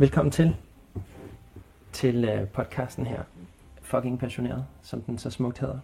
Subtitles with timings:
[0.00, 0.56] Velkommen til
[1.92, 3.22] til øh, podcasten her,
[3.82, 5.78] Fucking Passioneret, som den så smukt hedder.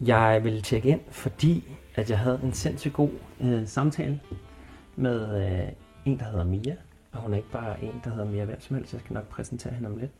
[0.00, 3.10] Jeg vil tjekke ind, fordi at jeg havde en sindssygt god
[3.40, 4.20] øh, samtale
[4.96, 5.68] med øh,
[6.04, 6.76] en, der hedder Mia.
[7.12, 8.92] Og hun er ikke bare en, der hedder Mia hvem som helst.
[8.92, 10.10] Jeg skal nok præsentere hende om lidt.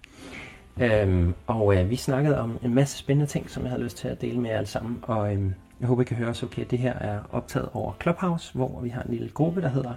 [0.80, 4.09] Øhm, og øh, vi snakkede om en masse spændende ting, som jeg havde lyst til
[4.09, 4.98] at dele med jer alle sammen.
[5.02, 6.64] Og øh, jeg håber, I kan høre os okay.
[6.70, 9.93] Det her er optaget over Clubhouse, hvor vi har en lille gruppe, der hedder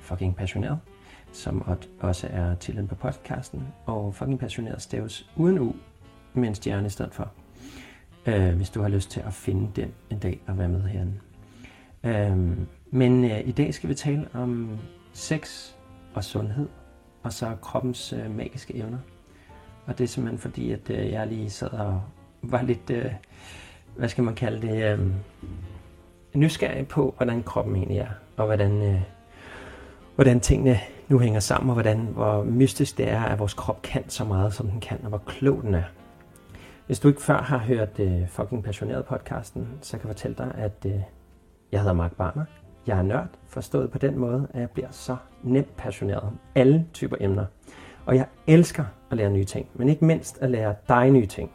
[0.00, 0.78] Fucking Passioneret
[1.36, 3.66] som også er titlen på podcasten.
[3.86, 5.74] Og fucking passioneret staves uden u,
[6.34, 7.30] med en stjerne i stedet for.
[8.26, 11.14] Øh, hvis du har lyst til at finde den en dag og være med herinde.
[12.04, 14.78] Øh, men øh, i dag skal vi tale om
[15.12, 15.70] sex
[16.14, 16.68] og sundhed,
[17.22, 18.98] og så kroppens øh, magiske evner.
[19.86, 22.02] Og det er simpelthen fordi, at øh, jeg lige sad og
[22.42, 23.12] var lidt, øh,
[23.96, 25.06] hvad skal man kalde det, øh,
[26.34, 29.00] nysgerrig på, hvordan kroppen egentlig er, og hvordan, øh,
[30.14, 34.08] hvordan tingene nu hænger sammen, og hvordan, hvor mystisk det er, at vores krop kan
[34.08, 35.82] så meget, som den kan, og hvor klog den er.
[36.86, 40.52] Hvis du ikke før har hørt uh, Fucking Passioneret podcasten, så kan jeg fortælle dig,
[40.54, 41.00] at uh,
[41.72, 42.44] jeg hedder Mark Barner.
[42.86, 46.86] Jeg er nørd, forstået på den måde, at jeg bliver så nemt passioneret om alle
[46.92, 47.44] typer emner.
[48.06, 51.50] Og jeg elsker at lære nye ting, men ikke mindst at lære dig nye ting.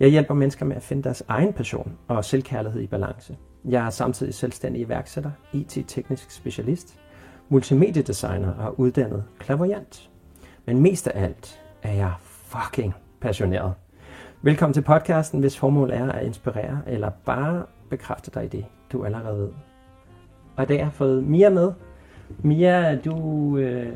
[0.00, 3.36] Jeg hjælper mennesker med at finde deres egen passion og selvkærlighed i balance.
[3.64, 6.98] Jeg er samtidig selvstændig iværksætter, IT-teknisk specialist,
[7.52, 10.10] multimediedesigner og uddannet klaverjant.
[10.66, 13.74] Men mest af alt er jeg fucking passioneret.
[14.42, 19.04] Velkommen til podcasten, hvis formål er at inspirere eller bare bekræfte dig i det, du
[19.04, 19.48] allerede ved.
[20.56, 21.72] Og i dag har jeg fået Mia med.
[22.38, 23.92] Mia, du øh,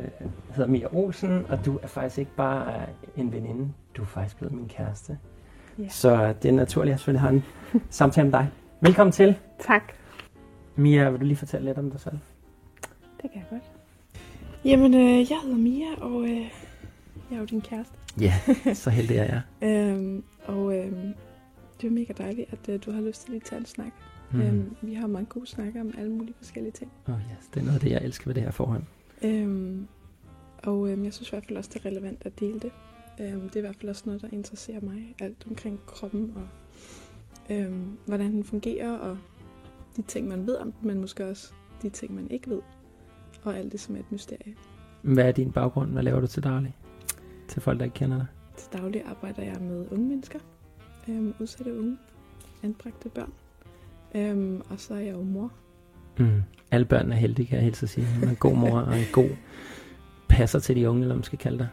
[0.50, 2.72] hedder Mia Olsen, og du er faktisk ikke bare
[3.16, 5.18] en veninde, du er faktisk blevet min kæreste.
[5.78, 5.88] Ja.
[5.88, 7.44] Så det er naturligt, at jeg selvfølgelig har en
[7.90, 8.48] samtale med dig.
[8.80, 9.38] Velkommen til.
[9.58, 9.82] Tak.
[10.76, 12.18] Mia, vil du lige fortælle lidt om dig selv?
[13.26, 13.70] Det kan jeg godt.
[14.64, 16.40] Jamen, øh, jeg hedder Mia, og øh,
[17.30, 17.94] jeg er jo din kæreste.
[18.20, 18.34] Ja,
[18.74, 19.42] så heldig er jeg.
[19.62, 20.92] øhm, og øh,
[21.80, 23.92] det er mega dejligt, at øh, du har lyst til at tage en snak.
[24.32, 24.40] Mm.
[24.40, 26.92] Øhm, vi har mange gode snakker om alle mulige forskellige ting.
[27.08, 27.46] Oh, yes.
[27.54, 28.82] Det er noget af det, jeg elsker ved det her forhold.
[29.22, 29.86] Øhm,
[30.62, 32.72] og øh, jeg synes i hvert fald også, det er relevant at dele det.
[33.20, 35.14] Øhm, det er i hvert fald også noget, der interesserer mig.
[35.20, 36.48] Alt omkring kroppen og
[37.50, 39.18] øhm, hvordan den fungerer og
[39.96, 42.60] de ting, man ved om den, men måske også de ting, man ikke ved
[43.50, 44.54] og alt det, som er et mysterie.
[45.02, 45.90] Hvad er din baggrund?
[45.90, 46.76] Hvad laver du til daglig?
[47.48, 48.26] Til folk, der ikke kender dig?
[48.56, 50.38] Til daglig arbejder jeg med unge mennesker,
[51.08, 51.98] øhm, udsatte unge,
[52.62, 53.32] anbragte børn,
[54.14, 55.52] øhm, og så er jeg jo mor.
[56.18, 56.42] Mm.
[56.70, 58.06] Alle børn er heldige, kan jeg helst sige.
[58.20, 59.28] Man er en god mor og en god
[60.28, 61.68] passer til de unge, eller man skal kalde dig.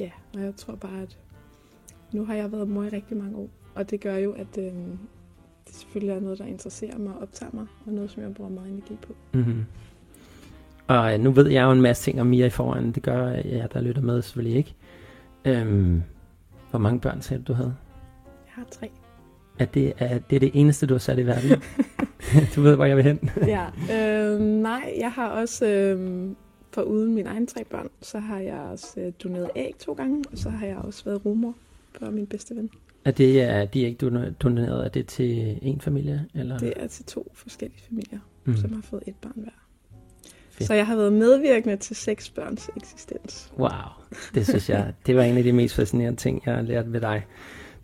[0.00, 1.18] Ja, og jeg tror bare, at
[2.12, 4.98] nu har jeg været mor i rigtig mange år, og det gør jo, at øhm,
[5.66, 8.50] det selvfølgelig er noget, der interesserer mig og optager mig, og noget, som jeg bruger
[8.50, 9.14] meget energi på.
[9.34, 9.64] Mm-hmm.
[10.86, 12.92] Og øh, nu ved jeg jo en masse ting om Mia i forvejen.
[12.92, 14.74] Det gør jeg, der lytter med selvfølgelig ikke.
[15.44, 16.02] Øhm,
[16.70, 17.74] hvor mange børn sagde du, du havde?
[18.26, 18.90] Jeg har tre.
[19.58, 21.62] Er det, er det det eneste, du har sat i verden?
[22.54, 23.30] du ved, hvor jeg vil hen.
[23.46, 26.28] ja, øh, nej, jeg har også, øh,
[26.70, 30.24] for uden mine egne tre børn, så har jeg også øh, doneret æg to gange,
[30.32, 31.54] og så har jeg også været rumor
[31.98, 32.70] for min bedste ven.
[33.04, 34.10] Er det, er de ikke
[34.42, 36.26] doneret, er det til en familie?
[36.34, 36.58] Eller?
[36.58, 38.56] Det er til to forskellige familier, mm.
[38.56, 39.65] som har fået et barn hver.
[40.56, 40.66] Fedt.
[40.66, 43.52] Så jeg har været medvirkende til seks børns eksistens.
[43.58, 43.70] Wow,
[44.34, 47.00] det synes jeg, det var en af de mest fascinerende ting, jeg har lært ved
[47.00, 47.26] dig,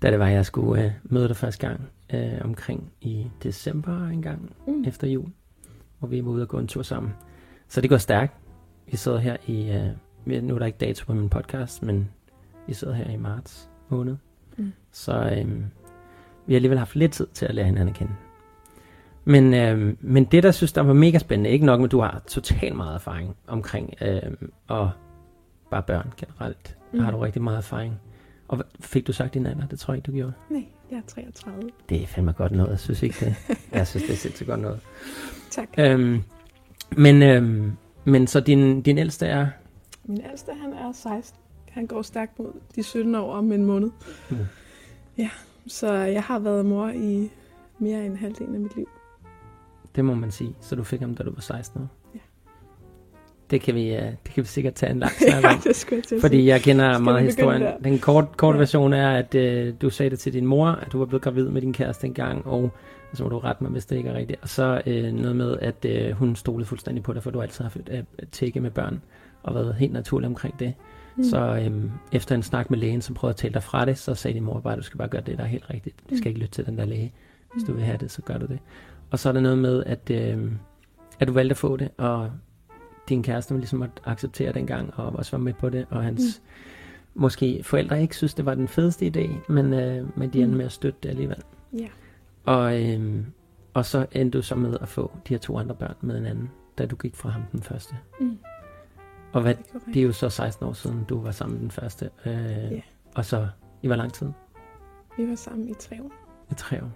[0.03, 1.81] da det var, jeg skulle øh, møde dig første gang
[2.15, 4.85] øh, omkring i december en gang mm.
[4.85, 5.29] efter jul,
[5.99, 7.13] hvor vi var ude og gå en tur sammen.
[7.69, 8.33] Så det går stærkt.
[8.91, 12.11] Vi sidder her i, øh, nu er der ikke dato på min podcast, men
[12.67, 14.17] vi sidder her i marts måned.
[14.57, 14.73] Mm.
[14.93, 15.49] Så øh,
[16.47, 18.13] vi har alligevel haft lidt tid til at lære hinanden at kende.
[19.25, 22.23] Men, øh, men det, der synes, der var mega spændende, ikke nok at du har
[22.27, 24.33] totalt meget erfaring omkring øh,
[24.69, 24.91] og
[25.71, 26.99] bare børn generelt, mm.
[26.99, 28.01] har du rigtig meget erfaring.
[28.49, 29.67] Og fik du sagt din alder?
[29.67, 30.33] Det tror jeg ikke, du gjorde.
[30.51, 31.71] Nej, jeg er 33.
[31.89, 33.35] Det er fandme godt noget, jeg synes ikke det.
[33.73, 34.81] jeg synes, det er sindssygt godt noget.
[35.51, 35.69] tak.
[35.79, 36.23] Øhm,
[36.97, 37.73] men, øhm,
[38.05, 39.49] men så din, din ældste er?
[40.05, 41.39] Min ældste, han er 16.
[41.71, 43.91] Han går stærkt mod de 17 år om en måned.
[44.31, 44.37] Mm.
[45.19, 45.31] Ja,
[45.67, 47.31] så jeg har været mor i
[47.79, 48.89] mere end halvdelen af mit liv.
[49.97, 50.55] Det må man sige.
[50.61, 51.89] Så du fik ham, da du var 16 år?
[52.15, 52.19] Ja.
[53.51, 55.51] Det kan vi, uh, det kan vi sikkert tage en lang snak om.
[55.51, 57.63] ja, det skulle jeg Fordi jeg kender Skal meget historien.
[57.63, 57.79] Der?
[57.79, 58.59] Den kort, kort ja.
[58.59, 61.49] version er, at uh, du sagde det til din mor, at du var blevet gravid
[61.49, 62.71] med din kæreste engang, og
[63.15, 64.39] så må du rette mig, hvis det ikke er rigtigt.
[64.43, 67.65] Og så uh, noget med, at uh, hun stolede fuldstændig på dig, for du altid
[67.65, 69.03] har haft uh, tække med børn,
[69.43, 70.75] og været helt naturlig omkring det.
[71.17, 71.25] Mm.
[71.25, 74.15] Så um, efter en snak med lægen, som prøvede at tale dig fra det, så
[74.15, 75.97] sagde din mor bare, at du skal bare gøre det, der er helt rigtigt.
[76.11, 76.29] Du skal mm.
[76.29, 77.13] ikke lytte til den der læge.
[77.53, 78.59] Hvis du vil have det, så gør du det.
[79.13, 80.53] Og så er der noget med, at, øh,
[81.21, 82.31] at du valgte at få det, og
[83.09, 87.21] din kæreste ligesom måtte acceptere dengang, og også var med på det, og hans mm.
[87.21, 90.57] måske forældre ikke synes, det var den fedeste idé, men, øh, men de endte Mm.
[90.57, 91.43] med at støtte det alligevel.
[91.73, 91.89] Ja.
[92.45, 93.25] Og, øh,
[93.75, 96.27] og så endte du så med at få de her to andre børn med en
[96.27, 97.95] anden, da du gik fra ham den første.
[98.21, 98.39] Mm.
[99.33, 101.71] Og hvad, Det er det er jo så 16 år siden, du var sammen den
[101.71, 102.11] første.
[102.27, 102.35] Øh,
[102.73, 102.81] Ja.
[103.15, 103.49] Og så
[103.83, 104.29] i hvor lang tid?
[105.17, 106.13] Vi var sammen i tre år.
[106.51, 106.91] I tre år.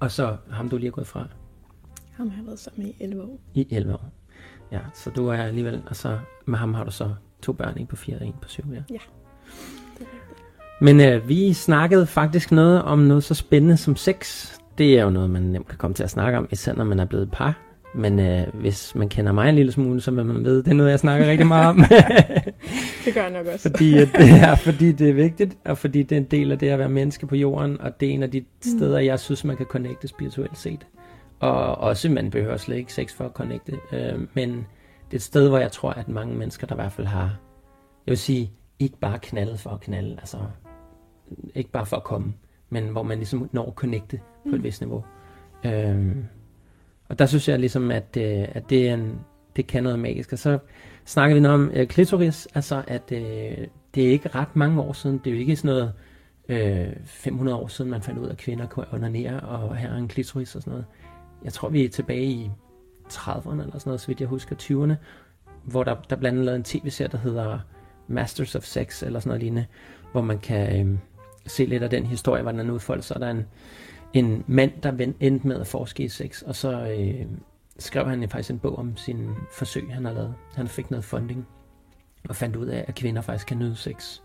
[0.00, 1.26] Og så ham du lige er gået fra
[2.12, 3.40] Ham har jeg været sammen i 11 år.
[3.54, 4.12] i 11 år.
[4.72, 7.86] Ja, så du er alligevel, og så med ham har du så to børn, en
[7.86, 8.82] på 4 og en på 7, ja.
[8.90, 9.10] Rigtigt.
[10.80, 14.48] Men øh, vi snakkede faktisk noget om noget så spændende som sex.
[14.78, 17.00] Det er jo noget, man nemt kan komme til at snakke om, især når man
[17.00, 17.69] er blevet par.
[17.94, 20.74] Men øh, hvis man kender mig en lille smule, så vil man vide, det er
[20.74, 21.76] noget, jeg snakker rigtig meget om.
[23.04, 23.70] Det gør jeg nok også.
[23.70, 26.58] fordi, at det er, fordi det er vigtigt, og fordi det er en del af
[26.58, 29.44] det at være menneske på jorden, og det er en af de steder, jeg synes,
[29.44, 30.86] man kan connecte spirituelt set.
[31.40, 35.22] Og også, man behøver slet ikke sex for at connecte, øh, men det er et
[35.22, 37.38] sted, hvor jeg tror, at mange mennesker, der i hvert fald har,
[38.06, 40.36] jeg vil sige, ikke bare knaldet for at knalde, altså
[41.54, 42.34] ikke bare for at komme,
[42.70, 44.20] men hvor man ligesom når at connecte
[44.50, 45.04] på et vist niveau.
[45.64, 46.24] Øhm,
[47.10, 49.20] og der synes jeg ligesom, at, øh, at det, er en,
[49.56, 50.32] det kan noget magisk.
[50.32, 50.58] Og så
[51.04, 54.92] snakker vi noget om øh, klitoris, altså at øh, det er ikke ret mange år
[54.92, 55.92] siden, det er jo ikke sådan noget
[56.48, 60.08] øh, 500 år siden, man fandt ud af, at kvinder kunne onanere og have en
[60.08, 60.86] klitoris og sådan noget.
[61.44, 62.50] Jeg tror, vi er tilbage i
[63.08, 64.94] 30'erne eller sådan noget, så vidt jeg husker, 20'erne,
[65.64, 67.58] hvor der, der blandt andet lavet en tv-serie, der hedder
[68.08, 69.66] Masters of Sex, eller sådan noget lignende,
[70.12, 70.98] hvor man kan øh,
[71.46, 73.20] se lidt af den historie, hvordan den udfolder sig.
[73.20, 73.46] Der er en,
[74.12, 77.26] en mand, der endte med at forske i sex, og så øh,
[77.78, 80.34] skrev han faktisk en bog om sine forsøg, han har lavet.
[80.54, 81.46] Han fik noget funding,
[82.28, 84.20] og fandt ud af, at kvinder faktisk kan nyde sex.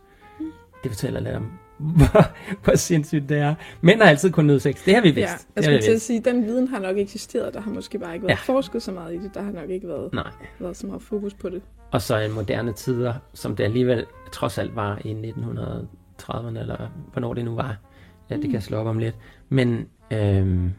[0.84, 3.56] Det fortæller lidt om, hvor, hvor sindssygt det er.
[3.82, 4.86] Mænd har altid kunnet nyde sex.
[4.86, 5.20] Det har vi vidst.
[5.20, 7.54] Ja, jeg skulle til at sige, den viden har nok eksisteret.
[7.54, 8.54] Der har måske bare ikke været ja.
[8.54, 9.32] forsket så meget i det.
[9.34, 10.32] Der har nok ikke været, Nej.
[10.60, 11.62] været så meget fokus på det.
[11.92, 17.34] Og så i moderne tider, som det alligevel trods alt var i 1930'erne, eller hvornår
[17.34, 17.78] det nu var.
[18.30, 19.16] Ja, det kan jeg slå op om lidt.
[19.50, 20.72] Men øhm,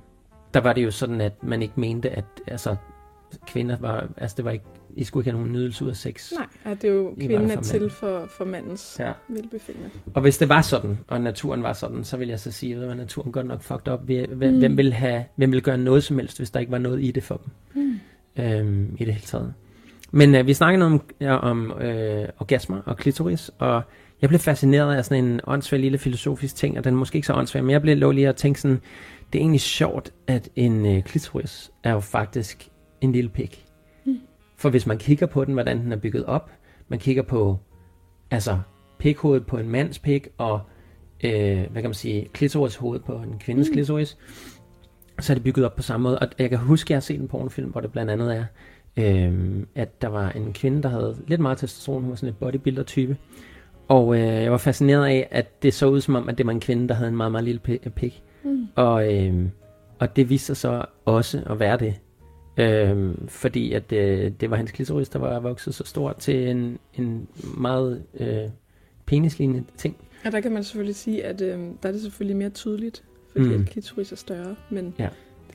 [0.54, 2.76] der var det jo sådan, at man ikke mente, at altså,
[3.46, 4.64] kvinder var, altså det var ikke,
[4.96, 6.32] I skulle ikke have nogen nydelse ud af sex.
[6.32, 9.12] Nej, at det er jo I kvinden er til for, for mandens Ja.
[9.28, 9.90] velbefindende.
[10.14, 12.96] Og hvis det var sådan, og naturen var sådan, så vil jeg så sige, at
[12.96, 14.00] naturen godt nok fucked up.
[14.04, 14.46] Hvem, mm.
[14.46, 14.58] Mm.
[14.58, 17.10] hvem, vil have, hvem vil gøre noget som helst, hvis der ikke var noget i
[17.10, 17.82] det for dem?
[17.82, 17.98] Mm.
[18.44, 19.54] øhm, i det hele taget.
[20.10, 23.82] Men øh, vi snakkede om, ja, om øh, orgasmer og klitoris, og
[24.23, 27.27] jeg blev fascineret af sådan en åndssvær lille filosofisk ting, og den er måske ikke
[27.27, 28.81] så åndssvær, men jeg blev lov lige at tænke sådan,
[29.33, 32.69] det er egentlig sjovt, at en øh, klitoris er jo faktisk
[33.01, 33.65] en lille pik.
[34.05, 34.19] Mm.
[34.57, 36.51] For hvis man kigger på den, hvordan den er bygget op,
[36.89, 37.59] man kigger på,
[38.31, 38.59] altså,
[38.99, 40.61] pikhovedet på en mands pik, og,
[41.25, 41.33] øh,
[41.71, 43.73] hvad kan man sige, klitorishovedet på en kvindes Mm.
[43.73, 44.17] klitoris,
[45.21, 46.19] så er det bygget op på samme måde.
[46.19, 48.45] Og jeg kan huske, at jeg har set en pornofilm, hvor det blandt andet er,
[48.97, 52.37] øhm, at der var en kvinde, der havde lidt meget testosteron, hun var sådan et
[52.37, 53.17] bodybuilder-type.
[53.88, 56.53] Og øh, jeg var fascineret af, at det så ud som om, at det var
[56.53, 58.23] en kvinde, der havde en meget, meget lille pi- pik.
[58.44, 58.67] Mm.
[58.75, 59.50] Og, øhm,
[59.99, 61.94] og det viste sig så også at være det.
[62.59, 66.79] Øhm, fordi at øh, det var hans klitoris, der var vokset så stort til en,
[66.94, 67.29] en
[67.59, 68.38] meget øh,
[69.06, 69.97] penislignende ting.
[70.25, 73.44] Og der kan man selvfølgelig sige, at øh, der er det selvfølgelig mere tydeligt, fordi
[73.44, 73.61] mm.
[73.61, 75.09] at klitoris er større, men Ja.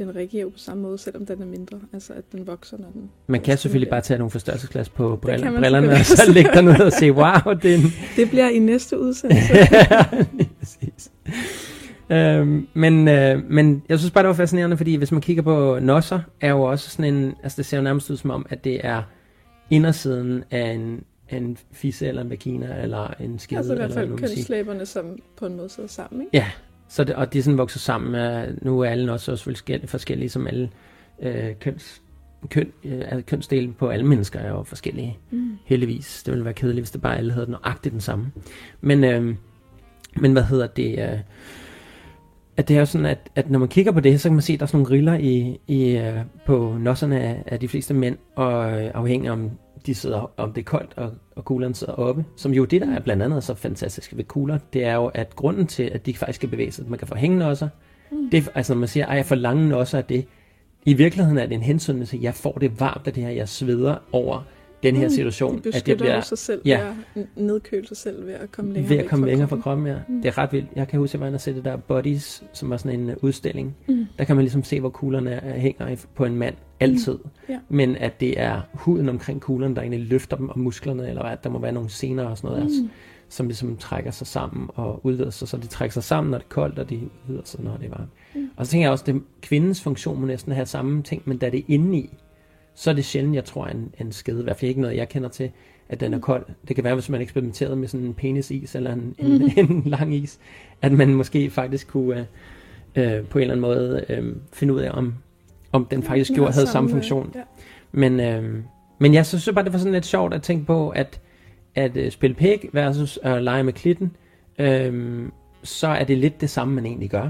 [0.05, 1.79] Den reagerer jo på samme måde, selvom den er mindre.
[1.93, 3.09] Altså, at den vokser, når den...
[3.27, 6.91] Man kan selvfølgelig bare tage nogle forstørrelsesglas på briller, brillerne, og så lægge derned og
[6.91, 7.81] se, wow, det en,
[8.17, 9.53] Det bliver i næste udsendelse.
[10.37, 11.11] Lige præcis.
[12.09, 15.79] Øhm, men, øh, men jeg synes bare, det var fascinerende, fordi hvis man kigger på
[15.81, 18.63] nosser, er jo også sådan en, altså det ser jo nærmest ud som om, at
[18.63, 19.03] det er
[19.69, 24.17] indersiden af en, en fisse eller en vagina, eller en skede, altså i hvert fald
[24.17, 26.37] kønslæberne, som på en måde sidder sammen, ikke?
[26.37, 26.45] Ja,
[26.91, 28.15] så det, og de er sådan vokset sammen.
[28.15, 30.69] Øh, nu er alle også forskellige, forskellige som alle
[31.21, 32.01] øh, køns,
[32.49, 35.17] køn, øh, altså kønsdele på alle mennesker er jo forskellige.
[35.31, 35.57] Mm.
[35.65, 36.23] Heldigvis.
[36.23, 38.31] Det ville være kedeligt, hvis det bare alle havde nøjagtigt den samme.
[38.81, 39.35] Men, øh,
[40.15, 40.99] men hvad hedder det?
[40.99, 41.19] Øh,
[42.57, 44.41] at det er jo sådan, at, at når man kigger på det, så kan man
[44.41, 47.67] se, at der er sådan nogle riller i, i, øh, på nosserne af, af de
[47.67, 49.51] fleste mænd, og øh, afhængig af, om
[49.85, 52.25] de sidder, om det er koldt, og, og kuglerne sidder oppe.
[52.35, 55.35] Som jo det, der er blandt andet så fantastisk ved kugler, det er jo, at
[55.35, 57.69] grunden til, at de faktisk kan bevæge sig, at man kan få hængenosser,
[58.11, 58.29] Mm.
[58.31, 60.25] det, er- altså når man siger, at jeg får lange nosser af det,
[60.85, 63.29] i virkeligheden er det en hensyn til, at jeg får det varmt af det her,
[63.29, 64.43] jeg sveder over
[64.83, 66.79] den her Mm, situation, De at det bliver sig selv ja.
[67.15, 69.57] ved at nedkøle sig selv ved at komme længere ved at komme fra længere fra
[69.57, 69.87] kroppen.
[69.87, 69.95] ja.
[70.07, 70.21] Mm.
[70.21, 70.67] Det er ret vildt.
[70.75, 73.15] Jeg kan huske, at jeg var inde det der Bodies, som var sådan en øh,
[73.21, 73.75] udstilling.
[73.87, 74.05] Mm.
[74.19, 77.17] Der kan man ligesom se, hvor kuglerne er, hænger i- på en mand altid.
[77.49, 77.59] Ja.
[77.69, 81.37] Men at det er huden omkring kuglerne, der egentlig løfter dem, og musklerne, eller hvad,
[81.43, 82.89] der må være nogle sener og sådan noget, altså, Mm.
[83.29, 85.47] som ligesom trækker sig sammen og udvider sig.
[85.47, 87.85] Så de trækker sig sammen, når det er koldt, og de udvider sig, når det
[87.85, 88.09] er varmt.
[88.35, 88.49] Mm.
[88.57, 91.37] Og så tænker jeg også, at det, kvindens funktion må næsten have samme ting, men
[91.37, 92.09] da det er indeni,
[92.81, 95.09] så er det sjældent, jeg tror, en, en skede, i hvert fald ikke noget, jeg
[95.09, 95.51] kender til,
[95.89, 96.21] at den er Mm.
[96.21, 96.45] kold.
[96.67, 99.51] Det kan være, hvis man eksperimenterede med sådan en penisis eller en, en, Mhm.
[99.57, 100.39] en lang is,
[100.81, 102.27] at man måske faktisk kunne
[102.95, 105.13] øh, øh, på en eller anden måde øh, finde ud af, om,
[105.71, 107.31] om den faktisk gjorde, havde samme funktion.
[107.35, 107.41] Ja.
[107.91, 108.57] Men, øh,
[108.99, 111.21] men jeg synes bare, det var sådan lidt sjovt at tænke på, at,
[111.75, 114.11] at øh, spille pæk versus at lege med klitten,
[114.59, 115.23] øh,
[115.63, 117.29] så er det lidt det samme, man egentlig gør.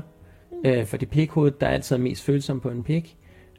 [0.65, 3.15] Øh, fordi pækhovedet, der er altid mest følsom på en pæk.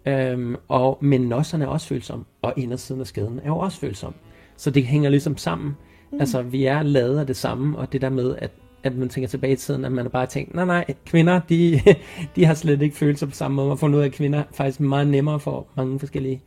[0.06, 4.14] Øh, og, men nosserne er også følsom, og indersiden af skeden er jo også følsom.
[4.56, 5.76] Så det hænger ligesom sammen.
[6.12, 6.20] Mm.
[6.20, 8.50] Altså, vi er lavet af det samme, og det der med, at,
[8.82, 11.80] at man tænker tilbage i tiden, at man bare tænkt, nej, nej, kvinder, de,
[12.36, 13.68] de har slet ikke følelser på samme måde.
[13.68, 16.42] Man får ud af, at kvinder faktisk meget nemmere får mange forskellige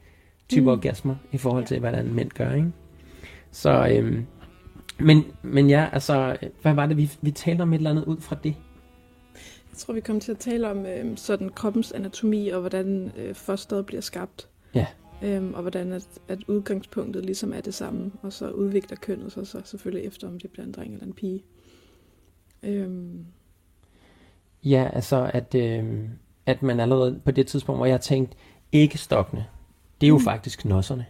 [0.49, 0.61] typer.
[0.61, 0.77] Mm.
[0.77, 2.71] orgasmer, i forhold til, hvordan mænd gør, ikke?
[3.51, 4.25] Så, øhm,
[4.99, 8.17] men, men ja, altså, hvad var det, vi, vi talte om et eller andet ud
[8.21, 8.55] fra det?
[9.75, 13.35] Jeg tror, vi kommer til at tale om øh, sådan kroppens anatomi, og hvordan øh,
[13.35, 14.47] fosteret bliver skabt.
[14.75, 14.87] Ja.
[15.23, 19.47] Øhm, og hvordan at, at udgangspunktet ligesom er det samme, og så udvikler kønnet sig
[19.47, 21.43] så selvfølgelig efter, om det bliver en dreng eller en pige.
[22.63, 23.25] Øhm,
[24.63, 26.09] Ja, altså, at, øhm,
[26.45, 28.37] at man allerede på det tidspunkt, hvor jeg tænkte,
[28.71, 29.45] ikke stokkene,
[30.01, 30.17] det er jo.
[30.17, 30.23] Mm.
[30.23, 31.05] faktisk nosserne.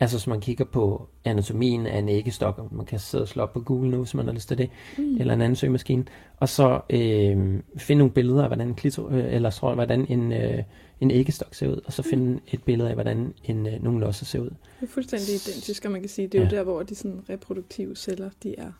[0.00, 3.42] Altså, hvis man kigger på anatomien af en æggestok, og man kan sidde og slå
[3.42, 5.16] op på Google nu, hvis man har lyst til det, mm.
[5.20, 6.04] eller en anden søgemaskine,
[6.36, 10.32] og så øh, finde nogle billeder af, hvordan en, klito, øh, eller, så, hvordan en,
[10.32, 10.62] øh,
[11.00, 14.24] en æggestok ser ud, og så finde et billede af, hvordan en, øh, nogle losser
[14.24, 14.50] ser ud.
[14.50, 16.56] Det er fuldstændig identisk, og man kan sige, det er jo Ja.
[16.56, 18.72] der, hvor de sådan reproduktive celler, de er.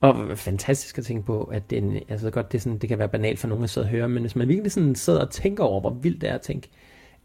[0.00, 2.98] Og fantastisk at tænke på, at det, er en, altså godt, det, sådan, det kan
[2.98, 5.30] være banalt for nogen at sidde og høre, men hvis man virkelig sådan sidder og
[5.30, 6.68] tænker over, hvor vildt det er at tænke,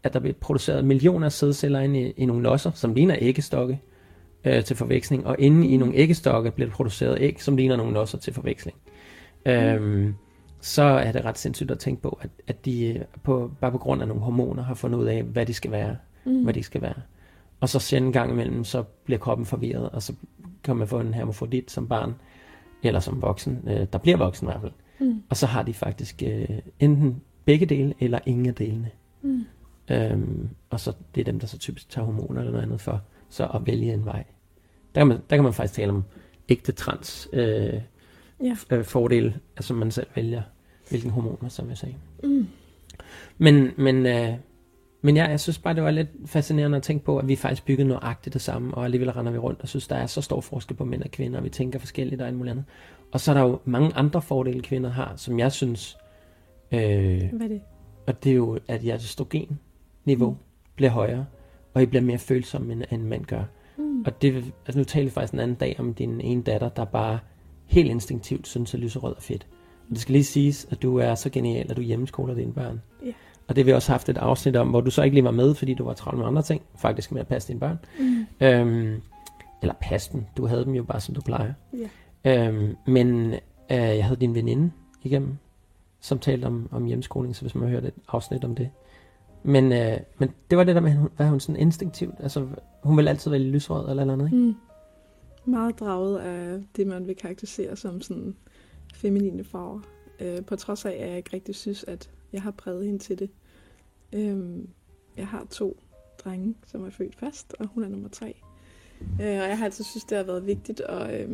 [0.04, 3.80] at der bliver produceret millioner af sædceller inde i, i nogle losser, som ligner æggestokke
[4.44, 7.92] øh, til forveksling, og inde i nogle æggestokke bliver der produceret æg, som ligner nogle
[7.92, 8.76] losser til forveksling.
[9.46, 10.14] Øhm,
[10.60, 13.78] så er det ret sindssygt at tænke på, at, at de øh, på, bare på
[13.78, 15.96] grund af nogle hormoner har fundet ud af, hvad de skal være,
[16.26, 16.42] Mm.
[16.42, 16.94] hvad de skal være.
[17.60, 20.12] Og så sjældent gang imellem, så bliver kroppen forvirret, og så
[20.64, 22.14] kan man få en hermafrodit som barn,
[22.82, 24.72] eller som voksen, øh, der bliver voksen i hvert fald.
[25.00, 25.22] Mm.
[25.28, 26.48] Og så har de faktisk øh,
[26.80, 28.90] enten begge dele, eller ingen af delene.
[29.22, 29.44] Mm.
[29.90, 33.02] Øhm, og så det er dem, der så typisk tager hormoner eller noget andet for,
[33.28, 34.24] så at vælge en vej.
[34.94, 36.04] Der kan man, der kan man faktisk tale om
[36.48, 37.80] ægte trans øh,
[38.44, 38.56] Ja.
[38.70, 40.42] øh, fordele, altså man selv vælger,
[40.88, 41.94] hvilken hormoner, som jeg sagde.
[42.22, 42.46] Mm.
[43.38, 44.28] Men, men, øh,
[45.02, 47.64] men ja, jeg synes bare, det var lidt fascinerende at tænke på, at vi faktisk
[47.64, 50.40] byggede nøjagtigt det samme, og alligevel render vi rundt og synes, der er så stor
[50.40, 52.64] forskel på mænd og kvinder, og vi tænker forskelligt og alt muligt andet.
[53.12, 55.96] Og så er der jo mange andre fordele, kvinder har, som jeg synes,
[56.72, 57.60] øh, Hvad er det?
[58.06, 59.58] og det er jo, at jeres østrogen-niveau
[60.04, 60.34] Mm.
[60.76, 61.26] bliver højere,
[61.74, 63.42] og I bliver mere følsomme, end, end mænd gør.
[63.76, 64.02] Mm.
[64.06, 66.84] Og det, altså nu talte vi faktisk en anden dag om din ene datter, der
[66.84, 67.18] bare
[67.66, 69.46] helt instinktivt synes, at lyserød er fedt.
[69.88, 72.82] Og det skal lige siges, at du er så genial, at du hjemmeskoler dine børn.
[73.04, 73.12] Ja.
[73.48, 75.30] Og det har vi også haft et afsnit om, hvor du så ikke lige var
[75.30, 77.78] med, fordi du var travlt med andre ting, faktisk med at passe dine børn.
[77.98, 78.26] Mm.
[78.40, 79.00] Øhm,
[79.62, 80.24] eller passe dem.
[80.36, 81.52] Du havde dem jo bare, som du plejer.
[82.24, 82.48] Ja.
[82.48, 83.38] Øhm, men øh,
[83.70, 84.70] jeg havde din veninde
[85.02, 85.36] igennem,
[86.00, 88.70] som talte om, om hjemmeskoling, så hvis man har hørt et afsnit om det.
[89.46, 92.14] Men, øh, men det var det der med, hvad hun, var hun sådan instinktivt?
[92.20, 92.46] Altså,
[92.82, 94.36] hun vil altid vælge lysrød eller eller andet, ikke?
[94.36, 94.54] Mm.
[95.44, 98.36] Meget draget af det, man vil karakterisere som sådan
[98.94, 99.80] feminine farver.
[100.20, 103.18] Øh, på trods af, at jeg ikke rigtig synes, at jeg har præget hende til
[103.18, 103.30] det.
[104.12, 104.58] Øh,
[105.16, 105.82] jeg har to
[106.24, 108.36] drenge, som er født først, og hun er nummer tre.
[109.00, 111.30] Øh, og jeg har altid synes, det har været vigtigt, og, øh,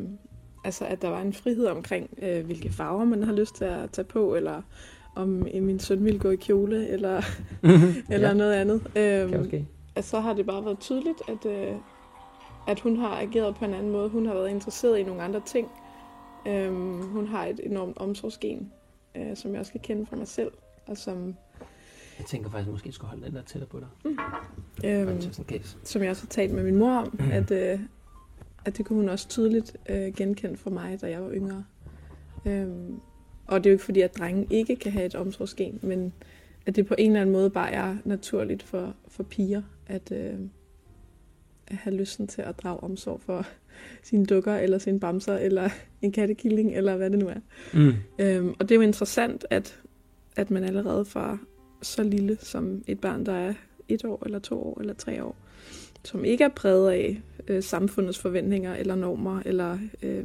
[0.65, 3.91] altså, at der var en frihed omkring, øh, hvilke farver man har lyst til at
[3.91, 4.63] tage på, eller
[5.17, 7.23] om min søn ville gå i kjole, eller,
[8.11, 8.75] eller ja, noget andet.
[8.97, 9.67] Øhm, kan måske.
[9.95, 11.75] at så har det bare været tydeligt, at, øh,
[12.69, 14.09] at hun har ageret på en anden måde.
[14.09, 15.69] Hun har været interesseret i nogle andre ting.
[16.47, 18.73] Øhm, hun har et enormt omsorgsgen,
[19.17, 20.51] øh, som jeg også kan kende fra mig selv.
[20.87, 21.35] Og som,
[22.19, 23.89] Jeg tænker faktisk, at måske skulle holde den der tættere på dig.
[24.85, 25.77] øhm, Just in case.
[25.85, 27.81] som jeg også har talt med min mor om, at, øh,
[28.65, 31.65] at det kunne hun også tydeligt øh, genkende for mig, da jeg var yngre.
[32.47, 33.01] Øhm,
[33.51, 36.13] og det er jo ikke fordi, at drenge ikke kan have et omsorgsgen, men
[36.67, 40.35] at det på en eller anden måde bare er naturligt for, for piger, at, øh,
[41.67, 43.47] at have lysten til at drage omsorg for
[44.09, 45.71] sine dukker, eller sine bamser, eller
[46.03, 47.41] en kattekilling, eller hvad det nu er.
[47.75, 47.93] Mm.
[48.19, 49.81] Øhm, og det er jo interessant, at,
[50.37, 51.39] at man allerede fra
[51.83, 53.55] så lille som et barn, der er
[53.89, 55.37] et år, eller to år, eller tre år,
[56.05, 60.25] som ikke er præget af øh, samfundets forventninger, eller normer, eller øh,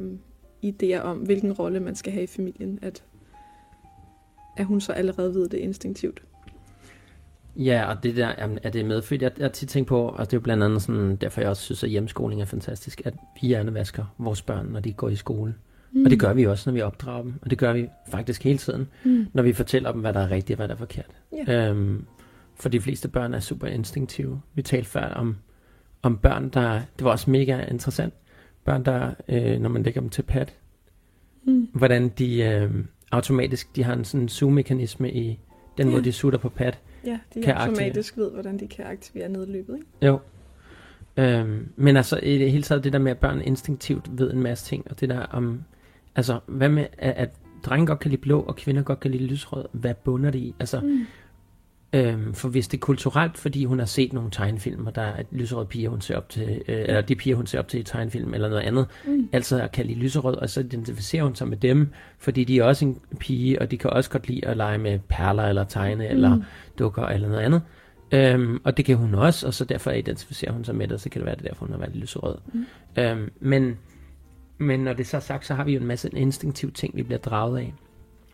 [0.64, 3.04] idéer om, hvilken rolle man skal have i familien, at,
[4.56, 6.22] at hun så allerede ved det instinktivt.
[7.56, 9.22] Ja, og det der jamen, er det medfødt.
[9.22, 11.50] Jeg, jeg har tit tænkt på, og det er jo blandt andet sådan, derfor jeg
[11.50, 15.16] også synes, at hjemmeskoling er fantastisk, at vi hjernevasker vores børn, når de går i
[15.16, 15.54] skole.
[15.92, 16.04] Mm.
[16.04, 17.34] Og det gør vi også, når vi opdrager dem.
[17.42, 19.26] Og det gør vi faktisk hele tiden, Mm.
[19.32, 21.10] når vi fortæller dem, hvad der er rigtigt og hvad der er forkert.
[21.48, 21.68] Ja.
[21.70, 22.04] Øhm,
[22.54, 24.40] for de fleste børn er super instinktive.
[24.54, 25.36] Vi talte før om,
[26.02, 26.72] om børn, der...
[26.98, 28.14] Det var også mega interessant.
[28.64, 30.46] Børn, der, øh, når man lægger dem til pad,
[31.48, 31.68] Mm.
[31.72, 32.70] hvordan de øh,
[33.12, 35.38] automatisk, de har en sådan zoom-mekanisme i
[35.78, 36.00] den Ja.
[36.00, 36.72] de sutter på pad.
[37.06, 39.74] Ja, de Kan automatisk ved, hvordan de kan aktivere nedløbet.
[39.76, 40.06] Ikke?
[40.06, 40.18] Jo.
[41.16, 44.42] Øhm, men altså i det hele taget det der med, at børn instinktivt ved en
[44.42, 45.60] masse ting, og det der om,
[46.16, 47.30] altså hvad med, at, at
[47.64, 50.54] drenge godt kan lide blå, og kvinder godt kan lide lysrød, hvad bunder det i?
[50.60, 51.06] Altså, Mm.
[51.96, 55.22] Øhm, for hvis det er kulturelt, fordi hun har set nogle tegnefilm, og der er
[55.32, 57.82] lyserøde piger, hun ser op til, øh, eller de piger, hun ser op til i
[57.82, 59.28] tegnefilm, eller noget andet, Mm.
[59.32, 61.88] altså kan lide lyserød, og så identificerer hun sig med dem,
[62.18, 64.98] fordi de er også en pige, og de kan også godt lide at lege med
[65.08, 66.10] perler, eller tegne, mm.
[66.10, 66.38] eller
[66.78, 67.62] dukker eller noget andet.
[68.12, 71.00] Øhm, og det kan hun også, og så derfor identificerer hun sig med det, og
[71.00, 72.36] så kan det være, det er derfor, hun har været lyserød.
[72.52, 72.64] Mm.
[72.98, 73.76] Øhm, men,
[74.58, 77.02] men når det så er sagt, så har vi jo en masse instinktive ting, vi
[77.02, 77.74] bliver draget af.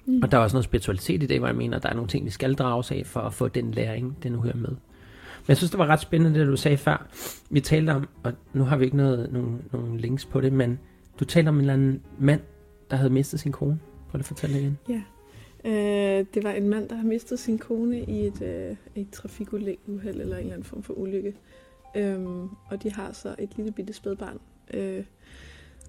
[0.06, 0.22] Mm.
[0.22, 2.08] Og der er også noget spiritualitet i det, hvor jeg mener, at der er nogle
[2.08, 4.68] ting, vi skal drages af, for at få den læring, den nu hører med.
[4.68, 7.06] Men jeg synes, det var ret spændende, det du sagde før.
[7.50, 10.78] Vi talte om, og nu har vi ikke noget, nogen, nogen links på det, men
[11.20, 12.40] du talte om en eller anden mand,
[12.90, 13.78] der havde mistet sin kone.
[14.10, 14.78] Prøv at fortælle igen.
[14.88, 15.02] Ja.
[15.64, 19.76] Øh, det var en mand, der har mistet sin kone i et, øh, et trafikuheld
[19.88, 21.34] eller en eller anden form for ulykke.
[21.96, 24.38] Øhm, og de har så et lille bitte spædbarn.
[24.74, 25.04] Øh,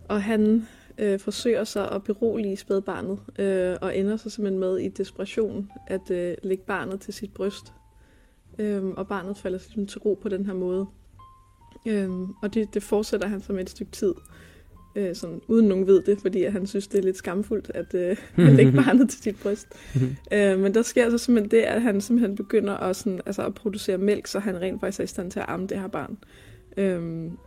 [0.07, 4.87] og han øh, forsøger så at berolige spædbarnet, øh, og ender så simpelthen med i
[4.87, 7.73] desperation at øh, lægge barnet til sit bryst.
[8.59, 10.85] Øhm, og barnet falder simpelthen til ro på den her måde.
[11.87, 14.13] Øhm, og det, det fortsætter han så med et stykke tid.
[14.95, 17.93] Øh, sådan, uden nogen ved det, fordi at han synes, det er lidt skamfuldt at
[17.93, 19.67] øh, at lægge barnet til sit bryst.
[20.33, 23.53] Øh, men der sker så simpelthen det, at han simpelthen begynder at, sådan, altså at
[23.53, 26.17] producere mælk, så han rent faktisk er i stand til at amme det her barn.
[26.77, 27.37] Øhm,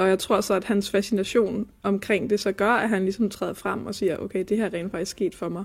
[0.00, 3.52] og jeg tror så, at hans fascination omkring det så gør, at han ligesom træder
[3.54, 5.64] frem og siger, okay, det her er rent faktisk sket for mig.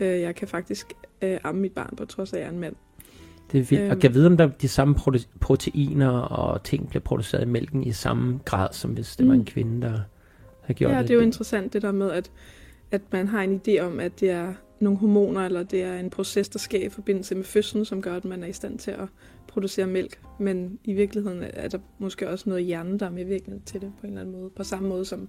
[0.00, 0.92] Øh, jeg kan faktisk
[1.22, 2.74] øh, amme mit barn, på trods af, at jeg er en mand.
[3.52, 3.84] Det er vildt.
[3.84, 4.00] Og Øhm.
[4.00, 7.92] kan vide, om der de samme prote- proteiner og ting bliver produceret i mælken i
[7.92, 9.40] samme grad, som hvis det var Mm.
[9.40, 10.00] en kvinde, der
[10.62, 11.08] har gjort Ja, det.
[11.08, 12.30] det er jo interessant det der med, at,
[12.90, 16.10] at man har en idé om, at det er nogle hormoner, eller det er en
[16.10, 18.90] proces, der sker i forbindelse med fødslen, som gør, at man er i stand til
[18.90, 19.08] at
[19.56, 20.20] producere mælk.
[20.38, 23.92] Men i virkeligheden er der måske også noget i hjernen, der er medvirkende til det
[24.00, 24.50] på en eller anden måde.
[24.50, 25.28] På samme måde som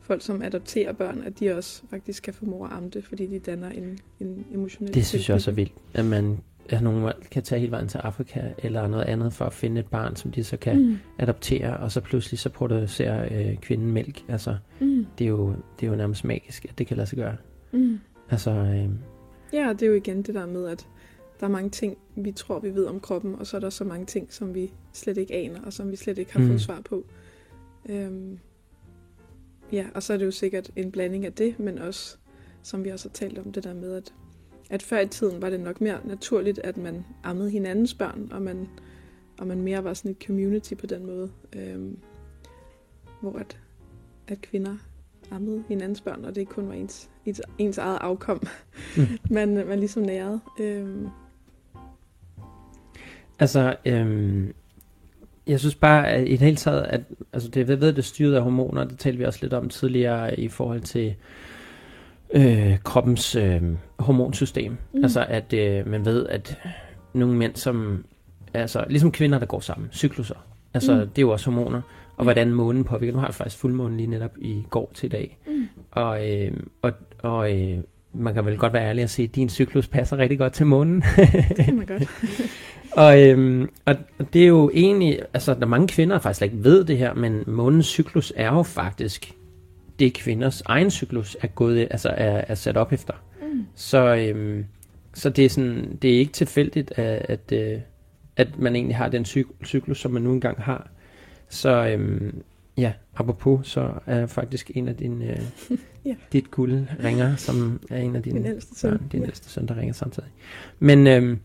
[0.00, 3.38] folk, som adopterer børn, at de også faktisk kan formå at amme det, fordi de
[3.38, 6.38] danner en, en emotionel Det synes jeg også er vildt, at man
[6.68, 9.86] at nogen kan tage hele vejen til Afrika eller noget andet for at finde et
[9.86, 10.96] barn, som de så kan mm.
[11.18, 14.24] Adoptere, og så pludselig så producerer øh, kvinden mælk.
[14.28, 17.18] Altså, mm, det er, jo, det er jo nærmest magisk, at det kan lade sig
[17.18, 17.36] gøre.
[17.72, 17.98] mm.
[18.30, 18.88] Altså, øh,
[19.52, 20.86] Ja, og det er jo igen det der med, at
[21.40, 23.84] der er mange ting, vi tror, vi ved om kroppen, og så er der så
[23.84, 26.46] mange ting, som vi slet ikke aner, og som vi slet ikke har Mm.
[26.48, 27.04] fået svar på.
[27.88, 28.38] Øhm,
[29.72, 32.16] ja, og så er det jo sikkert en blanding af det, men også,
[32.62, 34.14] som vi også har talt om, det der med, at,
[34.70, 38.42] at før i tiden var det nok mere naturligt, at man ammede hinandens børn, og
[38.42, 38.68] man,
[39.38, 41.98] og man mere var sådan et community på den måde, øhm,
[43.20, 43.58] hvor at,
[44.28, 44.76] at kvinder
[45.30, 48.42] ammede hinandens børn, og det ikke kun var ens, ens, ens eget afkom,
[48.96, 49.02] Mm.
[49.34, 50.40] man, man ligesom nærede.
[50.60, 51.06] Øhm,
[53.38, 54.44] altså øh,
[55.48, 57.00] jeg synes bare, at i det hele taget, at
[57.32, 59.68] altså det, jeg ved, det er styret af hormoner, det talte vi også lidt om
[59.68, 61.14] tidligere i forhold til
[62.34, 63.62] øh, kroppens øh,
[63.98, 64.76] hormonsystem.
[64.92, 65.02] Mm.
[65.02, 66.58] Altså at øh, man ved, at
[67.12, 68.04] nogle mænd, som
[68.54, 70.34] altså ligesom kvinder, der går sammen, cykluser,
[70.74, 71.00] altså mm.
[71.00, 71.80] Det er jo også hormoner,
[72.16, 73.12] og hvordan månen påvirker.
[73.12, 75.68] Nu har jeg faktisk fuldmånen lige netop i går til i dag, mm.
[75.90, 77.78] og, øh, og, og øh,
[78.12, 80.66] man kan vel godt være ærlig og sige, at din cyklus passer rigtig godt til
[80.66, 81.02] månen.
[81.56, 82.02] Det kan man godt.
[82.98, 83.96] Og, øhm, og
[84.32, 87.14] det er jo egentlig, altså der er mange kvinder, der faktisk ikke ved det her,
[87.14, 89.32] men månens cyklus er jo faktisk
[89.98, 93.14] det kvinders egen cyklus er gået, altså er, er sat op efter.
[93.42, 93.66] Mm.
[93.74, 94.64] Så, øhm,
[95.14, 97.80] så det er sådan, det er ikke tilfældigt, at, at, øh,
[98.36, 100.90] at man egentlig har den cyk- cyklus, som man nu engang har.
[101.48, 102.42] Så øhm,
[102.76, 105.40] ja, apropos, så er faktisk en af dine, øh,
[106.04, 106.14] Ja.
[106.32, 108.90] dit guld ringer, som er en af dine Min ældste søn.
[108.90, 110.28] børn, din ældste søn, der ringer samtidig.
[110.78, 111.38] Men, øhm,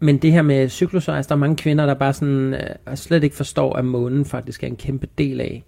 [0.00, 3.24] men det her med cykluser, altså der er mange kvinder, der bare sådan, øh, slet
[3.24, 5.64] ikke forstår, at månen faktisk er en kæmpe del af,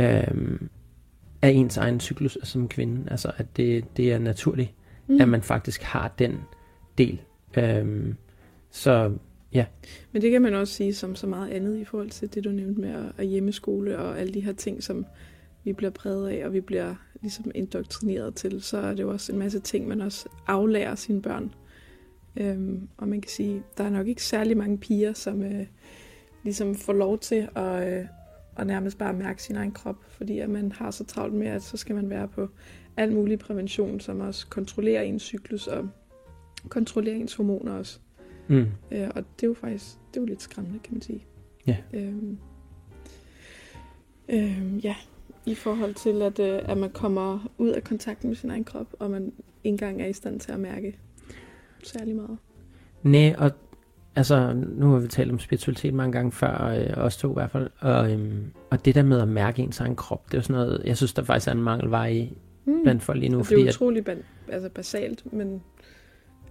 [0.00, 0.68] øhm,
[1.42, 3.10] af ens egen cyklus som kvinde.
[3.10, 4.70] Altså at det, det er naturligt,
[5.08, 5.20] Mm.
[5.20, 6.40] at man faktisk har den
[6.98, 7.20] del.
[7.58, 8.14] Øhm,
[8.70, 9.12] så
[10.12, 12.50] Men det kan man også sige som så meget andet i forhold til det, du
[12.50, 15.06] nævnte med at, at hjemmeskole og alle de her ting, som
[15.64, 19.32] vi bliver præget af, og vi bliver ligesom indoktrineret til, så er det jo også
[19.32, 21.54] en masse ting, man også aflærer sine børn.
[22.36, 25.66] Øhm, og man kan sige, der er nok ikke særlig mange piger, som øh,
[26.44, 28.06] ligesom får lov til at, øh,
[28.56, 31.62] at nærmest bare mærke sin egen krop, fordi at man har så travlt med, at
[31.62, 32.48] så skal man være på
[32.96, 35.88] al mulig prævention, som også kontrollerer ens cyklus og
[36.68, 37.98] kontrollerer ens hormoner også.
[38.48, 38.66] Mm.
[38.90, 41.24] Øh, og det er jo faktisk det er jo lidt skræmmende, kan man sige.
[41.66, 41.76] Ja.
[41.92, 42.38] Øhm,
[44.28, 44.96] øhm, ja,
[45.46, 48.94] i forhold til, at, øh, at man kommer ud af kontakten med sin egen krop,
[48.98, 50.98] og man ikke engang er i stand til at mærke
[51.84, 52.38] særlig meget.
[53.02, 53.50] Nej, og
[54.16, 57.50] altså, nu har vi talt om spiritualitet mange gange før, øh, os to i hvert
[57.50, 60.42] fald, og, øhm, og det der med at mærke ens egen krop, det er jo
[60.42, 62.32] sådan noget, jeg synes, der faktisk er en mangelvej i
[62.68, 62.82] Mm.
[62.82, 65.62] blandt folk lige nu, Og det fordi er at, utroligt ban- altså basalt, men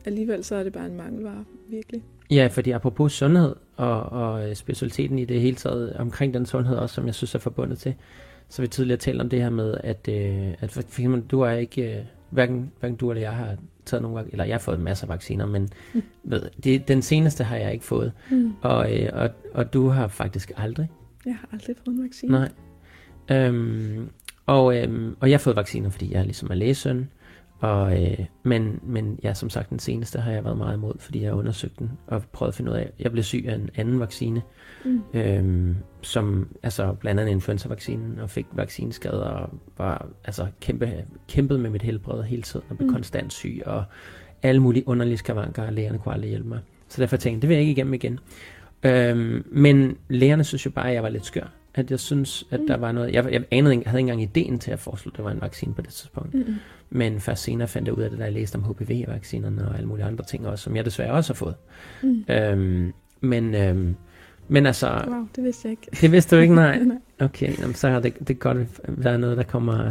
[0.06, 2.04] alligevel så er det bare en mangelvare, virkelig.
[2.32, 6.76] ja, fordi apropos sundhed og, og øh, spiritualiteten i det hele taget, omkring den sundhed
[6.78, 7.94] også, som jeg synes er forbundet til,
[8.50, 11.42] så vi tidligere talt om det her med, at, øh, at for for eksempel, du
[11.42, 12.04] er ikke, øh,
[12.36, 15.10] hverken, hverken du eller jeg har taget nogle, vak- eller jeg har fået masser af
[15.10, 16.02] vacciner, men Mm.
[16.24, 18.54] ved, det, den seneste har jeg ikke fået, Mm.
[18.62, 20.90] og, øh, og, og du har faktisk aldrig.
[21.26, 22.32] Jeg har aldrig fået en vaccine.
[22.32, 22.50] Nej.
[23.32, 24.10] Øhm,
[24.46, 27.10] og, øhm, og jeg har fået vacciner, fordi jeg ligesom er lægesøn.
[27.66, 31.22] Og, øh, men, men ja, som sagt, den seneste har jeg været meget imod, fordi
[31.22, 33.70] jeg har undersøgt den og prøvet at finde ud af, jeg blev syg af en
[33.76, 34.42] anden vaccine,
[34.86, 35.02] Mm.
[35.14, 41.70] øhm, som altså blandt andet influenza-vaccinen, og fik vaccineskader og var altså kæmpe, kæmpede med
[41.70, 42.90] mit helbred hele tiden, og blev Mm.
[42.90, 42.94] mm.
[42.96, 43.84] konstant syg, og
[44.44, 46.60] alle mulige underlige skavanker, og lægerne kunne aldrig hjælpe mig.
[46.88, 48.20] Så derfor tænkte jeg, det vil jeg ikke igennem igen.
[48.84, 51.48] Øhm, men lægerne synes jo bare, at jeg var lidt skør.
[51.78, 52.68] At jeg synes, at Mm.
[52.68, 53.14] der var noget...
[53.14, 55.42] Jeg, jeg anede, ikke- havde ikke engang ideen til at foreslå, at der var en
[55.42, 56.34] vaccine på det tidspunkt.
[56.34, 56.56] Mm.
[56.90, 59.88] Men først senere fandt jeg ud af det, da jeg læste om HPV-vaccinerne og alle
[59.88, 61.56] mulige andre ting også, som jeg desværre også har fået.
[62.04, 62.24] Mm.
[62.30, 63.96] Øhm, men, øhm,
[64.48, 65.88] men altså, Wow, det vidste jeg ikke.
[66.02, 66.80] det vidste du ikke, nej.
[66.84, 66.98] nej.
[67.20, 68.58] Okay, jamen, så er det, det godt,
[69.04, 69.90] er noget, der kommer,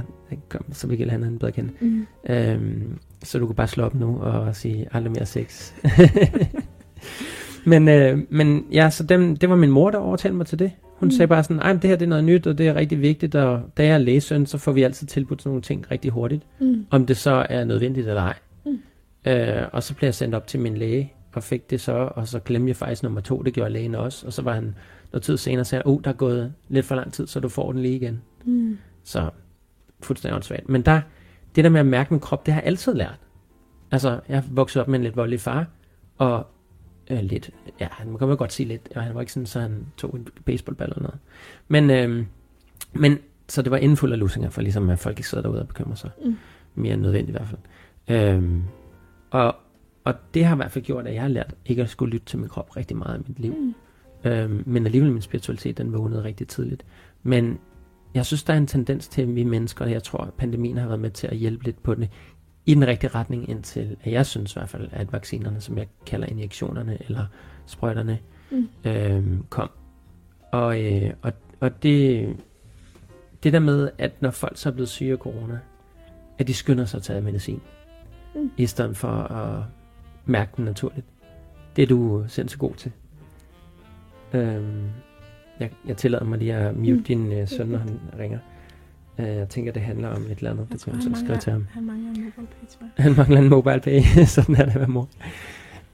[0.73, 1.71] så vi kan lade hinanden bedre kende.
[1.81, 2.07] Mm.
[2.29, 5.73] Øhm, så du kan bare slå op nu og sige, aldrig mere sex.
[7.67, 10.73] men, øh, men ja, så dem, det var min mor, der overtalte mig til det.
[11.05, 11.11] Hun Mm.
[11.11, 13.35] sagde bare sådan, men det her det er noget nyt, og det er rigtig vigtigt,
[13.35, 16.43] og da jeg er lægesøn, så får vi altid tilbudt sådan nogle ting rigtig hurtigt,
[16.61, 16.87] Mm.
[16.91, 18.35] om det så er nødvendigt eller ej.
[18.67, 18.79] Mm.
[19.27, 22.29] Øh, og så blev jeg sendt op til min læge, og fik det så, og
[22.29, 24.75] så glemte jeg faktisk nummer to, det gjorde lægen også, og så var han
[25.13, 27.49] noget tid senere og sagde, oh, der er gået lidt for lang tid, så du
[27.49, 28.23] får den lige igen.
[28.45, 28.79] Mm.
[29.05, 29.31] Så
[30.03, 30.69] fuldstændig åndssvagt.
[30.69, 31.01] Men der,
[31.57, 33.19] det der med at mærke min krop, det har jeg altid lært.
[33.91, 35.67] Altså, jeg er vokset op med en lidt voldelig far,
[36.19, 36.47] og
[37.11, 39.87] øh, lidt, ja, man kan vel godt sige lidt, han var ikke sådan, så han
[39.97, 41.19] tog en baseballball eller noget.
[41.69, 42.27] Men, øh,
[42.93, 45.61] men så det var inden fuld af lusinger, for ligesom at folk ikke sidder derude
[45.61, 46.11] og bekymrer sig.
[46.25, 46.37] Mm.
[46.75, 47.61] Mere end nødvendigt i hvert fald.
[48.09, 48.63] Øhm,
[49.31, 49.57] og,
[50.05, 52.27] og det har i hvert fald gjort, at jeg har lært ikke at skulle lytte
[52.27, 53.55] til min krop rigtig meget i mit liv.
[53.55, 53.75] Mm.
[54.31, 56.85] Øhm, men alligevel min spiritualitet, den vågnede rigtig tidligt.
[57.23, 57.59] Men
[58.15, 60.77] jeg synes, der er en tendens til, at vi mennesker, og jeg tror, at pandemien
[60.77, 62.11] har været med til at hjælpe lidt på det,
[62.67, 65.87] i den rigtige retning indtil, at jeg synes i hvert fald, at vaccinerne, som jeg
[66.07, 67.27] kalder injektionerne eller
[67.67, 68.19] sprøjterne,
[68.51, 68.69] Mm.
[68.85, 69.71] øhm, kom.
[70.53, 72.29] Og, øh, og, og det,
[73.43, 75.59] det der med, at når folk så er blevet syge af corona,
[76.39, 77.61] at de skynder sig at tage medicin,
[78.35, 78.51] Mm.
[78.57, 79.65] i stedet for at
[80.25, 81.07] mærke den naturligt.
[81.77, 82.93] Det er du sindssygt god til.
[84.33, 84.89] Øhm,
[85.61, 87.05] jeg, jeg tillader mig lige at mute mm.
[87.05, 88.39] din øh, søn, når han ringer.
[89.19, 90.67] Øh, jeg tænker, det handler om et eller andet.
[90.71, 91.67] Jeg Det tror, kan han så skrive til ham.
[91.71, 93.05] han mangler en mobile page, tror jeg.
[93.05, 94.01] Han mangler en mobile pay,
[94.37, 95.09] sådan er det med mor.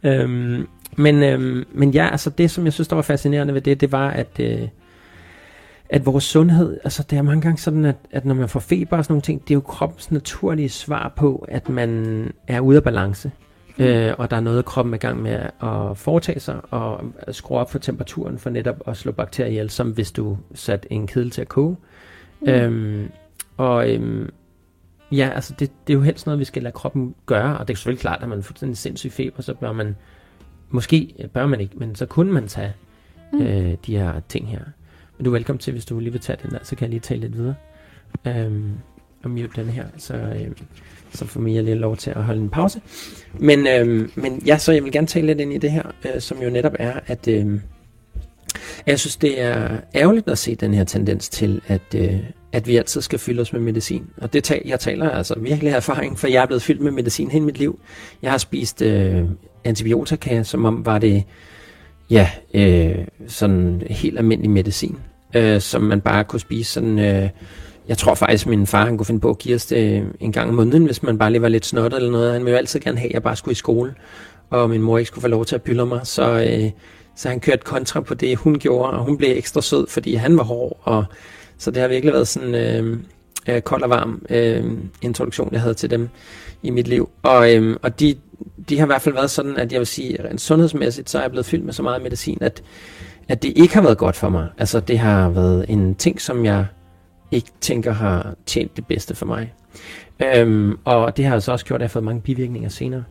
[0.03, 3.81] Øhm, men, øhm, men ja, altså det, som jeg synes, der var fascinerende ved det,
[3.81, 4.69] det var, at, øh,
[5.91, 8.97] at vores sundhed, altså det er mange gange sådan, at, at når man får feber
[8.97, 12.77] og sådan nogle ting, det er jo kroppens naturlige svar på, at man er ude
[12.77, 13.31] af balance.
[13.79, 17.59] Øh, og der er noget, kroppen er i gang med at foretage sig, og skrue
[17.59, 21.31] op for temperaturen for netop at slå bakterier ihjel, som hvis du satte en kedel
[21.31, 21.71] til at koge.
[21.71, 21.77] Mm.
[22.47, 23.11] Øhm,
[23.57, 24.31] og øhm,
[25.13, 27.75] ja, altså det, det er jo helst noget, vi skal lade kroppen gøre, og det
[27.75, 29.97] er selvfølgelig klart, at man får sådan en sindssyg feber, så bør man,
[30.71, 32.73] måske øh, bør man ikke, men så kunne man tage
[33.33, 33.43] Mm.
[33.43, 34.61] øh, de her ting her.
[35.19, 36.91] Men du er velkommen til, hvis du lige vil tage den der, så kan jeg
[36.91, 37.55] lige tale lidt videre.
[38.27, 38.73] Øhm,
[39.23, 40.57] og mute den her, så, øhm,
[41.13, 42.81] så får Mia lige lov til at holde en pause.
[43.39, 46.21] Men, øhm, men ja, så jeg vil gerne tale lidt ind i det her, øh,
[46.21, 47.61] som jo netop er, at øhm,
[48.87, 52.19] jeg synes, det er ærgerligt at se den her tendens til, at, øh,
[52.53, 54.07] at vi altid skal fylde os med medicin.
[54.17, 56.93] Og det tal, jeg taler altså virkelig af erfaring, for jeg er blevet fyldt med
[56.93, 57.81] medicin hele mit liv.
[58.23, 59.25] Jeg har spist øh,
[59.65, 61.25] antibiotika, som om var det
[62.11, 62.95] ja, øh,
[63.27, 64.97] sådan helt almindelig medicin,
[65.35, 66.99] øh, som man bare kunne spise sådan...
[66.99, 67.29] Øh,
[67.89, 70.33] jeg tror faktisk, at min far han kunne finde på at give os det en
[70.33, 72.33] gang om måneden, hvis man bare lige var lidt snottet eller noget.
[72.33, 73.95] Han ville jo altid gerne have, at jeg bare skulle i skole,
[74.51, 76.01] og min mor ikke skulle få lov til at pylde mig.
[76.05, 76.71] Så, øh,
[77.17, 80.37] så han kørte kontra på det, hun gjorde, og hun blev ekstra sød, fordi han
[80.37, 80.81] var hård.
[80.83, 81.05] Og,
[81.59, 82.99] så det har virkelig været sådan øh,
[83.49, 84.65] øh, kold og varm øh,
[85.03, 86.09] introduktion, jeg havde til dem
[86.63, 87.11] i mit liv.
[87.23, 88.17] Og, øh, og de,
[88.69, 91.23] de har i hvert fald været sådan, at jeg vil sige, rent sundhedsmæssigt, så er
[91.23, 92.63] jeg blevet fyldt med så meget medicin, at,
[93.29, 94.49] at det ikke har været godt for mig.
[94.59, 96.67] Altså det har været en ting, som jeg
[97.31, 99.55] ikke tænker har tjent det bedste for mig.
[100.21, 103.05] Øhm, og det har altså også gjort, at jeg har fået mange bivirkninger senere.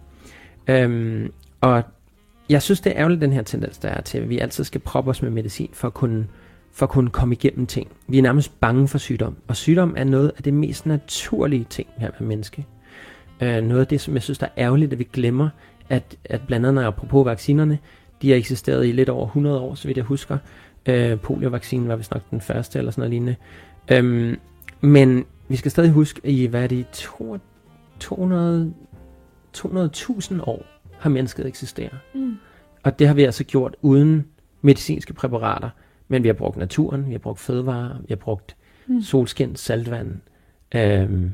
[0.68, 1.32] Øhm,
[1.62, 1.84] og
[2.50, 4.82] jeg synes, det er ærgerligt, den her tendens, der er til, at vi altid skal
[4.82, 6.28] proppe os med medicin for at kunne,
[6.72, 7.88] for at kunne komme igennem ting.
[8.08, 11.88] Vi er nærmest bange for sygdom, og sygdom er noget af det mest naturlige ting
[11.98, 12.66] her med menneske.
[13.42, 15.50] Øh, noget af det, som jeg synes, der er ærgerligt, at vi glemmer,
[15.90, 17.80] at, at blandt andet apropos vaccinerne,
[18.22, 20.38] de har eksisteret i lidt over 100 år, så vidt jeg husker.
[20.86, 23.36] Øh, poliovaccinen var vist nok den første, eller sådan noget lignende.
[23.92, 24.40] Øhm,
[24.82, 26.86] men vi skal stadig huske, i hvad er det,
[28.00, 28.74] 200,
[29.58, 32.00] 200.000 år har mennesket eksisteret.
[32.14, 32.36] Mm.
[32.84, 34.26] Og det har vi altså gjort uden
[34.62, 35.70] medicinske præparater.
[36.08, 38.56] Men vi har brugt naturen, vi har brugt fødevarer, vi har brugt
[38.88, 39.02] mm.
[39.02, 40.12] solskin, saltvand.
[40.76, 41.32] Øhm,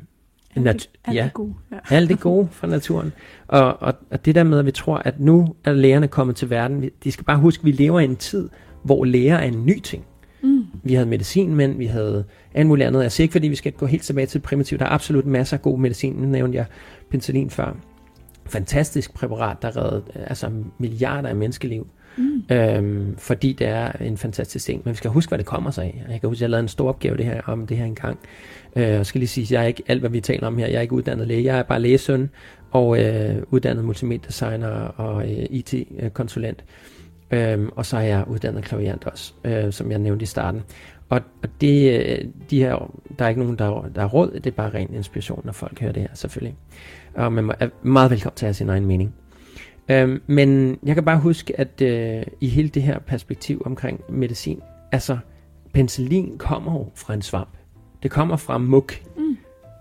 [0.56, 1.54] alt, det, alt ja, det gode.
[1.72, 1.78] Ja.
[1.96, 3.14] alt det gode fra naturen.
[3.48, 6.50] Og, og, og det der med, at vi tror, at nu er lægerne kommet til
[6.50, 6.90] verden.
[7.04, 8.50] De skal bare huske, at vi lever i en tid,
[8.84, 10.06] hvor læger er en ny ting.
[10.42, 10.66] Mm.
[10.84, 12.24] Vi havde medicin, men vi havde
[12.54, 13.04] alt muligt andet.
[13.04, 14.80] Jeg siger ikke, fordi vi skal gå helt tilbage til primitivt.
[14.80, 16.14] Der er absolut masser af god medicin.
[16.14, 16.66] Nu nævnte jeg
[17.10, 17.78] penicillin før.
[18.46, 21.88] Fantastisk præparat, der redder altså milliarder af menneskeliv.
[22.18, 22.44] Mm.
[22.52, 24.82] Øhm, fordi det er en fantastisk ting.
[24.86, 26.06] Men vi skal huske, hvad det kommer sig af.
[26.10, 28.20] Jeg kan huske, at jeg lavede en stor opgave det her, om det her engang.
[28.76, 30.68] Øh, jeg skal lige sige, at jeg er ikke alt, hvad vi taler om her.
[30.68, 31.44] Jeg er ikke uddannet læge.
[31.44, 32.30] Jeg er bare lægesøn
[32.72, 36.64] og øh, uddannet multimediedesigner og øh, IT-konsulent.
[37.32, 40.62] Øhm, og så er jeg uddannet klaviant også, øh, som jeg nævnte i starten.
[41.10, 44.48] Og, og det, øh, de her, der er ikke nogen, der, der er råd, det
[44.48, 46.56] er bare ren inspiration, når folk hører det her, selvfølgelig.
[47.16, 49.16] Og man er meget velkommen til at have sin egen mening.
[49.90, 54.62] Øhm, men jeg kan bare huske, at øh, i hele det her perspektiv omkring medicin,
[54.92, 55.18] altså
[55.74, 57.58] penicillin kommer jo fra en svamp.
[58.04, 59.38] Det kommer fra muk mm.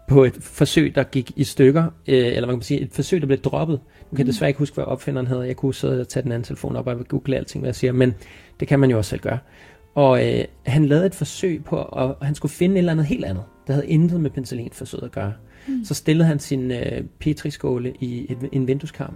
[0.08, 3.26] på et forsøg, der gik i stykker, øh, eller man kan sige et forsøg, der
[3.26, 3.80] blev droppet.
[3.84, 4.26] Nu kan jeg mm.
[4.26, 5.42] desværre ikke huske, hvad opfinderen hedder.
[5.42, 7.92] Jeg kunne sidde og tage den anden telefon op og google alting, hvad jeg siger,
[7.92, 8.14] men
[8.60, 9.38] det kan man jo også selv gøre.
[9.94, 13.06] Og øh, han lavede et forsøg på, at, at han skulle finde et eller andet
[13.06, 13.44] helt andet.
[13.66, 15.32] Der havde intet med penicillinforsøget at gøre.
[15.32, 15.53] Mm.
[15.84, 19.14] Så stillede han sin øh, petriskåle i et, en vindueskarm,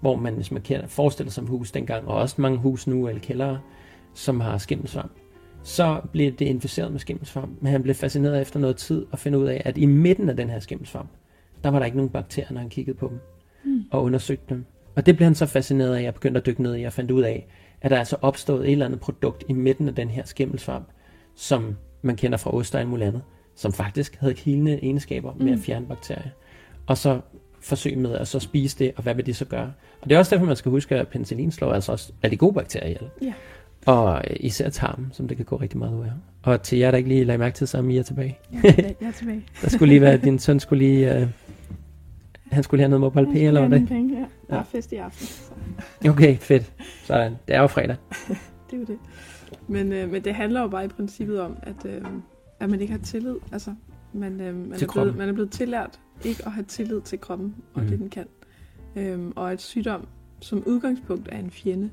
[0.00, 3.20] hvor man, hvis man kan forestille sig hus dengang, og også mange hus nu, eller
[3.20, 3.60] kældere,
[4.14, 5.12] som har skimmelsvamp,
[5.62, 7.62] så blev det inficeret med skimmelsvamp.
[7.62, 10.36] Men han blev fascineret efter noget tid og finde ud af, at i midten af
[10.36, 11.08] den her skimmelsvamp,
[11.64, 13.18] der var der ikke nogen bakterier, når han kiggede på dem
[13.64, 13.84] mm.
[13.90, 14.64] og undersøgte dem.
[14.96, 16.92] Og det blev han så fascineret af, at jeg begyndte at dykke ned i og
[16.92, 17.46] fandt ud af,
[17.80, 20.88] at der er altså opstået et eller andet produkt i midten af den her skimmelsvamp,
[21.34, 23.22] som man kender fra ost og alt muligt andet,
[23.58, 25.52] som faktisk havde kilende egenskaber med mm.
[25.52, 26.30] at fjerne bakterier.
[26.86, 27.20] Og så
[27.60, 29.72] forsøg med at så spise det, og hvad vil det så gøre?
[30.00, 32.36] Og det er også derfor, man skal huske, at penicillin slår altså også alle de
[32.36, 33.10] gode bakterier ihjel.
[33.22, 33.32] Ja.
[33.86, 36.10] Og især tarmen, som det kan gå rigtig meget ud af.
[36.42, 38.38] Og til jer, der ikke lige lagde mærke til, så er Mia tilbage.
[38.52, 39.44] Ja, jeg er tilbage.
[39.62, 41.16] der skulle lige være, din søn skulle lige...
[41.16, 41.28] Uh,
[42.50, 43.88] han skulle lige have noget mobile pay, eller hvad det?
[43.88, 44.24] Penge, ja.
[44.50, 45.26] Der er fest i aften.
[45.26, 46.10] Så.
[46.10, 46.72] Okay, fedt.
[47.04, 47.32] Sådan.
[47.48, 47.96] Det er jo fredag.
[48.70, 48.98] det er jo det.
[49.68, 52.02] Men, øh, men det handler jo bare i princippet om, at, øh,
[52.60, 53.36] at man ikke har tillid.
[53.52, 53.74] Altså,
[54.12, 57.54] man, øh, man, er blevet, man er blevet tillært ikke at have tillid til kroppen
[57.74, 57.88] og mm.
[57.88, 58.26] det, den kan.
[58.96, 60.08] Øhm, og at sygdom
[60.40, 61.90] som udgangspunkt er en fjende.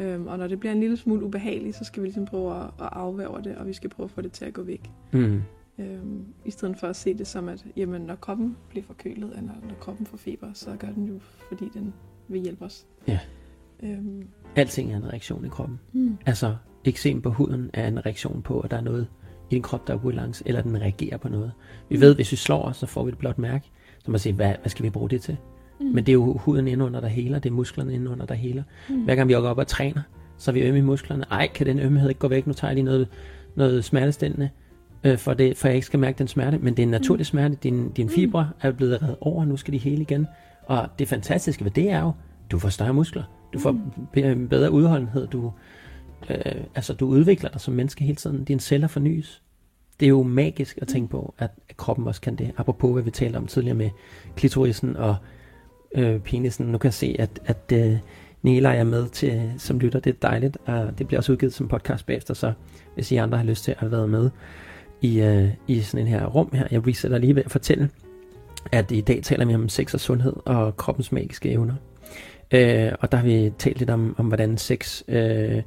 [0.00, 2.64] Øhm, og når det bliver en lille smule ubehageligt, så skal vi ligesom prøve at,
[2.64, 4.90] at afværge det, og vi skal prøve at få det til at gå væk.
[5.12, 5.42] Mm.
[5.78, 9.52] Øhm, I stedet for at se det som, at jamen, når kroppen bliver forkølet, eller
[9.68, 11.94] når kroppen får feber, så gør den jo, fordi den
[12.28, 12.86] vil hjælpe os.
[13.08, 13.18] Ja.
[13.82, 14.22] Øhm.
[14.56, 15.80] Alting er en reaktion i kroppen.
[15.92, 16.18] Mm.
[16.26, 19.08] Altså, eksem på huden er en reaktion på, at der er noget
[19.50, 21.52] i din krop, der er ubalance, eller den reagerer på noget.
[21.88, 23.70] Vi ved, hvis vi slår os, så får vi et blåt mærke.
[24.04, 25.36] Så man siger, hvad, hvad skal vi bruge det til?
[25.80, 25.86] Mm.
[25.86, 27.38] Men det er jo huden indenunder, der heler.
[27.38, 28.62] Det er musklerne indenunder, der heler.
[28.88, 29.04] Mm.
[29.04, 30.02] Hver gang vi går op og træner,
[30.38, 31.24] så er vi ømme i musklerne.
[31.30, 32.46] Ej, kan den ømhed ikke gå væk?
[32.46, 33.08] Nu tager jeg lige noget,
[33.54, 34.50] noget smertestillende,
[35.04, 36.58] øh, for, det, for jeg ikke skal mærke den smerte.
[36.58, 37.24] Men det er en naturlig mm.
[37.24, 37.56] smerte.
[37.62, 38.12] Din, din mm.
[38.12, 40.26] fibre er blevet reddet over, nu skal de hele igen.
[40.66, 42.12] Og det fantastiske ved det er jo,
[42.50, 43.22] du får større muskler.
[43.52, 44.48] Du får mm.
[44.48, 45.26] bedre udholdenhed.
[45.26, 45.52] Du,
[46.30, 48.44] øh, altså, du udvikler dig som menneske hele tiden.
[48.44, 49.42] Dine celler fornyes
[50.00, 52.52] det er jo magisk at tænke på, at, kroppen også kan det.
[52.56, 53.90] Apropos hvad vi talte om tidligere med
[54.36, 55.16] klitorisen og
[55.94, 56.66] øh, penisen.
[56.66, 57.96] Nu kan jeg se, at, at øh,
[58.42, 60.00] Nela er med til, som lytter.
[60.00, 62.52] Det er dejligt, og det bliver også udgivet som podcast bagefter, så
[62.94, 64.30] hvis I andre har lyst til at været med
[65.00, 67.90] i, øh, i sådan en her rum her, jeg resetter lige ved at fortælle,
[68.72, 71.74] at i dag taler vi om sex og sundhed og kroppens magiske evner.
[72.50, 75.62] Øh, og der har vi talt lidt om, om hvordan sex øh,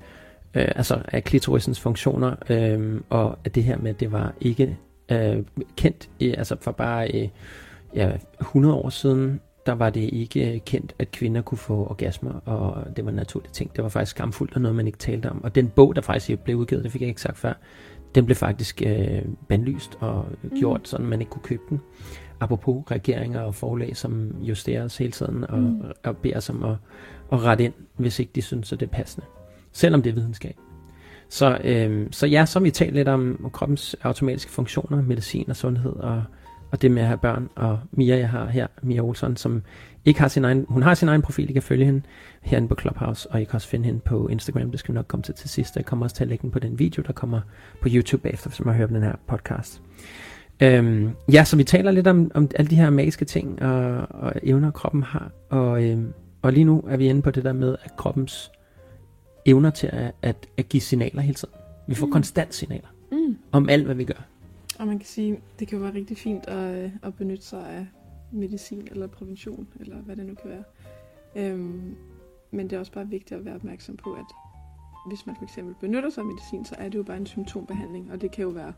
[0.55, 4.77] øh, altså af klitorisens funktioner, øh, og at det her med, at det var ikke
[5.11, 5.43] øh,
[5.77, 7.29] kendt, øh, altså for bare øh,
[7.95, 8.11] ja,
[8.41, 13.05] 100 år siden, der var det ikke kendt, at kvinder kunne få orgasmer, og det
[13.05, 13.75] var en naturlig ting.
[13.75, 15.43] Det var faktisk skamfuldt og noget, man ikke talte om.
[15.43, 17.53] Og den bog, der faktisk blev udgivet, det fik jeg ikke sagt før,
[18.15, 20.25] den blev faktisk øh, bandlyst og
[20.59, 20.85] gjort, mm.
[20.85, 21.81] sådan man ikke kunne købe den.
[22.39, 25.81] Apropos regeringer og forlag, som justeres hele tiden og, mm.
[26.03, 26.75] og beder os om at,
[27.31, 29.25] at rette ind, hvis ikke de synes, at det er passende
[29.71, 30.55] selvom det er videnskab.
[31.29, 35.55] Så, øh, så ja, så har vi talt lidt om, kroppens automatiske funktioner, medicin og
[35.55, 36.23] sundhed og,
[36.71, 39.62] og det med at have børn, og Mia, jeg har her, Mia Olsson, som
[40.05, 42.01] ikke har sin egen, hun har sin egen profil, I kan følge hende
[42.41, 45.07] herinde på Clubhouse, og I kan også finde hende på Instagram, det skal vi nok
[45.07, 47.13] komme til til sidst, jeg kommer også til at lægge den på den video, der
[47.13, 47.41] kommer
[47.81, 49.81] på YouTube bagefter, hvis man hører den her podcast.
[50.62, 54.34] Øhm, ja, så vi taler lidt om, om alle de her magiske ting og, og
[54.43, 55.31] evner, kroppen har.
[55.49, 58.51] Og, øhm, og lige nu er vi inde på det der med, at kroppens
[59.45, 61.54] evner til at, at, at give signaler hele tiden.
[61.88, 62.12] Vi får mm.
[62.12, 63.38] konstant signaler Mm.
[63.51, 64.27] om alt, hvad vi gør.
[64.80, 67.69] Og man kan sige, det kan jo være rigtig fint at, øh, at benytte sig
[67.69, 67.88] af
[68.32, 70.63] medicin eller prævention, eller hvad det nu kan være.
[71.36, 71.95] Øhm,
[72.51, 74.25] men det er også bare vigtigt at være opmærksom på, at
[75.08, 78.12] hvis man for eksempel benytter sig af medicin, så er det jo bare en symptombehandling,
[78.12, 78.73] og det kan jo være,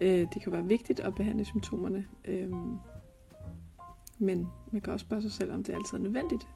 [0.00, 2.04] øh, det kan være vigtigt at behandle symptomerne.
[2.24, 2.76] Øhm,
[4.18, 6.48] men man kan også spørge sig selv, om det altid er nødvendigt,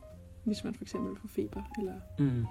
[0.44, 1.62] hvis man for eksempel får feber.
[1.78, 1.94] Eller...
[2.18, 2.44] Mm.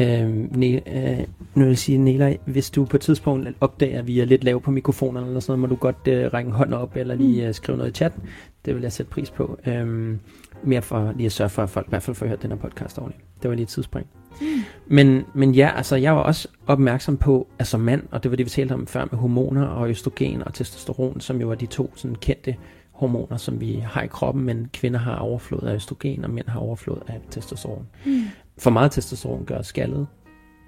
[0.00, 1.18] Øhm, ne- øh,
[1.54, 4.44] nu vil jeg sige, Nela, hvis du på et tidspunkt opdager, at vi er lidt
[4.44, 7.14] lave på mikrofonerne eller sådan noget, må du godt øh, række en hånd op eller
[7.14, 8.22] lige øh, skrive noget i chatten.
[8.64, 9.58] Det vil jeg sætte pris på.
[9.66, 10.18] Øhm,
[10.62, 12.58] mere for lige at sørge for, at folk i hvert fald får hørt den her
[12.58, 13.24] podcast ordentligt.
[13.42, 14.06] Det var lige et tidsspring.
[14.40, 14.46] Mm.
[14.86, 18.36] Men, men ja, altså jeg var også opmærksom på, at som mand, og det var
[18.36, 21.66] det, vi talte om før med hormoner og østrogen og testosteron, som jo er de
[21.66, 22.56] to sådan kendte
[22.92, 26.60] hormoner, som vi har i kroppen, men kvinder har overflod af østrogen, og mænd har
[26.60, 27.86] overflod af testosteron.
[28.06, 28.22] Mm.
[28.58, 30.06] For meget testosteron gør skaldet,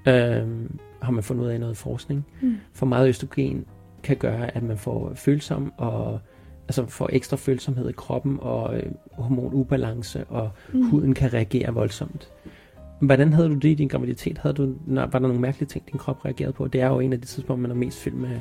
[0.08, 2.26] øhm, har man fundet ud af i noget forskning.
[2.42, 2.54] Mm.
[2.72, 3.64] For meget østrogen
[4.02, 6.20] kan gøre, at man får følsom og
[6.68, 10.90] altså får ekstra følsomhed i kroppen og øh, hormonubalance, og Mm.
[10.90, 12.32] huden kan reagere voldsomt.
[13.00, 14.38] Hvordan havde du det i din graviditet?
[14.38, 16.68] Havde du, var der nogle mærkelige ting, din krop reagerede på?
[16.68, 18.28] Det er jo en af de tidspunkter, man er mest fyldt med.
[18.28, 18.38] Nej,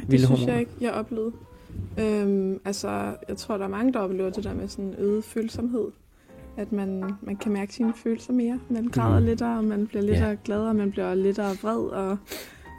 [0.00, 0.52] det Vilde synes hormoner.
[0.52, 1.32] jeg ikke, jeg oplevede.
[2.00, 5.84] Øhm, altså, jeg tror, der er mange, der oplever det der med sådan øget følsomhed.
[6.58, 8.60] At man, man kan mærke sine følelser mere.
[8.70, 9.26] Man græder Mm.
[9.26, 10.36] lidt, og man bliver lidt Ja.
[10.44, 12.16] gladere, man bliver lidt vred og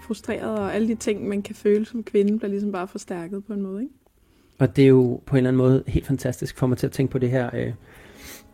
[0.03, 3.53] frustreret, og alle de ting, man kan føle som kvinde, bliver ligesom bare forstærket på
[3.53, 3.93] en måde, ikke?
[4.59, 6.91] Og det er jo på en eller anden måde helt fantastisk for mig til at
[6.91, 7.73] tænke på det her, øh,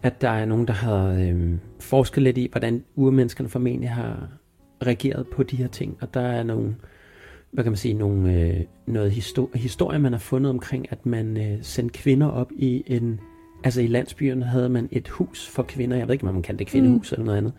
[0.03, 4.27] at der er nogen, der har øh, forsket lidt i, hvordan urmenneskerne formentlig har
[4.85, 5.97] reageret på de her ting.
[6.01, 6.75] Og der er nogle,
[7.51, 11.38] hvad kan man sige, nogle, øh, noget histo- historie, man har fundet omkring, at man
[11.38, 13.19] øh, sendte kvinder op i en,
[13.65, 16.58] altså i landsbyerne havde man et hus for kvinder, jeg ved ikke, om man kan
[16.60, 17.13] det kvindehus mm.
[17.15, 17.54] eller noget andet,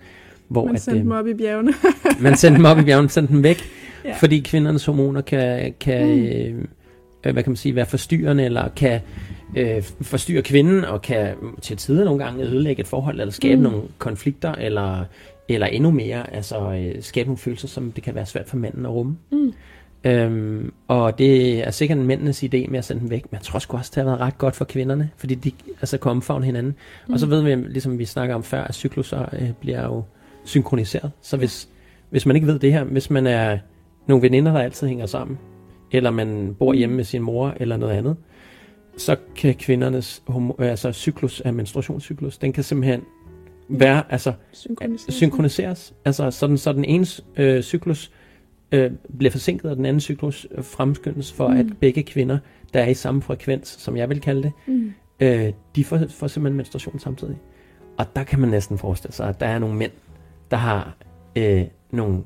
[0.49, 1.73] hvor Man at, sendte øh, dem op i bjergene.
[2.21, 3.59] man sendte dem op i bjergene, sendte dem væk,
[4.05, 4.15] Ja.
[4.21, 6.67] fordi kvindernes hormoner kan, kan Mm.
[7.27, 9.01] øh, hvad kan man sige, være forstyrrende, eller kan
[9.57, 13.63] øh, forstyrre kvinden, og kan til tider nogle gange ødelægge et forhold, eller skabe mm.
[13.63, 15.05] nogle konflikter, eller,
[15.49, 18.87] eller endnu mere, altså øh, skabe nogle følelser, som det kan være svært for manden
[18.87, 19.17] at rumme.
[19.33, 19.53] Mm.
[20.05, 23.59] Øhm, og det er sikkert mændenes idé med at sende dem væk, men jeg tror
[23.59, 26.75] sgu også, det har været ret godt for kvinderne, fordi de altså, kan omfavne hinanden.
[27.07, 27.13] Mm.
[27.13, 30.03] Og så ved vi, ligesom vi snakker om før, at cykluser øh, bliver jo
[30.45, 31.11] synkroniseret.
[31.23, 31.69] Så hvis,
[32.11, 33.59] hvis man ikke ved det her, hvis man er
[34.07, 35.39] nogle veninder, der altid hænger sammen,
[35.93, 36.79] eller man bor Mm.
[36.79, 38.17] hjemme med sin mor, eller noget andet,
[38.97, 43.01] så kan kvindernes homo, altså cyklus af menstruationscyklus, den kan simpelthen
[43.69, 45.15] være, altså Synkroniseret.
[45.15, 45.95] synkroniseres.
[46.05, 47.07] Altså sådan, så den ene
[47.37, 48.11] øh, cyklus
[48.73, 51.57] øh, bliver forsinket, og den anden cyklus fremskyndes for, Mm.
[51.57, 52.39] at begge kvinder,
[52.75, 54.93] der er i samme frekvens, som jeg vil kalde det, Mm.
[55.21, 57.37] øh, de får, får simpelthen menstruation samtidig.
[57.99, 59.93] Og der kan man næsten forestille sig, at der er nogle mænd,
[60.51, 60.97] der har
[61.37, 62.19] øh, nogle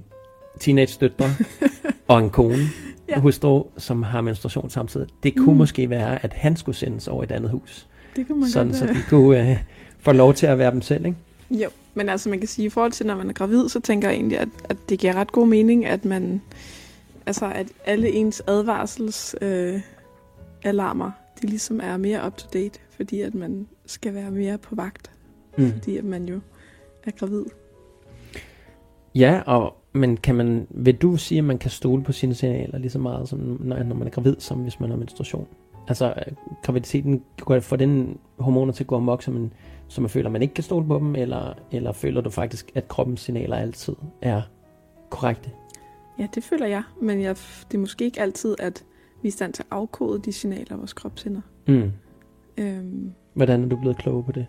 [0.61, 1.27] teenage-døtre
[2.09, 2.57] og en kone,
[3.09, 3.19] Ja.
[3.21, 5.09] hustru, som har menstruation samtidig.
[5.23, 5.59] Det kunne Mm.
[5.59, 8.67] måske være, at han skulle sendes over i et andet hus, Det kunne man sådan
[8.69, 9.57] godt så de kunne øh,
[9.99, 11.19] få lov til at være dem selv, ikke?
[11.51, 14.09] Jo, men altså man kan sige, i forhold til når man er gravid, så tænker
[14.09, 16.43] jeg egentlig, at, at det giver ret god mening, at man,
[17.27, 19.81] altså at alle ens advarsels øh,
[20.63, 21.11] alarmer,
[21.43, 25.11] de ligesom er mere up to date, fordi at man skal være mere på vagt,
[25.59, 25.73] Mm.
[25.73, 26.41] fordi at man jo
[27.05, 27.45] er gravid.
[29.15, 32.79] Ja, og, men kan man, vil du sige, at man kan stole på sine signaler
[32.79, 35.47] lige så meget, som når, når man er gravid, som hvis man har menstruation?
[35.89, 39.53] Altså, øh, graviditeten, går få den hormoner til at gå amok, så man,
[39.91, 42.89] så man føler, man ikke kan stole på dem, eller, eller føler du faktisk, at
[42.89, 44.43] kroppens signaler altid er
[45.11, 45.51] korrekte?
[46.19, 47.37] Ja, det føler jeg, men jeg,
[47.71, 48.85] det er måske ikke altid, at
[49.23, 51.41] vi er i stand til at afkode de signaler, vores krop sender.
[51.69, 51.93] Mm.
[52.59, 54.47] Øhm, Hvordan er du blevet klog på det?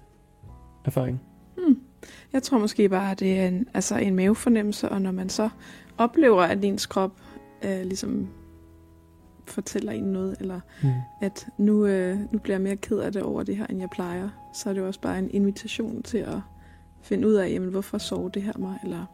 [0.86, 1.22] Erfaring?
[1.58, 1.80] Hmm.
[2.34, 5.50] Jeg tror måske bare, at det er en, altså en mavefornemmelse, og når man så
[5.98, 7.12] oplever, at ens krop
[7.66, 8.28] øh, ligesom
[9.52, 10.89] fortæller en noget, eller Mm.
[11.22, 13.89] at nu, øh, nu bliver jeg mere ked af det over det her, end jeg
[13.89, 16.38] plejer, så er det jo også bare en invitation til at
[17.02, 18.80] finde ud af, jamen, hvorfor sover det her mig?
[18.84, 19.06] Eller...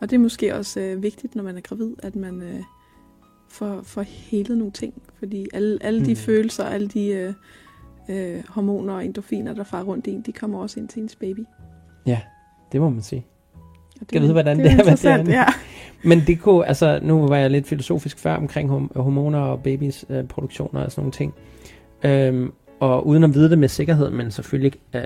[0.00, 2.60] Og det er måske også øh, vigtigt, når man er gravid, at man øh,
[3.48, 6.16] får, får helet nogle ting, fordi alle, alle de Mm.
[6.16, 7.34] følelser, alle de øh,
[8.08, 11.16] øh, hormoner og endorfiner, der farer rundt i en, de kommer også ind til ens
[11.16, 11.44] baby.
[12.06, 12.20] Ja,
[12.72, 13.26] det må man sige.
[14.00, 15.38] Det, Skal vide, hvordan det er er, hvad det er.
[15.38, 15.44] ja.
[16.04, 20.04] Men det kunne, altså nu var jeg lidt filosofisk før omkring hom- hormoner og babys
[20.10, 21.34] øh, produktioner og sådan nogle ting.
[22.04, 25.02] Øhm, og uden at vide det med sikkerhed, men selvfølgelig øh,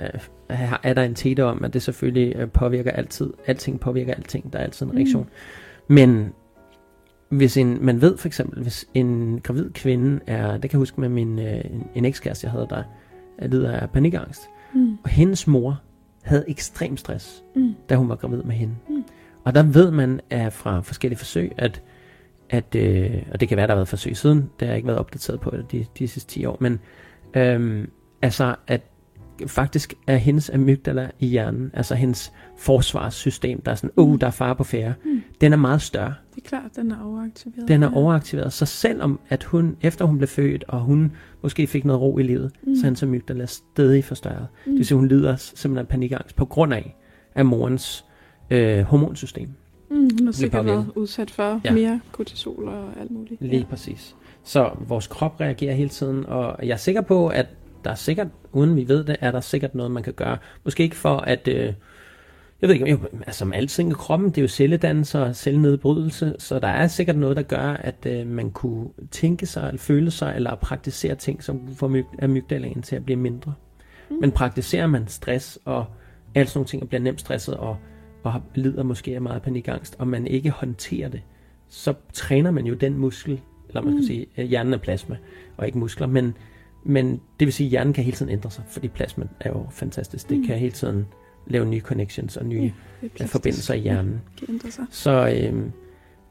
[0.82, 3.32] er der en tete om, at det selvfølgelig øh, påvirker altid.
[3.46, 4.52] Alting påvirker alting.
[4.52, 5.22] Der er altid en reaktion.
[5.88, 5.94] Mm.
[5.94, 6.32] Men
[7.28, 11.00] hvis en, man ved for eksempel, hvis en gravid kvinde er, det kan jeg huske
[11.00, 12.82] med min, øh, en, en ekskæreste, jeg havde, der
[13.46, 14.42] lider af panikangst.
[14.74, 14.92] Mm.
[15.04, 15.80] Og hendes mor
[16.22, 17.74] havde ekstrem stress, mm.
[17.88, 18.74] da hun var gravid med hende.
[18.88, 19.04] Mm.
[19.44, 21.82] Og der ved man at fra forskellige forsøg, at,
[22.50, 24.86] at øh, og det kan være, der har været forsøg siden, det har jeg ikke
[24.86, 26.80] været opdateret på de, de sidste 10 år, men
[27.34, 27.88] øh,
[28.22, 28.80] altså, at
[29.46, 34.30] faktisk er hendes amygdala i hjernen, altså hendes forsvarssystem, der er sådan, oh, der er
[34.30, 35.22] far på færre, mm.
[35.40, 36.14] den er meget større.
[36.44, 37.68] Er klart, den er overaktiveret.
[37.68, 38.52] Den er overaktiveret.
[38.52, 41.12] Så selvom at hun, efter hun blev født, og hun
[41.42, 42.74] måske fik noget ro i livet, mm.
[42.74, 44.46] så er hendes amygdala stadig forstørret.
[44.66, 44.72] Mm.
[44.72, 46.96] Det vil sige, hun lider simpelthen af panikangst på grund af,
[47.34, 48.04] af morens
[48.50, 49.48] øh, hormonsystem.
[49.90, 51.72] Mm, hun har sikkert været udsat for ja.
[51.72, 53.40] mere kortisol og alt muligt.
[53.40, 53.64] Lige ja.
[53.64, 54.16] præcis.
[54.44, 57.46] Så vores krop reagerer hele tiden, og jeg er sikker på, at
[57.84, 60.38] der er sikkert, uden vi ved det, er der sikkert noget, man kan gøre.
[60.64, 61.48] Måske ikke for at...
[61.48, 61.72] Øh,
[62.62, 66.34] jeg ved ikke, jo, altså som alting i kroppen, det er jo celledannelse og cellenedbrydelse,
[66.38, 70.10] så der er sikkert noget, der gør, at øh, man kunne tænke sig, eller føle
[70.10, 73.54] sig, eller praktisere ting, som får myg, amygdalaen til at blive mindre.
[74.10, 74.16] Mm.
[74.20, 75.84] Men praktiserer man stress og
[76.34, 77.76] alt sådan nogle ting, og bliver nemt stresset, og,
[78.22, 81.22] og lider måske af meget panikangst, og man ikke håndterer det,
[81.68, 83.98] så træner man jo den muskel, eller man mm.
[83.98, 85.16] kan sige, hjernen er plasma,
[85.56, 86.34] og ikke muskler, men
[86.84, 89.66] men det vil sige, at hjernen kan hele tiden ændre sig, fordi plasma er jo
[89.70, 90.28] fantastisk.
[90.28, 90.46] Det mm.
[90.46, 91.06] kan hele tiden
[91.50, 92.72] lave nye connections og nye
[93.20, 94.20] ja, forbindelser i hjernen.
[94.48, 94.84] Ja, sig.
[94.90, 95.72] Så, øhm,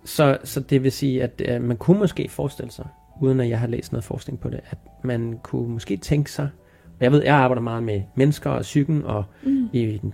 [0.04, 2.88] så, så det vil sige, at øh, man kunne måske forestille sig,
[3.22, 6.50] uden at jeg har læst noget forskning på det, at man kunne måske tænke sig,
[6.86, 9.70] og jeg ved, jeg arbejder meget med mennesker og psyken, og mm.
[9.74, 10.14] i den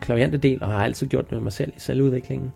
[0.00, 2.52] klaviante del, og har altid gjort det med mig selv i selvudviklingen.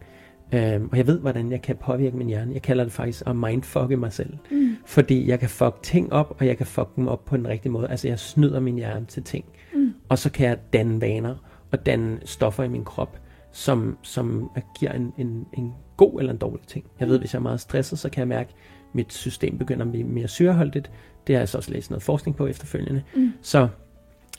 [0.52, 2.54] Øhm, og jeg ved, hvordan jeg kan påvirke min hjerne.
[2.54, 4.32] Jeg kalder det faktisk at mindfucke mig selv.
[4.50, 4.76] Mm.
[4.86, 7.72] Fordi jeg kan fuck ting op, og jeg kan fuck dem op på den rigtige
[7.72, 7.88] måde.
[7.88, 9.44] Altså jeg snyder min hjerne til ting.
[9.74, 9.94] Mm.
[10.08, 11.34] Og så kan jeg danne vaner,
[11.74, 13.18] og danne stoffer i min krop,
[13.52, 16.84] som, som giver en, en, en god eller en dårlig ting.
[17.00, 19.84] Jeg ved, hvis jeg er meget stresset, så kan jeg mærke, at mit system begynder
[19.84, 20.90] at blive mere syreholdigt.
[21.26, 23.02] Det har jeg så også læst noget forskning på efterfølgende.
[23.16, 23.32] Mm.
[23.42, 23.68] Så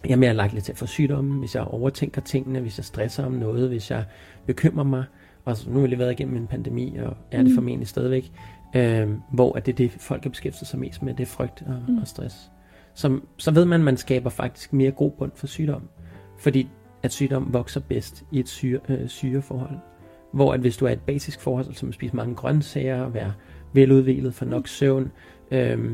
[0.05, 3.25] jeg er mere lagt til at få sygdomme, hvis jeg overtænker tingene, hvis jeg stresser
[3.25, 4.05] om noget, hvis jeg
[4.45, 5.03] bekymrer mig.
[5.45, 7.55] Og nu har vi lige været igennem en pandemi, og er det mm.
[7.55, 8.31] formentlig stadigvæk,
[8.75, 11.63] øh, hvor at det er det, folk har beskæftiget sig mest med, det er frygt
[11.67, 11.97] og, mm.
[11.97, 12.51] og stress.
[12.93, 15.89] Så, så ved man, at man skaber faktisk mere grobund for sygdom.
[16.39, 16.69] Fordi
[17.05, 19.77] at sygdom vokser bedst i et syre, øh, syreforhold.
[20.33, 23.33] Hvor at hvis du er et basisk forhold, som at spise mange grøntsager, være
[23.73, 25.11] veludvilet, for nok søvn,
[25.51, 25.91] øh,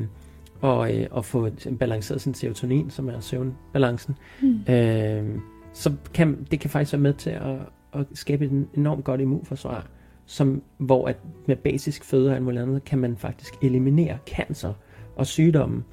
[0.61, 1.49] og, øh, og få
[1.79, 4.73] balanceret sin serotonin, som er søvnbalancen, mm.
[4.73, 5.39] øh,
[5.73, 7.55] så kan det kan faktisk være med til at,
[7.93, 9.87] at skabe et enormt godt immunforsvar,
[10.25, 14.73] som, hvor at med basisk føde og alt muligt andet, kan man faktisk eliminere cancer
[15.15, 15.83] og sygdomme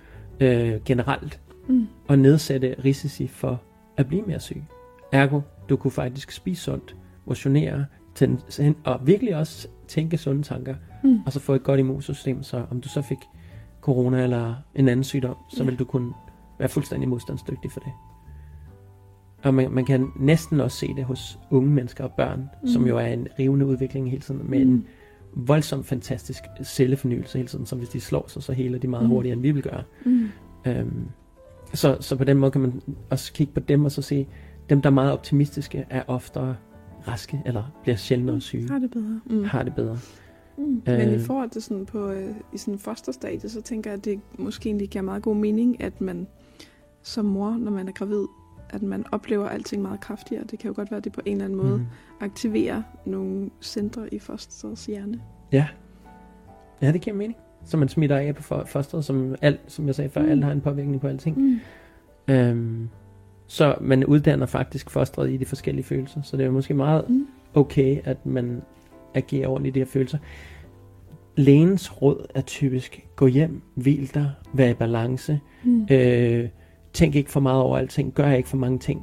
[0.40, 1.86] øh, generelt, mm.
[2.08, 3.62] og nedsætte risici for
[3.96, 4.62] at blive mere syg.
[5.12, 6.96] Ergo, du kunne faktisk spise sundt,
[7.26, 7.84] motionere,
[8.14, 11.20] tænde, og virkelig også tænke sunde tanker, mm.
[11.26, 13.18] og så få et godt immunsystem, så om du så fik
[13.80, 15.70] corona eller en anden sygdom, så ja.
[15.70, 16.12] vil du kunne
[16.59, 17.92] være fuldstændig modstandsdygtig for det.
[19.42, 22.68] Og man, man kan næsten også se det hos unge mennesker og børn, mm.
[22.68, 24.72] som jo er en rivende udvikling hele tiden, med mm.
[24.72, 24.86] en
[25.32, 29.11] voldsom fantastisk cellefornyelse hele tiden, som hvis de slår sig, så heler de meget mm.
[29.11, 29.82] hurtigere, end vi vil gøre.
[30.04, 30.28] Mm.
[30.66, 31.09] Øhm,
[31.74, 34.26] så, så på den måde kan man også kigge på dem og så se,
[34.70, 36.56] dem der er meget optimistiske, er oftere
[37.08, 38.68] raske, eller bliver sjældnere syge.
[38.68, 39.20] Har det bedre.
[39.26, 39.44] Mm.
[39.44, 39.98] Har det bedre.
[40.58, 40.82] Mm.
[40.88, 44.04] Øh, Men i forhold til sådan på, øh, i sådan fosterstadie, så tænker jeg, at
[44.04, 46.26] det måske egentlig giver meget god mening, at man
[47.02, 48.26] som mor, når man er gravid,
[48.70, 50.44] at man oplever alting meget kraftigere.
[50.44, 51.86] Det kan jo godt være, at det på en eller anden måde mm.
[52.20, 55.20] aktiverer nogle centre i fosterets hjerne.
[55.52, 55.66] Ja.
[56.82, 57.38] Ja, det giver mening.
[57.64, 60.28] Så man smitter af på fosteret, som, alt, som jeg sagde før, mm.
[60.28, 61.38] alt har en påvirkning på alting.
[61.38, 61.60] Mm.
[62.34, 62.88] Øhm,
[63.51, 66.22] så man uddanner faktisk fosteret i de forskellige følelser.
[66.22, 67.26] Så det er måske meget mm.
[67.55, 68.62] okay, at man
[69.14, 70.18] agerer ordentligt i de her følelser.
[71.36, 75.86] Lægens råd er typisk, gå hjem, hvil dig, vær i balance, mm.
[75.90, 76.49] øh,
[76.92, 79.03] tænk ikke for meget over alting, gør ikke for mange ting.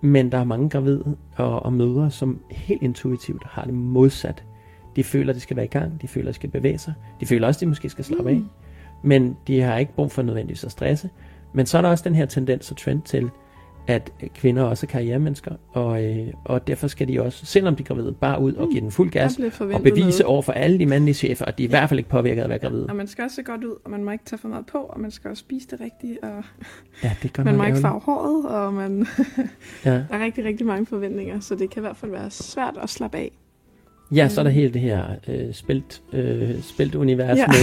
[0.00, 4.44] Men der er mange gravide og, og mødre, som helt intuitivt har det modsat.
[4.96, 6.94] De føler, at de skal være i gang, de føler, at de skal bevæge sig,
[7.20, 8.36] de føler også, at de måske skal slappe mm.
[8.36, 8.42] af.
[9.02, 11.10] Men de har ikke brug for nødvendigvis at stresse.
[11.52, 13.30] Men så er der også den her tendens og trend til,
[13.86, 17.86] at kvinder også er karrieremennesker, og, øh, og derfor skal de også, selvom de er
[17.86, 20.22] gravide, bare ud og give den fuld gas, og bevise noget.
[20.22, 21.68] over for alle de mandlige chefer, at de ja.
[21.68, 22.86] i hvert fald ikke påvirker at være gravide.
[22.88, 24.78] Og man skal også se godt ud, og man må ikke tage for meget på,
[24.78, 26.44] og man skal også spise det rigtigt, og
[27.04, 29.06] ja, det gør man må ikke farve håret, og man
[29.84, 29.90] ja.
[30.10, 32.90] der er rigtig, rigtig mange forventninger, så det kan i hvert fald være svært at
[32.90, 33.32] slappe af.
[34.14, 34.54] Ja, så er der Mm.
[34.54, 37.46] hele det her øh, spælt, øh, spælt univers Ja.
[37.46, 37.54] med,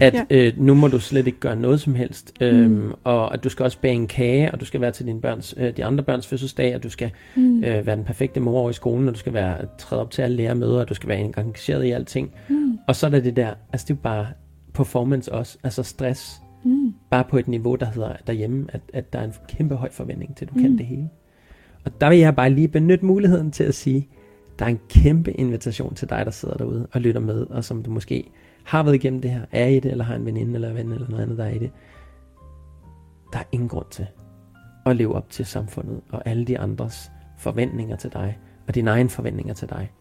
[0.06, 0.24] at Ja.
[0.30, 2.92] øh, nu må du slet ikke gøre noget som helst, øhm, Mm.
[3.04, 5.54] og at du skal også bage en kage, og du skal være til dine børns,
[5.58, 7.64] øh, de andre børns fødselsdag, og du skal Mm.
[7.64, 10.22] øh, være den perfekte mor over i skolen, og du skal være træde op til
[10.22, 12.30] alle lærermøder, og du skal være engageret i alting.
[12.48, 12.78] Mm.
[12.88, 14.26] Og så er der det der, altså det er jo bare
[14.74, 16.94] performance også, altså stress, Mm.
[17.10, 20.36] bare på et niveau, der hedder derhjemme, at, at der er en kæmpe høj forventning
[20.36, 20.62] til, at du mm.
[20.62, 21.08] kan det hele.
[21.84, 24.08] Og der vil jeg bare lige benytte muligheden til at sige,
[24.62, 27.82] der er en kæmpe invitation til dig, der sidder derude og lytter med, og som
[27.82, 28.30] du måske
[28.64, 31.08] har været igennem det her, er i det, eller har en veninde eller ven eller
[31.08, 31.70] noget andet, der er i det.
[33.32, 34.06] Der er ingen grund til
[34.86, 38.38] at leve op til samfundet og alle de andres forventninger til dig,
[38.68, 39.92] og dine egne forventninger til dig.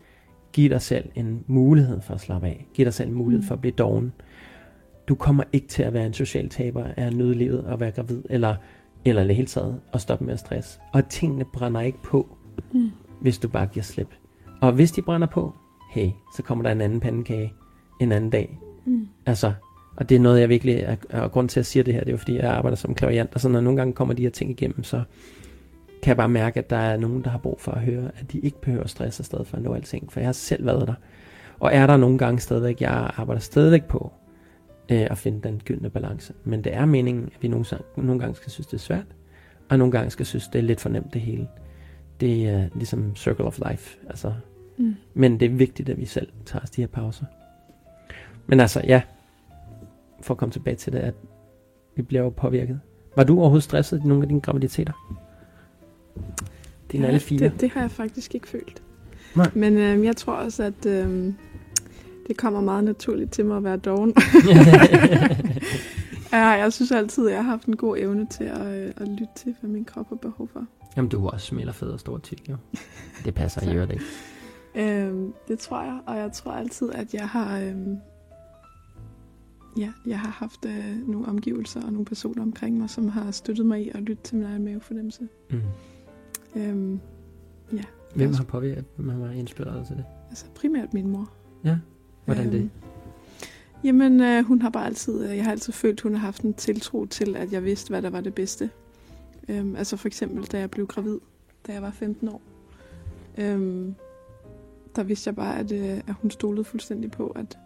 [0.53, 2.67] Giv dig selv en mulighed for at slappe af.
[2.73, 3.47] Giv dig selv en mulighed Mm.
[3.47, 4.13] for at blive doven.
[5.07, 7.91] Du kommer ikke til at være en social taber af at nyde livet og være
[7.91, 8.55] gravid, eller,
[9.05, 10.79] eller hele taget at stoppe med at stress.
[10.93, 12.37] Og tingene brænder ikke på,
[12.73, 12.91] Mm.
[13.21, 14.15] hvis du bare giver slip.
[14.61, 15.53] Og hvis de brænder på,
[15.91, 17.53] hey, så kommer der en anden pandekage
[18.01, 18.59] en anden dag.
[18.85, 19.07] Mm.
[19.25, 19.53] Altså,
[19.95, 22.07] og det er noget, jeg virkelig er, er grund til at sige det her, det
[22.07, 24.29] er jo fordi, jeg arbejder som klaviant, og så når nogle gange kommer de her
[24.29, 25.03] ting igennem, så
[26.01, 28.31] kan jeg bare mærke, at der er nogen, der har brug for at høre, at
[28.31, 30.87] de ikke behøver at stresse afsted for at nå alting, for jeg har selv været
[30.87, 30.93] der.
[31.59, 34.13] Og er der nogle gange stadigvæk, jeg arbejder stadigvæk på
[34.91, 36.33] øh, at finde den gyldne balance.
[36.43, 37.65] Men det er meningen, at vi nogle,
[37.97, 39.05] nogle gange skal synes, det er svært,
[39.69, 41.47] og nogle gange skal synes, det er lidt for nemt det hele.
[42.19, 43.97] Det er ligesom circle of life.
[44.09, 44.33] Altså,
[44.77, 44.95] Mm.
[45.13, 47.25] men det er vigtigt, at vi selv tager os de her pauser.
[48.47, 49.01] Men altså, ja,
[50.21, 51.13] for at komme tilbage til det, at
[51.95, 52.79] vi bliver jo påvirket.
[53.15, 54.93] Var du overhovedet stresset i nogle af dine graviditeter?
[56.91, 57.39] Dine alle fire?
[57.39, 58.81] Det, det har jeg faktisk ikke følt.
[59.35, 59.51] Nej.
[59.53, 61.33] Men øh, jeg tror også, at øh,
[62.27, 64.13] det kommer meget naturligt til mig at være doven.
[66.31, 69.07] ja, jeg synes altid, at jeg har haft en god evne til at, øh, at
[69.07, 70.65] lytte til, hvad min krop har behov for.
[70.97, 72.55] Jamen, du er også smelter fed og stor tyk, jo.
[73.25, 74.03] Det passer i øvrigt ikke.
[74.75, 77.97] Øhm, det tror jeg, og jeg tror altid, at jeg har, øhm,
[79.77, 83.65] ja, jeg har haft øh, nogle omgivelser og nogle personer omkring mig, som har støttet
[83.65, 85.27] mig i at lytte til min egen mavefornemmelse.
[85.49, 85.61] Mm.
[86.55, 86.99] Øhm,
[88.15, 90.05] Hvem har påvirket, hvem har inspireret til det?
[90.29, 91.31] altså primært min mor.
[91.63, 91.77] Ja,
[92.25, 92.69] hvordan det?
[93.83, 96.53] Jamen, øh, hun har bare altid, øh, jeg har altid følt, hun har haft en
[96.53, 98.69] tiltro til, at jeg vidste, hvad der var det bedste.
[99.49, 101.19] Øhm, altså for eksempel, da jeg blev gravid,
[101.67, 102.41] da jeg var 15 år.
[103.37, 103.95] Øhm,
[104.95, 107.57] der vidste jeg bare, at, øh, at hun stolede fuldstændig på, at,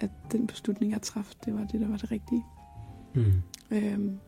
[0.00, 2.44] at den beslutning, jeg traf, det var det, der var det rigtige.
[3.14, 3.32] Mm.
[3.70, 4.18] Øhm,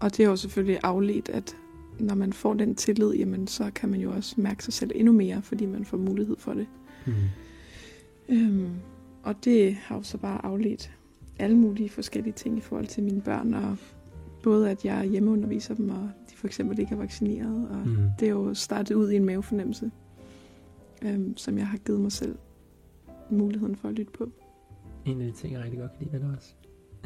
[0.00, 1.56] og det er jo selvfølgelig afledt, at
[2.00, 5.12] når man får den tillid, jamen, så kan man jo også mærke sig selv endnu
[5.12, 6.66] mere, fordi man får mulighed for det.
[7.06, 7.12] Mm.
[8.28, 8.70] Øhm,
[9.22, 10.90] og det har jo så bare afledt
[11.38, 13.76] alle mulige forskellige ting i forhold til mine børn, og
[14.42, 17.96] både at jeg hjemmeunderviser dem, og de for eksempel ikke er vaccineret, og Mm.
[18.20, 19.90] det er jo startet ud i en mavefornemmelse,
[21.02, 22.36] øhm, som jeg har givet mig selv
[23.30, 24.28] muligheden for at lytte på.
[25.04, 26.54] En af de ting, jeg rigtig godt kan lide ved dig også.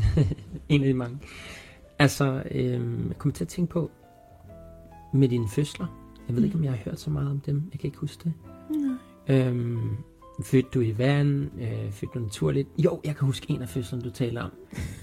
[0.68, 1.18] en af de mange.
[1.98, 3.90] Altså, øhm, jeg kommer til at tænke på,
[5.14, 5.86] med dine fødsler.
[6.28, 6.44] Jeg ved Mm.
[6.44, 7.62] ikke, om jeg har hørt så meget om dem.
[7.72, 8.32] Jeg kan ikke huske det.
[8.70, 9.46] Nej.
[9.48, 9.96] Øhm,
[10.42, 11.50] fødte du i vand?
[11.60, 12.68] Øh, fødte du naturligt?
[12.78, 14.50] Jo, jeg kan huske en af fødslerne, du taler om.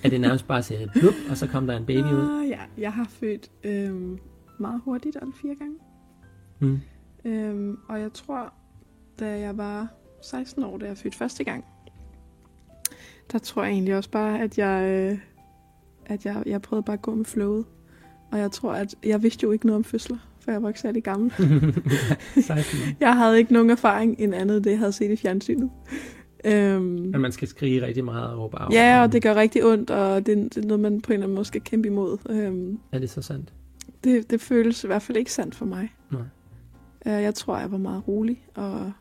[0.03, 2.41] At det nærmest bare sagde plup, og så kom der en baby ud.
[2.43, 4.17] Ah, ja, jeg har født øhm,
[4.59, 5.75] meget hurtigt, alle fire gange.
[6.59, 6.79] Mm.
[7.25, 8.53] Øhm, og jeg tror,
[9.19, 9.87] da jeg var
[10.21, 11.65] 16 år, da jeg fødte første gang,
[13.31, 15.17] der tror jeg egentlig også bare, at jeg, øh,
[16.05, 17.65] at jeg, jeg prøvede bare at gå med flowet.
[18.31, 20.79] Og jeg tror, at jeg vidste jo ikke noget om fødsler, for jeg var ikke
[20.79, 21.31] særlig gammel.
[22.41, 22.95] 16 år.
[22.99, 25.69] Jeg havde ikke nogen erfaring end andet, det jeg havde set i fjernsynet.
[26.45, 28.69] Øhm, At man skal skrige rigtig meget og råbe af.
[28.71, 31.25] ja, og det gør rigtig ondt, og det, det er noget, man på en eller
[31.25, 32.17] anden måde skal kæmpe imod.
[32.29, 33.53] Øhm, Er det så sandt?
[34.03, 35.93] det, det føles i hvert fald ikke sandt for mig.
[36.11, 36.21] Nej.
[37.05, 38.91] Øh, Jeg tror, jeg var meget rolig, og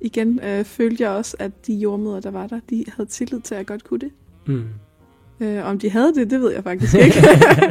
[0.00, 3.54] igen øh, følte jeg også, at de jordmøder, der var der, de havde tillid til,
[3.54, 4.10] at jeg godt kunne det.
[4.46, 4.64] Mm.
[5.40, 7.18] Øh, om de havde det, det ved jeg faktisk ikke.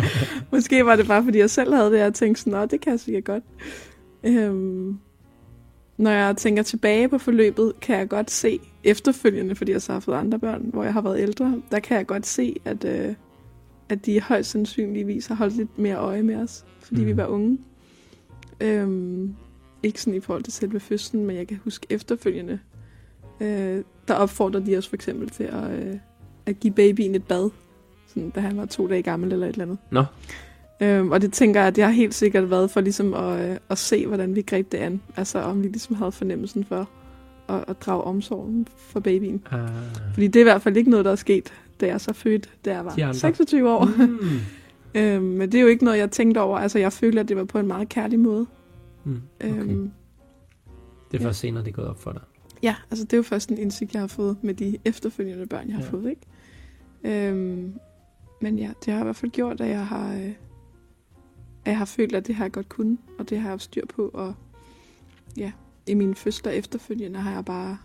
[0.51, 2.81] Måske var det bare, fordi jeg selv havde det, og jeg tænkte sådan, Nå, det
[2.81, 3.43] kan jeg sikkert godt.
[4.23, 4.97] Øhm,
[5.97, 9.99] når jeg tænker tilbage på forløbet, kan jeg godt se efterfølgende, fordi jeg så har
[9.99, 13.13] fået andre børn, hvor jeg har været ældre, der kan jeg godt se, at, øh,
[13.89, 17.07] at de højst sandsynligvis har holdt lidt mere øje med os, fordi mm.
[17.07, 17.57] vi var unge.
[18.61, 19.35] Øhm,
[19.85, 22.59] ikke sådan i forhold til selve fødslen, men jeg kan huske efterfølgende,
[23.41, 25.95] øh, der opfordrer de os for eksempel til at, øh,
[26.45, 27.49] at give babyen et bad,
[28.07, 29.77] sådan, da han var to dage gammel eller et eller andet.
[29.91, 30.03] Nå.
[30.81, 33.57] Øhm, og det tænker jeg, at det har helt sikkert været for ligesom at, øh,
[33.69, 35.01] at se, hvordan vi greb det an.
[35.17, 36.89] Altså om vi ligesom havde fornemmelsen for
[37.49, 39.43] at, at drage omsorgen for babyen.
[39.51, 39.59] Ah.
[40.13, 42.49] Fordi det er i hvert fald ikke noget, der er sket, da jeg så fødte,
[42.65, 43.13] da jeg var andre.
[43.13, 43.85] 26 år.
[43.85, 44.39] Mm.
[44.99, 46.57] øhm, men det er jo ikke noget, jeg tænkte over.
[46.57, 48.45] Altså jeg følte, at det var på en meget kærlig måde.
[49.05, 49.21] Mm.
[49.39, 49.49] Okay.
[49.61, 49.91] Øhm,
[51.11, 51.27] Det er ja.
[51.27, 52.21] først senere, det er gået op for dig.
[52.63, 55.67] Ja, altså det er jo først en indsigt, jeg har fået med de efterfølgende børn,
[55.67, 55.85] jeg har Ja.
[55.87, 55.91] ja.
[55.91, 57.29] fået, ikke?
[57.29, 57.73] Øhm,
[58.41, 60.27] men ja, det har i hvert fald gjort, at jeg har, øh,
[61.65, 63.61] at jeg har følt, at det har jeg godt kunne, og det har jeg haft
[63.63, 64.33] styr på, og
[65.37, 65.51] ja,
[65.87, 67.77] i mine fødsler efterfølgende har jeg bare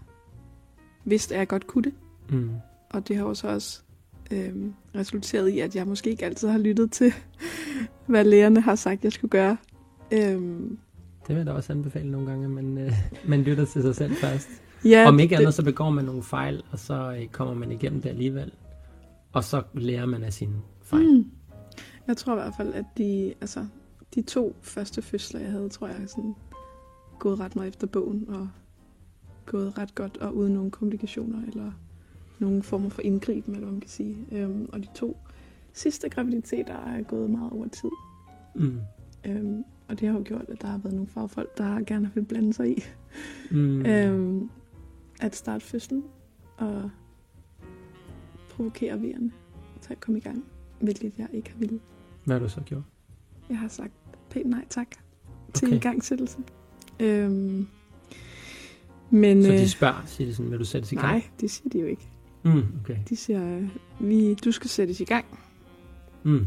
[1.04, 1.94] vidst, at jeg godt kunne det,
[2.30, 2.50] Mm.
[2.90, 3.80] og det har jo så også
[4.30, 7.12] øhm, resulteret i, at jeg måske ikke altid har lyttet til,
[8.06, 9.56] hvad lægerne har sagt, jeg skulle gøre.
[10.12, 10.78] Øhm,
[11.30, 12.92] Det vil jeg da også anbefale nogle gange, men øh,
[13.28, 14.48] man lytter til sig selv først.
[14.84, 17.72] ja, Om ikke det- andet, så begår man nogle fejl, og så øh, kommer man
[17.72, 18.52] igennem det alligevel.
[19.32, 20.52] Og så lærer man af sine
[20.82, 21.12] fejl.
[21.16, 21.30] Mm.
[22.06, 23.66] Jeg tror i hvert fald, at de, altså,
[24.14, 26.34] de to første fødsler, jeg havde, tror jeg, er sådan
[27.18, 28.48] gået ret meget efter bogen, og
[29.46, 31.72] gået ret godt, og uden nogen komplikationer, eller
[32.38, 34.16] nogen former for indgriben, eller hvad man kan sige.
[34.32, 35.16] Øhm, og de to
[35.72, 37.90] sidste graviditeter er gået meget over tid.
[38.54, 38.80] Mm.
[39.26, 42.22] Øhm, og det har jo gjort, at der har været nogle fagfolk, der gerne vil
[42.24, 42.82] blande sig i
[43.50, 43.86] Mm.
[43.86, 44.50] øhm,
[45.20, 46.04] at starte fødslen
[46.56, 46.90] og
[48.50, 49.30] provokere vejerne
[49.82, 50.44] til at komme i gang,
[50.80, 51.80] hvilket jeg ikke har ville.
[52.24, 52.82] Hvad har du så gjort?
[53.48, 53.92] Jeg har sagt
[54.30, 54.88] pænt nej tak
[55.54, 55.76] til Okay.
[55.76, 56.44] igangsættelsen.
[57.00, 57.66] Øhm,
[59.10, 61.06] men Så øh, de spørger, siger de sådan, vil du sættes i gang?
[61.12, 62.08] nej, det siger de jo ikke.
[62.44, 62.96] Mm, okay.
[63.08, 63.68] De siger, øh,
[64.00, 65.24] vi, du skal sættes i gang,
[66.22, 66.46] Mm.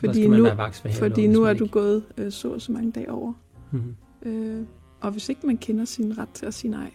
[0.00, 3.10] Så fordi nu, fordi nu er du ikke- gået øh, så og så mange dage
[3.12, 3.32] over.
[3.70, 3.96] Mhm.
[4.22, 4.66] Øh,
[5.00, 6.90] og hvis ikke man kender sin ret til at sige nej,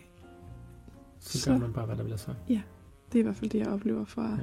[1.20, 2.38] Så gør man bare, hvad der bliver sagt.
[2.47, 2.56] det
[3.16, 4.30] er i hvert fald det, jeg oplever fra, Ja.
[4.30, 4.38] ja.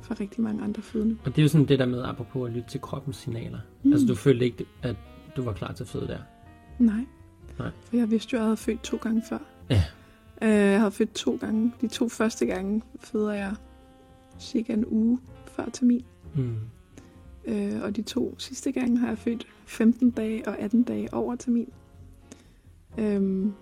[0.00, 1.16] fra rigtig mange andre fødende.
[1.24, 3.58] Og det er jo sådan det der med, apropos at lytte til kroppens signaler.
[3.82, 3.92] Mm.
[3.92, 4.96] Altså, du følte ikke, at
[5.36, 6.18] du var klar til at føde der?
[6.78, 7.04] Nej.
[7.58, 7.70] Nej.
[7.84, 9.38] For jeg vidste jo, at jeg havde født to gange før.
[9.70, 9.82] Ja.
[10.42, 11.72] Øh, jeg havde født to gange.
[11.80, 13.54] De to første gange føder jeg
[14.38, 16.04] cirka en uge før termin.
[16.34, 16.54] Mm.
[17.46, 21.36] Øh, og de to sidste gange har jeg født 15 dage og 18 dage over
[21.36, 21.72] termin.
[22.98, 23.52] Øhm,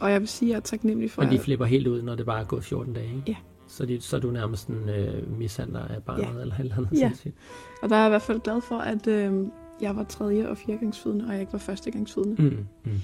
[0.00, 2.02] og jeg vil sige, at jeg er taknemmelig for, Og de at flipper helt ud,
[2.02, 3.22] når det bare er gået 14 dage, ikke?
[3.26, 3.36] Ja.
[3.66, 6.40] Så, de, så er du nærmest en øh, mishandler af barnet, Ja.
[6.40, 6.98] eller eller andet Ja.
[7.08, 7.34] sindssygt.
[7.82, 9.46] Og der er jeg i hvert fald glad for, at øh,
[9.80, 12.42] jeg var tredje- og fjerdegangsfødende, og jeg ikke var førstegangsfødende.
[12.42, 12.66] Mm.
[12.92, 12.98] Mm.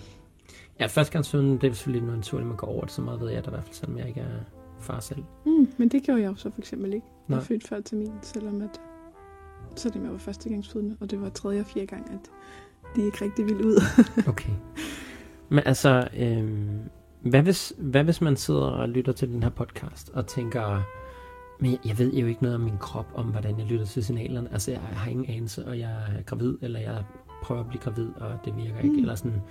[0.80, 2.90] Ja, førstegangsføden, det er selvfølgelig noget naturligt, man går over det.
[2.90, 4.38] Så meget ved jeg da i hvert fald, selvom jeg ikke er
[4.80, 5.22] far selv.
[5.46, 7.06] Mm, men det gjorde jeg jo så for eksempel ikke.
[7.28, 7.38] Jeg Nej.
[7.38, 8.80] er født før termin, selvom at,
[9.76, 12.30] selvom jeg var førstegangsfødende, og det var tredje og fjerde gang, at
[12.96, 13.80] de ikke rigtig ville ud.
[14.32, 14.52] Okay.
[15.48, 16.80] Men altså, øhm,
[17.20, 20.82] hvad, hvis, hvad hvis man sidder og lytter til den her podcast og tænker,
[21.60, 24.04] men jeg, jeg ved jo ikke noget om min krop, om hvordan jeg lytter til
[24.04, 24.52] signalerne.
[24.52, 27.04] Altså, jeg har ingen anelse, og jeg er gravid, eller jeg
[27.42, 28.88] prøver at blive gravid, og det virker ikke.
[28.88, 28.98] Mm.
[28.98, 29.42] Eller sådan,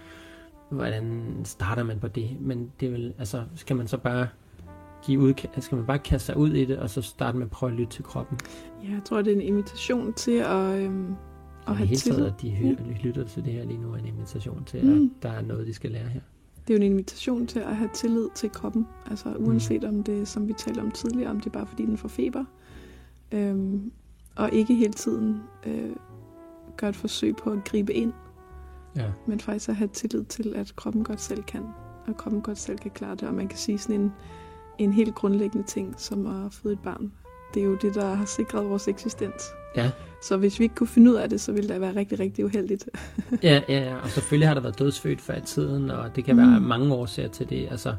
[0.69, 2.37] hvordan starter man på det?
[2.39, 4.27] Men det er vel, altså, skal man så bare
[5.05, 7.51] give ud, skal man bare kaste sig ud i det, og så starte med at
[7.51, 8.37] prøve at lytte til kroppen?
[8.83, 11.15] Ja, jeg tror, det er en invitation til at, øhm,
[11.67, 12.25] at i have hele tillid.
[12.25, 15.03] at de hy- lytter til det her lige nu, er en invitation til, Mm.
[15.17, 16.21] at der er noget, de skal lære her.
[16.67, 18.87] Det er jo en invitation til at have tillid til kroppen.
[19.09, 21.97] Altså uanset om det, som vi talte om tidligere, om det er bare fordi den
[21.97, 22.43] får feber.
[23.31, 23.91] Øhm,
[24.35, 25.89] og ikke hele tiden øh,
[26.77, 28.13] gøre et forsøg på at gribe ind,
[28.95, 29.11] Ja.
[29.27, 31.61] men faktisk at have tillid til, at kroppen godt selv kan,
[32.07, 33.23] og kroppen godt selv kan klare det.
[33.23, 34.11] Og man kan sige sådan en,
[34.77, 37.11] en helt grundlæggende ting, som at føde et barn.
[37.53, 39.43] Det er jo det, der har sikret vores eksistens.
[39.75, 39.91] Ja.
[40.21, 42.45] Så hvis vi ikke kunne finde ud af det, så ville det være rigtig, rigtig
[42.45, 42.89] uheldigt.
[43.43, 46.35] Ja, ja, ja, og selvfølgelig har der været dødsfødt før i tiden, og det kan
[46.35, 46.41] Mm.
[46.41, 47.67] være mange årsager til det.
[47.71, 47.95] Altså,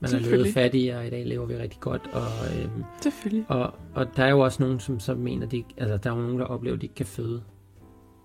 [0.00, 2.02] man har levet fattigere, og i dag lever vi rigtig godt.
[2.12, 2.22] Og,
[2.62, 3.44] øhm, Selvfølgelig.
[3.48, 6.22] og, og der er jo også nogen, som så mener, de, altså der er jo
[6.22, 7.42] nogen, der oplever, at de ikke kan føde,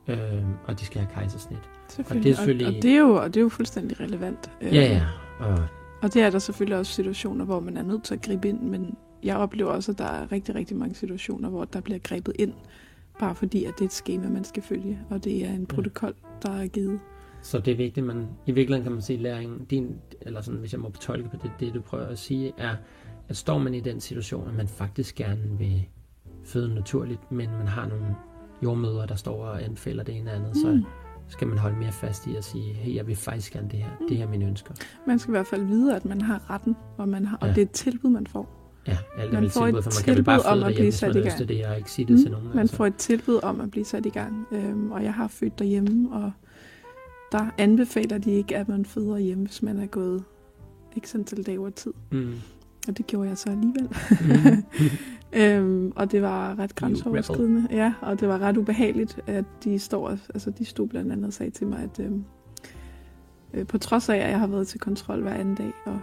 [0.08, 0.20] øhm,
[0.66, 1.60] og de skal have kejsersnit.
[1.89, 2.36] selvfølgelig.
[2.36, 4.52] selvfølgelig- Og, og, det er jo, og det er jo fuldstændig relevant.
[4.62, 5.02] Ja, ja,
[5.39, 5.58] og
[6.02, 8.62] Og det er der selvfølgelig også situationer, hvor man er nødt til at gribe ind,
[8.62, 12.34] men jeg oplever også, at der er rigtig, rigtig mange situationer, hvor der bliver grebet
[12.39, 12.54] ind,
[13.20, 16.14] bare fordi, at det er et schema, man skal følge, og det er en protokol,
[16.43, 16.99] der er givet.
[17.41, 20.74] så det er vigtigt, man, i virkeligheden kan man sige, læringen, din, eller sådan, hvis
[20.74, 22.76] jeg må tolke på det, det du prøver at sige, er,
[23.30, 25.88] at står man i den situation, at man faktisk gerne vil
[26.43, 28.06] føde naturligt, men man har nogle
[28.64, 30.84] jordmøder, der står og anbefaler det ene og andet, så Mm.
[31.32, 33.89] Skal man holde mere fast i at sige, hey, jeg vil faktisk gerne det her.
[34.09, 34.73] Det her er mine ønsker.
[35.07, 37.47] Man skal i hvert fald vide, at man har retten, og, man har, Ja.
[37.47, 38.57] og det er et tilbud, man får.
[38.88, 40.91] Ja, alt Man får tilbud, et for man kan vel bare tilbud om at blive
[40.91, 41.47] sat i gang.
[41.49, 42.47] det, og ikke sige det til nogen.
[42.47, 42.55] Mm.
[42.55, 45.59] Man får et tilbud om at blive sat i gang, øhm, og jeg har født
[45.59, 46.32] derhjemme, og
[47.32, 50.23] der anbefaler de ikke, at man føder hjemme, hvis man er gået
[50.95, 51.93] ikke sådan til over tid.
[52.11, 52.34] Mm.
[52.88, 53.89] Og det gjorde jeg så alligevel.
[54.21, 54.63] Mm.
[55.34, 57.67] Øhm, og det var ret grænseoverskridende.
[57.71, 61.34] Ja, og det var ret ubehageligt, at de står, altså de stod blandt andet og
[61.34, 62.23] sagde til mig, at øhm,
[63.53, 65.99] øh, på trods af, at jeg har været til kontrol hver anden dag, og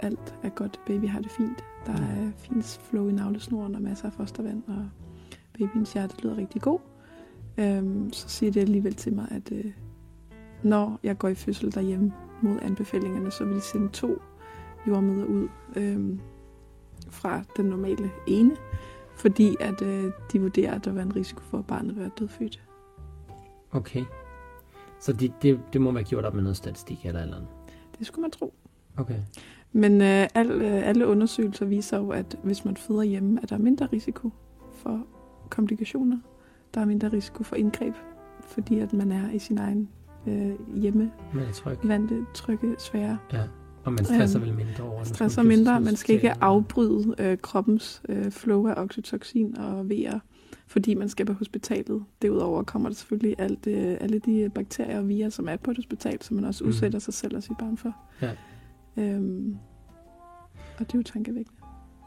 [0.00, 1.64] alt er godt, baby har det fint.
[1.86, 2.02] Der Mm.
[2.26, 4.88] er fint flow i navlesnoren og masser af fostervand, og
[5.58, 6.78] babyens hjerte lyder rigtig god.
[7.58, 9.64] Øhm, så siger det alligevel til mig, at øh,
[10.62, 12.12] når jeg går i fødsel derhjemme
[12.42, 14.18] mod anbefalingerne, så vil de sende to
[14.88, 16.18] jordmøder ud øh,
[17.10, 18.56] fra den normale ene,
[19.16, 22.62] fordi at øh, de vurderer, at der var en risiko for, at barnet var dødfødt.
[23.72, 24.04] Okay.
[25.00, 27.50] Så det, det, det må være gjort op med noget statistik eller eller andet?
[27.98, 28.54] Det skulle man tro.
[28.96, 29.20] Okay.
[29.72, 33.58] Men øh, al, øh, alle undersøgelser viser jo, at hvis man føder hjemme, er der
[33.58, 34.30] mindre risiko
[34.72, 35.06] for
[35.50, 36.18] komplikationer.
[36.74, 37.94] Der er mindre risiko for indgreb,
[38.40, 39.88] fordi at man er i sin egen
[40.26, 41.88] øh, hjemme, jeg tror ikke.
[41.88, 43.18] vante, trygge sfære.
[43.32, 43.42] Ja.
[43.84, 45.04] Og man stresser Øhm, vel mindre over.
[45.04, 50.18] skal Stresser mindre, man skal ikke afbryde øh, kroppens øh, flow af oxytocin og vejer,
[50.66, 52.04] fordi man skal på hospitalet.
[52.22, 55.76] Derudover kommer der selvfølgelig alt, øh, alle de bakterier og virer, som er på et
[55.76, 56.68] hospital, som man også Mhm.
[56.68, 57.96] udsætter sig selv og sit barn for.
[58.22, 58.30] Ja.
[58.96, 59.56] Øhm,
[60.78, 61.58] og det er jo tankevækkende.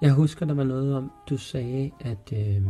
[0.02, 2.62] Jeg husker, der var noget om, du sagde, at øh,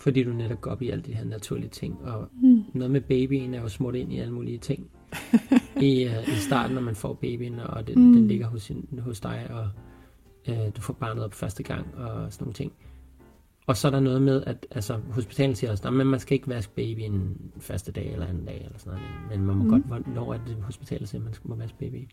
[0.00, 2.62] fordi du netop går op i alle de her naturlige ting, og Mm.
[2.74, 4.86] noget med babyen er jo smurt ind i alle mulige ting.
[5.82, 8.12] I, uh, I starten, når man får babyen, og den, mm.
[8.12, 9.68] Den ligger hos, hos dig, og
[10.48, 12.72] uh, du får barnet op første gang, og sådan nogle ting.
[13.66, 16.48] Og så er der noget med, at altså, hospitalet siger også, at man skal ikke
[16.48, 19.70] vaske babyen første dag eller anden dag, eller sådan noget, men man må mm.
[19.70, 22.08] Godt, hvornår er det hospitalet siger, at man skal- må vaske babyen?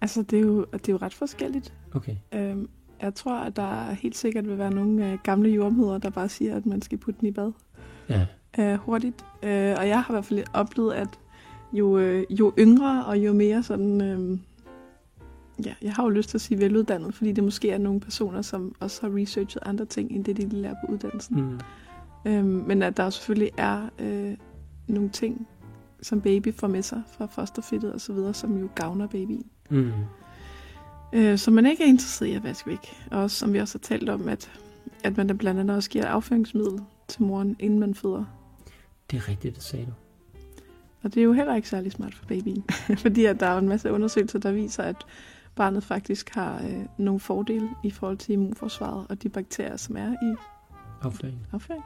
[0.00, 1.74] Altså, det er, jo, det er jo ret forskelligt.
[1.94, 2.16] Okay.
[2.34, 2.68] Øhm,
[3.02, 6.56] jeg tror, at der helt sikkert vil være nogle øh, gamle jordmøder, der bare siger,
[6.56, 7.52] at man skal putte den i bad
[8.08, 8.26] Ja.
[8.58, 9.24] øh, hurtigt.
[9.42, 11.08] Øh, og jeg har i hvert fald oplevet, at
[11.72, 14.00] jo, øh, jo yngre og jo mere sådan...
[14.00, 14.38] Øh,
[15.66, 18.42] ja, jeg har jo lyst til at sige veluddannet, fordi det måske er nogle personer,
[18.42, 21.36] som også har researchet andre ting, end det, de lærer på uddannelsen.
[21.36, 21.60] Mm.
[22.30, 24.36] Øhm, men at der selvfølgelig er øh,
[24.86, 25.48] nogle ting,
[26.02, 29.46] som baby får med sig fra fosterfittet og så videre, som jo gavner babyen.
[29.70, 29.90] Mm.
[31.12, 32.96] Øh, som man ikke er interesseret i at vaske væk.
[33.10, 34.50] Og også, som vi også har talt om, at,
[35.04, 38.24] at man da blandt andet også giver afføringsmiddel til moren, inden man føder.
[39.10, 39.92] Det er rigtigt, det sagde du.
[41.02, 42.64] Og det er jo heller ikke særlig smart for babyen.
[43.04, 44.96] Fordi at der er en masse undersøgelser, der viser, at
[45.56, 50.12] barnet faktisk har øh, nogle fordele i forhold til immunforsvaret og de bakterier, som er
[50.12, 50.34] i
[51.02, 51.38] Afføring.
[51.52, 51.84] afføring,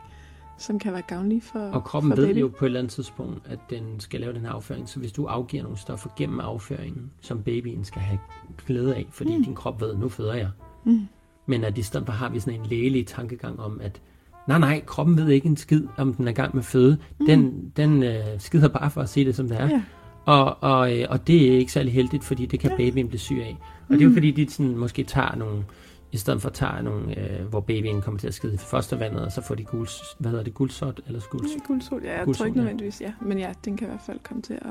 [0.58, 2.40] som kan være gavnlige for Og kroppen for ved baby.
[2.40, 4.88] jo på et eller andet tidspunkt, at den skal lave den her afføring.
[4.88, 8.18] Så hvis du afgiver nogle stoffer gennem afføringen, som babyen skal have
[8.66, 9.36] glæde af, fordi.
[9.36, 9.44] Mm.
[9.44, 10.50] din krop ved, nu føder jeg.
[10.84, 11.08] Mm.
[11.46, 14.00] Men at i stedet for har vi sådan en lægelig tankegang om, at
[14.48, 16.96] nej, nej, kroppen ved ikke en skid, om den er i gang med føde.
[17.20, 17.26] Mm.
[17.26, 19.68] Den, den øh, skider bare for at sige det, som det er.
[19.68, 19.82] Ja.
[20.24, 22.76] Og, og, øh, og det er ikke særlig heldigt, fordi det kan Ja.
[22.76, 23.56] babyen blive syg af.
[23.88, 24.14] Og det er jo Mm.
[24.14, 25.64] fordi, de sådan, måske tager nogle,
[26.12, 29.32] i stedet for tager nogle, øh, hvor babyen kommer til at skide i fostervandet, og
[29.32, 29.86] så får de gul,
[30.18, 33.12] hvad hedder det, guldsot eller gul, Ja, guldsol, ja, jeg Guldsol, tror ikke nødvendigvis, ja.
[33.20, 34.62] Men ja, den kan i hvert fald komme til at...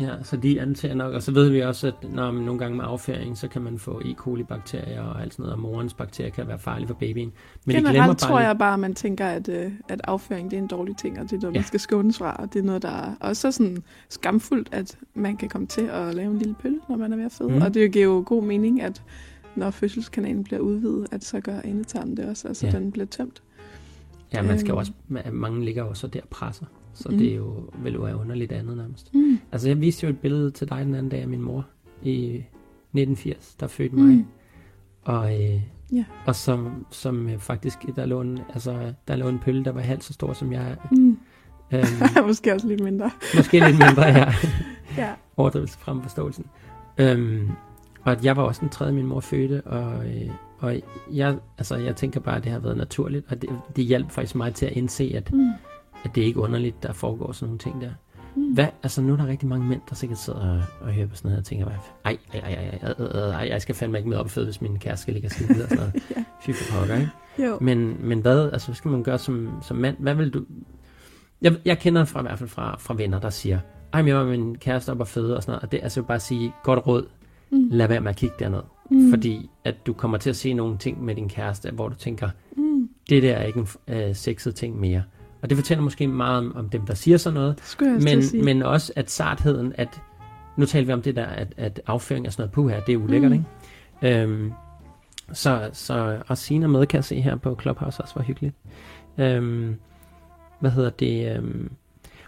[0.00, 2.76] Ja, så de antager nok, og så ved vi også, at når man nogle gange
[2.76, 4.14] med afføring, så kan man få E.
[4.14, 7.14] coli-bakterier og alt sådan noget, og morens bakterier kan være farlige for babyen.
[7.64, 10.50] Men de glemmer Generelt bare tror jeg bare, at man tænker, at, øh, at afføring
[10.50, 11.58] det er en dårlig ting, og det er noget, Ja.
[11.60, 15.36] man skal skånes fra, og det er noget, der er også sådan skamfuldt, at man
[15.36, 17.50] kan komme til at lave en lille pølle, når man er ved at føde.
[17.50, 17.62] Mm.
[17.62, 19.02] Og det giver jo god mening, at
[19.56, 22.72] når fødselskanalen bliver udvidet, at så gør endetarmen det også, altså Ja.
[22.72, 23.42] den bliver tømt.
[24.32, 24.78] Ja, man skal Øhm.
[24.78, 26.64] også, ma- mange ligger jo så der presser,
[26.96, 27.18] så Mm.
[27.18, 29.14] det er jo, vil jo være underligt andet nærmest.
[29.14, 29.38] Mm.
[29.52, 31.66] Altså, jeg viste jo et billede til dig den anden dag af min mor
[32.02, 32.26] i
[32.92, 34.14] 1980, der fødte mig.
[34.16, 34.24] Mm.
[35.04, 35.60] Og, øh,
[35.92, 36.04] Ja.
[36.26, 39.80] og som, som øh, faktisk, der lå, en, altså, der lå en pølle, der var
[39.80, 40.76] halvt så stor som jeg.
[40.90, 41.18] Mm.
[41.72, 41.84] Øhm,
[42.26, 43.10] Måske også lidt mindre.
[43.36, 44.30] måske lidt mindre her.
[44.98, 45.10] Ja.
[45.36, 46.44] overdrivelse frem forståelsen.
[46.98, 47.48] Øhm,
[48.02, 50.80] og at jeg var også den tredje, min mor fødte, og, øh, og
[51.12, 54.34] jeg, altså, jeg tænker bare, at det har været naturligt, og det, det hjalp faktisk
[54.34, 55.50] mig til at indse, at, Mm
[56.08, 57.90] at det er ikke underligt, der foregår sådan nogle ting der.
[58.36, 58.52] Mm.
[58.52, 61.16] Hvad, altså nu er der rigtig mange mænd, der sikkert sidder og, og hører på
[61.16, 61.72] sådan noget og tænker, ej,
[62.04, 65.12] ej, ej, ej, ej, ej, ej jeg skal fandme ikke med opfød, hvis min kæreste
[65.12, 65.94] ligger skidt og sådan noget.
[66.16, 66.24] ja.
[66.40, 67.10] Fy for pokker, ikke?
[67.38, 67.58] Jo.
[67.60, 69.96] Men, men hvad, altså, hvad skal man gøre som, som mand?
[69.98, 70.44] Hvad vil du...
[71.42, 73.58] Jeg, jeg kender fra, i hvert fald fra, fra venner, der siger,
[73.92, 75.82] ej, men jeg var min kæreste op og føde og sådan noget, og det er
[75.82, 77.06] altså bare at sige, godt råd,
[77.50, 77.68] mm.
[77.70, 78.62] lad være med at kigge derned.
[78.90, 79.10] Mm.
[79.10, 82.30] Fordi at du kommer til at se nogle ting med din kæreste, hvor du tænker,
[82.56, 82.88] mm.
[83.08, 85.02] det der er ikke en øh, sexet ting mere.
[85.42, 88.62] Og det fortæller måske meget om, om dem, der siger sådan noget, jeg men, men
[88.62, 90.00] også at sartheden, at
[90.56, 92.92] nu taler vi om det der, at, at afføring og sådan noget på her, det
[92.92, 93.44] er ulækkert, Mm.
[94.02, 94.22] ikke?
[94.22, 94.52] Øhm,
[95.32, 98.54] så, så og Sina med kan jeg se her på Clubhouse også var hyggeligt.
[99.18, 99.74] Øhm,
[100.60, 101.36] hvad hedder det?
[101.36, 101.70] Øhm,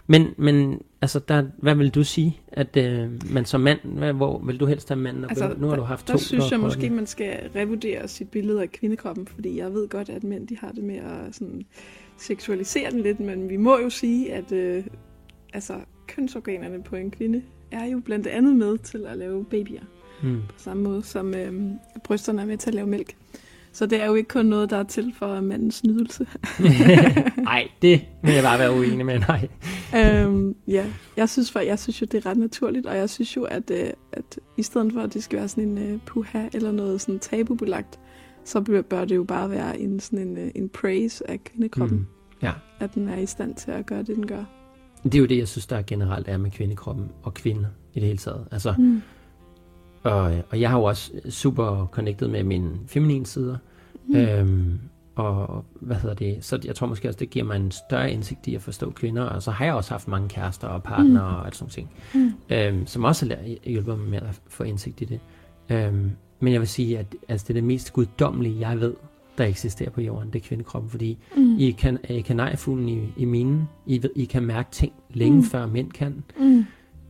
[0.07, 4.39] men, men altså, der, hvad vil du sige, at øh, man som mand, hvad, hvor
[4.45, 5.23] vil du helst have manden?
[5.23, 6.19] Altså, nu har du haft Der to.
[6.19, 9.73] synes der jeg har måske, prøvet man skal revurdere sit billede af kvindekroppen, fordi jeg
[9.73, 11.65] ved godt, at mænd de har det med at sådan,
[12.19, 14.83] seksualisere den lidt, men vi må jo sige, at øh,
[15.53, 15.73] altså,
[16.07, 17.41] kønsorganerne på en kvinde
[17.71, 19.81] er jo blandt andet med til at lave babyer.
[20.23, 20.41] Mm.
[20.49, 21.53] på samme måde som øh,
[22.03, 23.15] brysterne er med til at lave mælk.
[23.71, 26.27] Så det er jo ikke kun noget, der er til for mandens nydelse.
[27.37, 29.47] Nej, det vil jeg bare være uenig med, nej.
[29.95, 30.85] øhm, ja,
[31.17, 33.71] jeg synes, for, jeg synes jo, det er ret naturligt, og jeg synes jo, at,
[33.71, 37.01] øh, at i stedet for, at det skal være sådan en uh, puha eller noget
[37.01, 37.99] sådan tabubelagt,
[38.43, 41.97] så bør det jo bare være en, sådan en, uh, en praise af kvindekroppen.
[41.97, 42.05] Mm.
[42.41, 42.53] Ja.
[42.79, 44.43] At den er i stand til at gøre det, den gør.
[45.03, 48.07] Det er jo det, jeg synes, der generelt er med kvindekroppen og kvinder i det
[48.07, 48.47] hele taget.
[48.51, 49.01] Altså, mm.
[50.03, 53.57] og, og jeg har jo også super connected med mine feminine sider.
[54.07, 54.15] Mm.
[54.15, 54.79] Øhm,
[55.15, 58.47] og hvad hedder det, så jeg tror måske også, det giver mig en større indsigt
[58.47, 61.35] i at forstå kvinder, og så har jeg også haft mange kærester og partnere mm.
[61.35, 62.33] og alt sådan ting, mm.
[62.49, 65.19] øhm, som også har hjulpet mig med at få indsigt i det.
[65.69, 68.93] Øhm, men jeg vil sige, at altså, det er det mest guddommelige, jeg ved,
[69.37, 71.57] der eksisterer på jorden, det er kvindekroppen, fordi mm.
[71.57, 75.43] I kan, I kanariefuglen i, i minen, I, ved, I kan mærke ting længe mm.
[75.43, 76.23] før mænd kan.
[76.39, 76.65] Mm.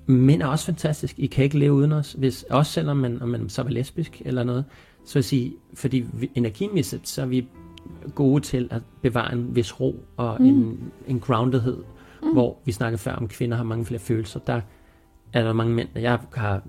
[0.05, 1.19] Mænd er også fantastisk.
[1.19, 4.21] I kan ikke leve uden os, hvis, også selvom man, om man så er lesbisk
[4.25, 4.65] eller noget.
[5.05, 7.47] Så vil sige, fordi vi, energimæssigt, så er vi
[8.15, 10.45] gode til at bevare en vis ro og mm.
[10.45, 11.77] en, en groundedhed,
[12.23, 12.33] mm.
[12.33, 14.39] hvor vi snakkede før om, kvinder har mange flere følelser.
[14.39, 14.61] Der
[15.33, 16.61] er der mange mænd, jeg har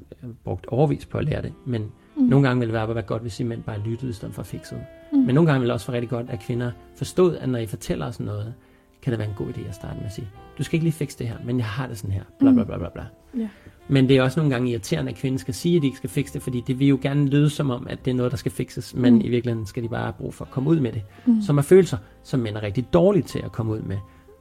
[0.44, 2.22] brugt overvis på at lære det, men mm.
[2.22, 4.80] nogle gange vil det være, godt, hvis I mænd bare lyttede i stedet for fikset.
[5.12, 5.18] Mm.
[5.18, 7.66] Men nogle gange vil det også være rigtig godt, at kvinder forstod, at når I
[7.66, 8.54] fortæller os noget,
[9.02, 10.92] kan det være en god idé at starte med at sige, du skal ikke lige
[10.92, 13.04] fikse det her, men jeg har det sådan her, bla bla bla bla bla.
[13.36, 13.48] Yeah.
[13.88, 16.11] Men det er også nogle gange irriterende, at kvinden skal sige, at de ikke skal
[16.11, 18.38] fikse det, fordi det vil jo gerne lyde som om, at det er noget, der
[18.38, 19.20] skal fikses, men mm.
[19.20, 21.42] i virkeligheden skal de bare have brug for at komme ud med det, mm.
[21.42, 23.96] som er følelser, som mænd er rigtig dårlige til at komme ud med.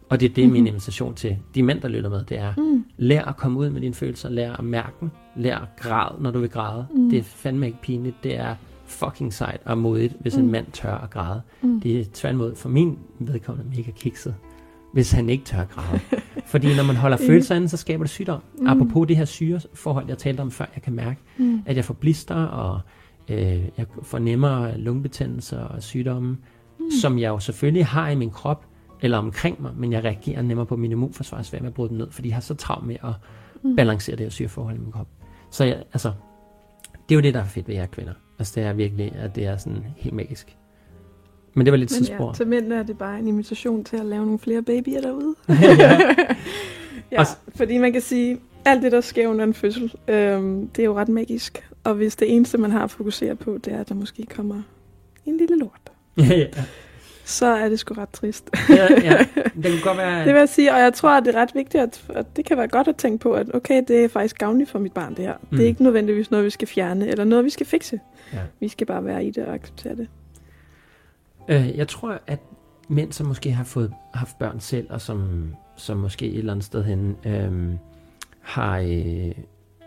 [0.09, 0.53] Og det er det, mm.
[0.53, 2.85] min invitation til de mænd, der lytter med, det er, mm.
[2.97, 5.09] lær at komme ud med dine følelser, lær at mærke dem,
[5.39, 6.87] lær at græde, når du vil græde.
[6.95, 7.09] Mm.
[7.09, 10.43] Det er fandme ikke pinligt, det er fucking sejt og modigt, hvis mm.
[10.43, 11.41] en mand tør at græde.
[11.61, 11.81] Mm.
[11.81, 14.35] Det er tværtimod for min vedkommende mega kikset,
[14.93, 15.99] hvis han ikke tør at græde.
[16.51, 18.41] Fordi når man holder følelser inde, så skaber det sygdom.
[18.57, 18.67] Mm.
[18.67, 21.61] Apropos det her syreforhold, jeg talte om før, jeg kan mærke, mm.
[21.65, 22.79] at jeg får blister, og
[23.29, 26.29] øh, jeg får nemmere lungebetændelser og sygdomme,
[26.79, 26.91] mm.
[27.01, 28.65] som jeg jo selvfølgelig har i min krop,
[29.01, 31.97] eller omkring mig, men jeg reagerer nemmere på min immunforsvar, så med at bryde dem
[31.97, 33.13] ned, fordi jeg har så travlt med at
[33.63, 33.75] mm.
[33.75, 35.07] balancere det her syreforhold i min krop.
[35.51, 36.11] Så jeg, altså,
[36.93, 38.13] det er jo det, der er fedt ved jer kvinder.
[38.39, 40.57] Altså det er virkelig, at det er sådan helt magisk.
[41.53, 42.27] Men det var lidt spor.
[42.27, 45.35] Ja, til mænd er det bare en invitation til at lave nogle flere babyer derude.
[47.11, 47.35] ja, Også...
[47.55, 50.97] fordi man kan sige, alt det, der sker under en fødsel, øhm, det er jo
[50.97, 51.69] ret magisk.
[51.83, 54.61] Og hvis det eneste, man har at fokusere på, det er, at der måske kommer
[55.25, 55.91] en lille lort.
[56.17, 56.47] ja, ja
[57.29, 58.49] så er det sgu ret trist.
[58.69, 59.17] ja, ja.
[59.63, 60.25] Det kan godt være...
[60.25, 62.45] det vil jeg sige, og jeg tror, at det er ret vigtigt, at, at det
[62.45, 65.15] kan være godt at tænke på, at okay, det er faktisk gavnligt for mit barn,
[65.15, 65.33] det her.
[65.33, 65.47] Mm.
[65.49, 65.67] Det er mm.
[65.67, 67.99] ikke nødvendigvis noget, vi skal fjerne, eller noget, vi skal fikse.
[68.33, 68.39] Ja.
[68.59, 70.07] Vi skal bare være i det og acceptere det.
[71.49, 72.39] Øh, jeg tror, at
[72.87, 76.65] mænd, som måske har fået haft børn selv, og som, som måske et eller andet
[76.65, 77.73] sted hen øh,
[78.41, 79.31] har, øh,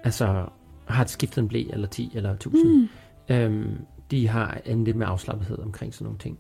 [0.05, 0.47] altså,
[0.85, 2.89] har skiftet en blæ, eller 10 eller 1000,
[3.29, 3.35] mm.
[3.35, 3.67] øh,
[4.11, 6.39] de har en lidt mere afslappethed omkring sådan nogle ting.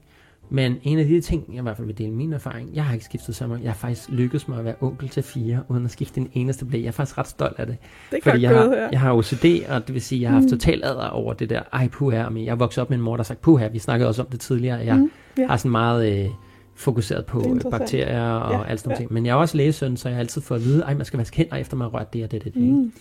[0.53, 2.92] Men en af de ting, jeg i hvert fald vil dele min erfaring, jeg har
[2.92, 3.62] ikke skiftet så meget.
[3.62, 6.64] Jeg har faktisk lykkedes mig at være onkel til fire, uden at skifte en eneste
[6.64, 6.78] blæ.
[6.78, 7.76] Jeg er faktisk ret stolt af det.
[8.11, 8.88] Det fordi jeg, har, ja.
[8.92, 10.50] jeg har OCD, og det vil sige, at jeg har haft mm.
[10.50, 13.24] total adder over det der, ej puha, men jeg vokset op med en mor, der
[13.24, 14.78] sagt puha, vi snakkede også om det tidligere.
[14.78, 15.50] Jeg mm, yeah.
[15.50, 16.28] har sådan meget øh,
[16.74, 18.98] fokuseret på bakterier og ja, alt sådan ja.
[18.98, 19.11] noget.
[19.11, 21.18] Men jeg er også lægesøn, så jeg har altid fået at vide, at man skal
[21.18, 22.62] vaske hænder efter man har rørt det og det, det, det.
[22.62, 22.92] Mm.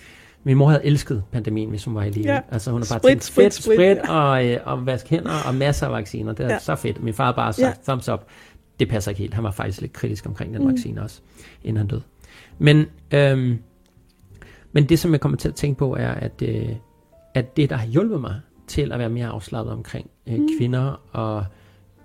[0.44, 2.34] Min mor havde elsket pandemien, hvis hun var i live.
[2.34, 2.40] Ja.
[2.52, 5.56] Altså hun har bare sprit, tænkt, sprit, sprit, sprit og, øh, og vask hænder og
[5.56, 6.34] masser af vacciner.
[6.34, 6.60] Det er ja.
[6.60, 7.04] så fedt.
[7.04, 7.92] Min far har bare sagt, ja.
[7.92, 8.26] thumbs up.
[8.80, 9.34] Det passer ikke helt.
[9.34, 10.72] Han var faktisk lidt kritisk omkring den mm.
[10.72, 11.22] vaccine også,
[11.64, 12.02] inden han døde.
[12.60, 13.58] Men, øhm,
[14.72, 16.70] men det, som jeg kommer til at tænke på, er, at, øh,
[17.34, 18.36] at det, der har hjulpet mig
[18.68, 20.48] til at være mere afslappet omkring øh, mm.
[20.58, 21.46] kvinder og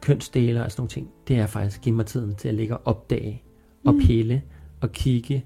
[0.00, 2.76] kønsdele og sådan nogle ting, det er faktisk at give mig tiden til at ligge
[2.76, 3.42] og opdage
[3.84, 4.00] og mm.
[4.00, 4.42] pille
[4.80, 5.44] og kigge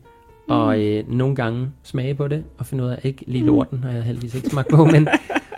[0.50, 0.82] og mm.
[0.82, 3.46] øh, nogle gange smage på det, og finde ud af, ikke lige mm.
[3.46, 5.08] lorten har jeg heldigvis ikke smagt på, men,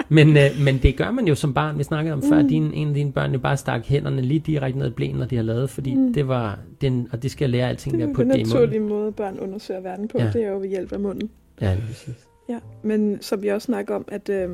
[0.09, 1.79] men, øh, men det gør man jo som barn.
[1.79, 2.29] Vi snakkede om mm.
[2.29, 5.17] før, din, en af dine børn jo bare stak hænderne lige direkte ned i blæen,
[5.17, 6.13] når de har lavet, fordi mm.
[6.13, 8.51] det var, den, og de skal lære alting ved at putte det i munden.
[8.51, 10.31] Det er en naturlig måde, børn undersøger verden på, ja.
[10.33, 11.31] det er jo ved hjælp af munden.
[11.61, 12.29] Ja, det er præcis.
[12.49, 14.49] Ja, men som vi også snakker om, at, øh,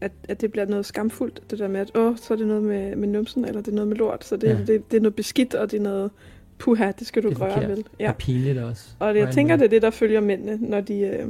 [0.00, 2.62] at, at det bliver noget skamfuldt, det der med, at åh, så er det noget
[2.62, 4.58] med, med numsen, eller det er noget med lort, så det, ja.
[4.66, 6.10] det, det er noget beskidt, og det er noget
[6.58, 7.84] puha, det skal du det røre vel.
[8.00, 8.08] Ja.
[8.08, 8.84] Og pinligt også.
[8.98, 11.28] Og det, jeg tænker, det er det, der følger mændene, når de, øh,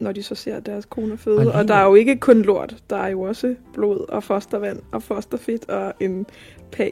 [0.00, 1.38] når de så ser deres kone føde.
[1.38, 4.78] Og, og der er jo ikke kun lort, der er jo også blod og fostervand
[4.92, 6.26] og fosterfedt og en,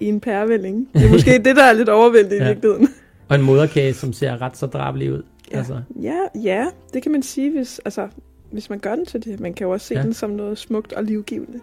[0.01, 0.89] i en pærevælling.
[0.95, 2.45] Det er måske det, der er lidt overvældende ja.
[2.45, 2.89] i virkeligheden.
[3.29, 5.23] Og en moderkage, som ser ret så drabelig ud.
[5.53, 5.81] Ja, altså.
[6.03, 8.09] ja, ja, det kan man sige, hvis, altså,
[8.51, 9.41] hvis man gør den til det.
[9.41, 10.03] Man kan jo også se ja.
[10.03, 11.61] den som noget smukt og livgivende.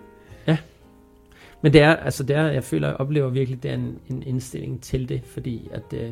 [1.64, 4.24] Men det er, altså det er, jeg føler, jeg oplever virkelig, det er en, en
[4.24, 6.12] indstilling til det, fordi at, øh,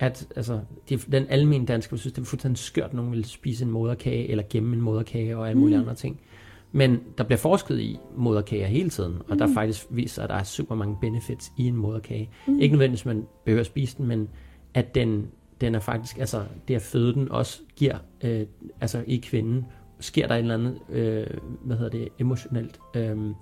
[0.00, 3.24] at altså, de, den almindelige danske, jeg synes, det er fuldstændig skørt, at nogen vil
[3.24, 5.82] spise en moderkage, eller gemme en moderkage, og alle mulige mm.
[5.82, 6.20] andre ting.
[6.72, 9.38] Men der bliver forsket i moderkager hele tiden, og mm.
[9.38, 12.30] der faktisk viser, at der er super mange benefits i en moderkage.
[12.46, 12.58] Mm.
[12.60, 14.28] Ikke nødvendigvis, man behøver at spise den, men
[14.74, 15.26] at den,
[15.60, 18.46] den er faktisk, altså det at føde den også giver, øh,
[18.80, 19.64] altså i kvinden,
[20.00, 21.26] sker der et eller andet, øh,
[21.64, 23.34] hvad hedder det, emotionelt, øh, Mm.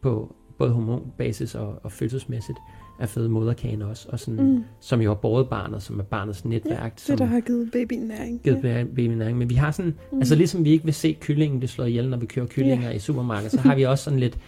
[0.00, 2.58] på både hormonbasis og, og følelsesmæssigt,
[3.00, 4.64] at føde moderkagen også, og sådan, Mm.
[4.80, 8.00] som jo har båret barnet, som er barnets netværk, Det, som der har givet babyen
[8.08, 8.40] næring.
[8.44, 8.84] givet ja.
[8.84, 9.38] baby næring.
[9.38, 10.18] Men vi har sådan, Mm.
[10.18, 12.98] altså ligesom vi ikke vil se kyllingen blive slået ihjel, når vi kører kyllinger i
[12.98, 14.38] supermarkedet, så har vi også sådan lidt,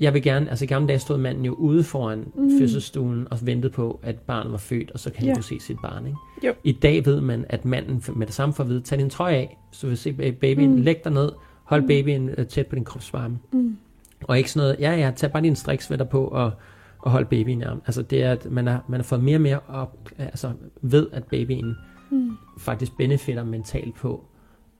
[0.00, 2.50] jeg vil gerne, altså i gamle dage stod manden jo ude foran Mm.
[2.58, 5.34] fødselsstuen og ventede på, at barnet var født, og så kan han Ja.
[5.34, 6.06] kunne se sit barn.
[6.06, 6.18] Ikke?
[6.46, 6.52] Jo.
[6.64, 9.34] I dag ved man, at manden med det samme får at vide, tag din trøje
[9.34, 10.76] af, så vil se babyen, Mm.
[10.76, 10.82] mm.
[10.82, 11.32] læg dig ned,
[11.64, 11.88] hold Mm.
[11.88, 13.38] babyen øh, tæt på din kropsvarme.
[13.52, 13.76] Mm.
[14.24, 16.50] Og ikke sådan noget, ja ja, tag bare din striksvætter på og,
[16.98, 17.82] og hold babyen i armen.
[17.86, 20.52] Altså det er, at man har, man har fået mere og mere op, altså
[20.82, 21.76] ved, at babyen
[22.10, 22.30] Mm.
[22.58, 24.24] faktisk benefitter mentalt på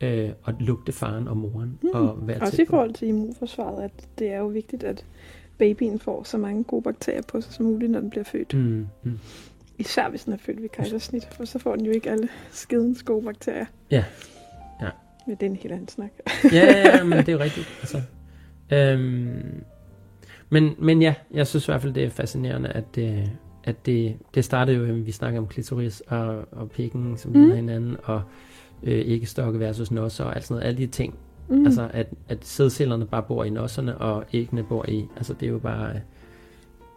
[0.01, 1.89] øh, at lugte faren og moren Mm.
[1.93, 5.05] og være Også i forhold til immunforsvaret, at det er jo vigtigt, at
[5.59, 8.55] babyen får så mange gode bakterier på sig som muligt, når den bliver født.
[8.55, 9.19] Mm, mm.
[9.79, 13.03] Især hvis den er født ved kejsersnit, for så får den jo ikke alle skidens
[13.03, 13.67] gode bakterier.
[13.91, 14.05] Ja.
[14.83, 14.89] Ja.
[15.27, 16.11] Men det er en helt anden snak.
[16.45, 17.67] Ja, ja, ja, men det er jo rigtigt.
[17.81, 18.01] Altså,
[18.73, 19.65] øhm,
[20.51, 23.31] men, men ja, jeg synes i hvert fald, det er fascinerende, at det,
[23.65, 27.39] at det, det startede jo, at vi snakker om klitoris og, og pikken, som Mm.
[27.41, 28.23] ligner hinanden, og
[28.83, 30.69] øh, æggestokke versus nosser og alt sådan noget.
[30.69, 31.15] Alle de ting,
[31.49, 31.57] Mm.
[31.59, 31.67] mm.
[31.67, 35.51] altså at, at sædcellerne bare bor i nosserne, og æggene bor i, altså det er
[35.51, 36.01] jo bare øh,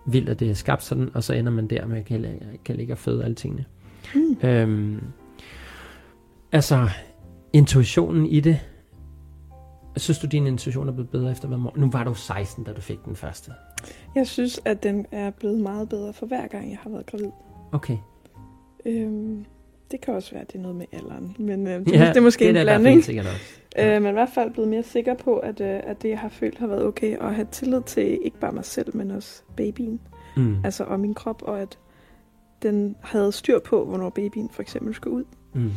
[0.06, 2.26] vildt, at det er skabt sådan, og så ender man der med, at kan,
[2.66, 3.66] kan ligge og føde alle tingene.
[4.16, 4.38] Mm.
[4.50, 5.02] Øhm,
[6.52, 6.90] altså,
[7.54, 8.60] intuitionen i det.
[9.98, 12.82] Synes du, din intuition er blevet bedre efter hvad Nu var du 16, da du
[12.82, 13.52] fik den første.
[14.16, 17.30] Jeg synes, at den er blevet meget bedre for hver gang, jeg har været gravid.
[17.72, 17.98] Okay.
[18.86, 19.46] Øhm,
[19.92, 21.36] det kan også være, at det er noget med alderen.
[21.40, 22.94] Men øh, det, ja, det er måske det en er blanding.
[22.96, 23.60] helt sikkert også.
[23.80, 26.30] Øh, men i hvert fald blevet mere sikker på, at, øh, at det, jeg har
[26.30, 27.18] følt, har været okay.
[27.18, 30.00] Og have tillid til ikke bare mig selv, men også babyen.
[30.38, 30.58] Mm.
[30.64, 31.78] Altså og min krop, og at
[32.62, 35.24] den havde styr på, hvornår babyen for eksempel skulle ud.
[35.54, 35.72] Mm.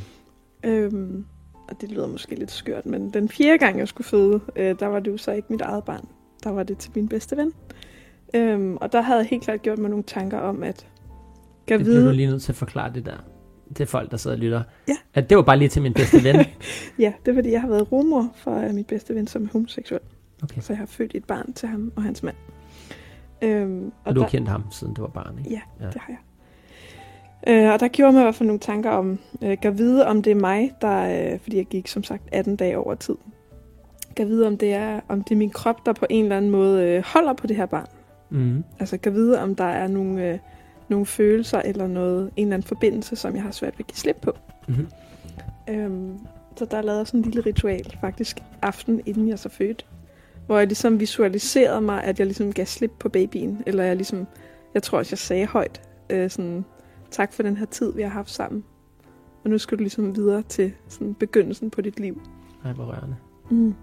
[0.64, 1.26] Øhm,
[1.68, 4.86] og det lyder måske lidt skørt, men den fjerde gang, jeg skulle føde, øh, der
[4.86, 6.08] var det jo så ikke mit eget barn.
[6.44, 7.52] Der var det til min bedste ven.
[8.34, 10.86] Øhm, og der havde jeg helt klart gjort mig nogle tanker om, at
[11.66, 12.14] kan Det bliver du vide...
[12.16, 13.16] lige nødt til at forklare det der.
[13.80, 14.62] Er folk, der sidder og lytter.
[14.88, 14.96] Ja.
[15.14, 16.36] At det var bare lige til min bedste ven.
[16.98, 19.48] Ja, det er fordi, jeg har været rumor for øh, mit bedste ven som er
[19.52, 20.00] homoseksuel.
[20.42, 20.60] Okay.
[20.60, 22.36] Så jeg har født et barn til ham og hans mand.
[23.42, 25.50] Øhm, Og du har der, kendt ham, siden du var barn, ikke?
[25.50, 25.86] Ja, Ja.
[25.86, 26.18] det har jeg.
[27.46, 30.22] Øh, og der gjorde mig i hvert fald nogle tanker om, øh, kan vide om
[30.22, 33.14] det er mig, der, øh, fordi jeg gik som sagt 18 dage over tid,
[34.16, 36.50] kan vide om det er, om det er min krop, der på en eller anden
[36.50, 37.86] måde øh, holder på det her barn.
[38.30, 38.64] Mm.
[38.80, 40.38] Altså kan vide, om der er nogle, øh,
[40.88, 43.96] nogle følelser eller noget, en eller anden forbindelse, som jeg har svært ved at give
[43.96, 44.32] slip på.
[44.68, 44.88] Mm-hmm.
[45.68, 46.18] Øhm,
[46.56, 49.84] så der er lavet sådan en lille ritual, faktisk aften inden jeg så fødte,
[50.46, 54.26] hvor jeg ligesom visualiserede mig, at jeg ligesom gav slip på babyen, eller jeg ligesom,
[54.74, 55.80] jeg tror også, jeg sagde højt,
[56.10, 56.64] øh, sådan,
[57.10, 58.64] tak for den her tid, vi har haft sammen.
[59.44, 62.22] Og nu skal du ligesom videre til sådan begyndelsen på dit liv.
[62.64, 63.16] Ej, hvor rørende.
[63.50, 63.74] Mm.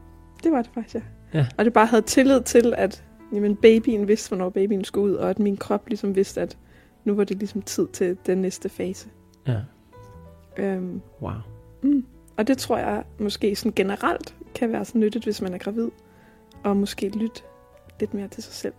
[0.44, 1.02] Det var det faktisk, ja.
[1.40, 1.48] Ja.
[1.58, 3.04] Og det bare havde tillid til, at
[3.34, 6.58] jamen, babyen vidste, hvornår babyen skulle ud, og at min krop ligesom vidste, at
[7.04, 9.10] nu var det ligesom tid til den næste fase.
[9.48, 9.62] Ja.
[10.58, 11.32] Øhm, Wow.
[11.84, 12.06] Mm.
[12.38, 15.90] Og det tror jeg måske sådan generelt kan være så nyttigt, hvis man er gravid.
[16.64, 17.42] Og måske lytte
[18.00, 18.74] lidt mere til sig selv.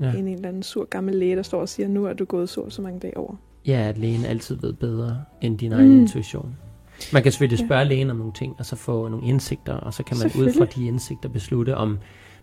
[0.00, 0.12] Ja.
[0.12, 2.48] End en eller anden sur gammel læge, der står og siger, nu er du gået
[2.48, 3.36] så så mange dage over.
[3.66, 6.00] Ja, at lægen altid ved bedre end din egen Mm.
[6.00, 6.56] intuition.
[7.12, 7.66] Man kan selvfølgelig Ja.
[7.66, 10.52] spørge lægen om nogle ting, og så få nogle indsigter, og så kan man ud
[10.52, 11.98] fra de indsigter beslutte, om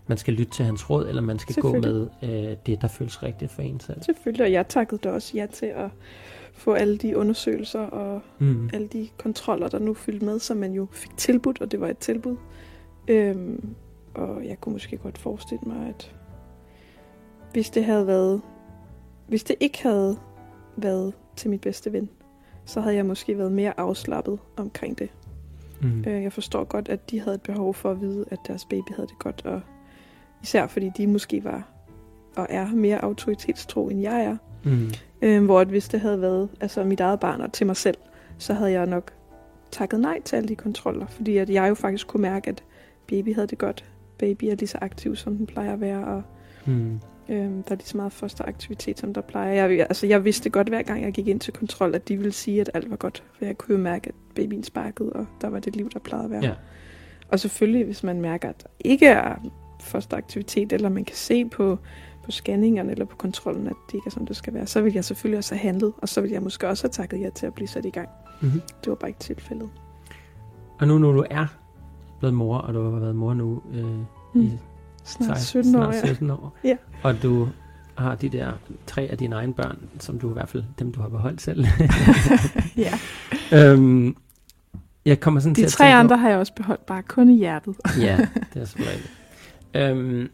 [0.06, 3.22] man skal lytte til hans råd, eller man skal gå med øh, det, der føles
[3.22, 4.02] rigtigt for en selv.
[4.02, 5.90] Selvfølgelig, og jeg takkede da også ja til at
[6.54, 8.70] få alle de undersøgelser og Mm.
[8.72, 11.88] alle de kontroller, der nu fyldte med, som man jo fik tilbudt, og det var
[11.88, 12.36] et tilbud.
[13.08, 13.74] Øhm,
[14.14, 16.14] og jeg kunne måske godt forestille mig, at
[17.52, 18.40] hvis det havde været,
[19.28, 20.16] hvis det ikke havde
[20.76, 22.08] været til mit bedste ven,
[22.64, 25.10] så havde jeg måske været mere afslappet omkring det.
[25.82, 26.04] Mm.
[26.06, 28.94] Øh, jeg forstår godt, at de havde et behov for at vide, at deres baby
[28.96, 29.60] havde det godt, og
[30.42, 31.68] især fordi de måske var
[32.36, 34.36] og er mere autoritetstro, end jeg er.
[34.64, 34.90] Mm.
[35.22, 37.96] Øh, hvor at hvis det havde været altså mit eget barn og til mig selv,
[38.38, 39.12] så havde jeg nok
[39.70, 41.06] takket nej til alle de kontroller.
[41.06, 42.64] Fordi at jeg jo faktisk kunne mærke, at
[43.08, 43.84] baby havde det godt.
[44.18, 46.22] Baby er lige så aktiv, som den plejer at være, og
[46.66, 47.00] Mm.
[47.32, 49.52] Øh, der er lige så meget fosteraktivitet, som der plejer.
[49.52, 52.32] Jeg, altså, jeg vidste godt, hver gang jeg gik ind til kontrol, at de ville
[52.32, 53.22] sige, at alt var godt.
[53.38, 56.24] For jeg kunne jo mærke, at babyen sparkede, og der var det liv, der plejede
[56.24, 56.44] at være.
[56.44, 56.52] Ja.
[57.28, 59.34] Og selvfølgelig, hvis man mærker, at der ikke er
[59.80, 61.78] fosteraktivitet, eller man kan se på,
[62.24, 64.92] på scanningerne eller på kontrollen, at det ikke er, som det skal være, så vil
[64.92, 67.46] jeg selvfølgelig også have handlet, og så vil jeg måske også have takket jer til
[67.46, 68.08] at blive sat i gang.
[68.40, 68.60] Mm-hmm.
[68.60, 69.70] Det var bare ikke tilfældet.
[70.80, 71.46] Og nu, når du er
[72.18, 73.84] blevet mor, og du har været mor nu øh,
[74.34, 74.42] Mm.
[74.42, 74.50] i
[75.04, 76.06] Snart 16, 17 år, snart ja.
[76.06, 76.56] 17 år.
[76.64, 76.76] Ja.
[77.02, 77.48] Og du
[77.94, 78.52] har de der
[78.86, 81.64] tre af dine egne børn, som du i hvert fald, dem du har beholdt selv.
[82.76, 82.92] ja.
[83.52, 84.16] øhm,
[85.04, 87.36] jeg kommer sådan til De at tre andre har jeg også beholdt bare kun i
[87.36, 87.76] hjertet.
[88.00, 88.16] Ja,
[88.54, 89.10] det er selvfølgelig.
[89.74, 90.28] Øhm,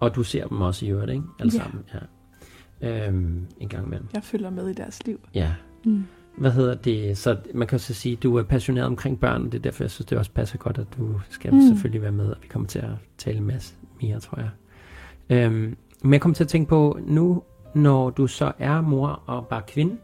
[0.00, 1.22] og du ser dem også i øvrigt, ikke?
[1.40, 1.58] Alle Ja.
[1.62, 3.06] sammen, ja.
[3.06, 4.08] Øhm, en gang imellem.
[4.14, 5.20] Jeg følger med i deres liv.
[5.34, 5.52] Ja.
[5.84, 6.04] Mm.
[6.38, 7.18] Hvad hedder det?
[7.18, 9.84] Så man kan så sige, at du er passioneret omkring børn, og det er derfor,
[9.84, 11.60] jeg synes, det også passer godt, at du skal mm.
[11.68, 14.50] selvfølgelig være med, og vi kommer til at tale en masse mere, tror jeg.
[15.30, 17.42] Øhm, men jeg kommer til at tænke på, nu
[17.74, 19.96] når du så er mor og bare kvinde,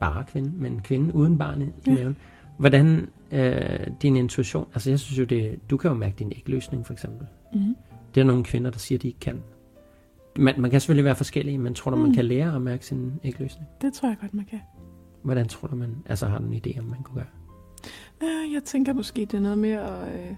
[0.00, 1.94] bare kvinde, men kvinde uden barn i Ja.
[1.94, 2.16] maven,
[2.58, 6.86] hvordan øh, din intuition, altså jeg synes jo, det, du kan jo mærke din ægløsning
[6.86, 7.26] for eksempel.
[7.54, 7.76] Mm.
[8.14, 9.42] Det er nogle kvinder, der siger, de ikke kan.
[10.38, 12.14] Man, man kan selvfølgelig være forskellige, men tror du, man Mm.
[12.14, 13.68] kan lære at mærke sin ægløsning?
[13.82, 14.60] Det tror jeg godt, man kan.
[15.22, 17.26] Hvordan tror du, man, altså har du en idé, om man kunne gøre?
[18.22, 20.34] Øh, Jeg tænker måske, det er noget med at, øh,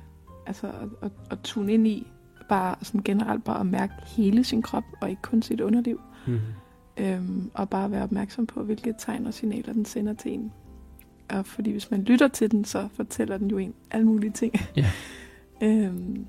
[0.47, 2.07] altså, at, at, at tune ind i,
[2.49, 6.01] bare sådan generelt bare at mærke hele sin krop, og ikke kun sit underliv.
[6.27, 6.39] Mm.
[7.01, 10.53] Øhm, og bare være opmærksom på, hvilke tegn og signaler den sender til en.
[11.31, 14.55] Og fordi hvis man lytter til den, så fortæller den jo en alle mulige ting.
[14.77, 14.91] Ja.
[15.63, 16.27] øhm,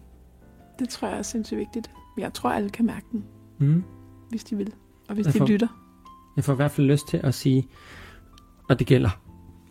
[0.80, 1.91] det tror jeg er sindssygt vigtigt.
[2.17, 3.24] Jeg tror, alle kan mærke den,
[3.57, 3.84] Mm.
[4.30, 4.74] hvis de vil.
[5.09, 5.67] Og hvis Derfor- de lytter.
[6.36, 7.67] Jeg får i hvert fald lyst til at sige,
[8.70, 9.09] og det gælder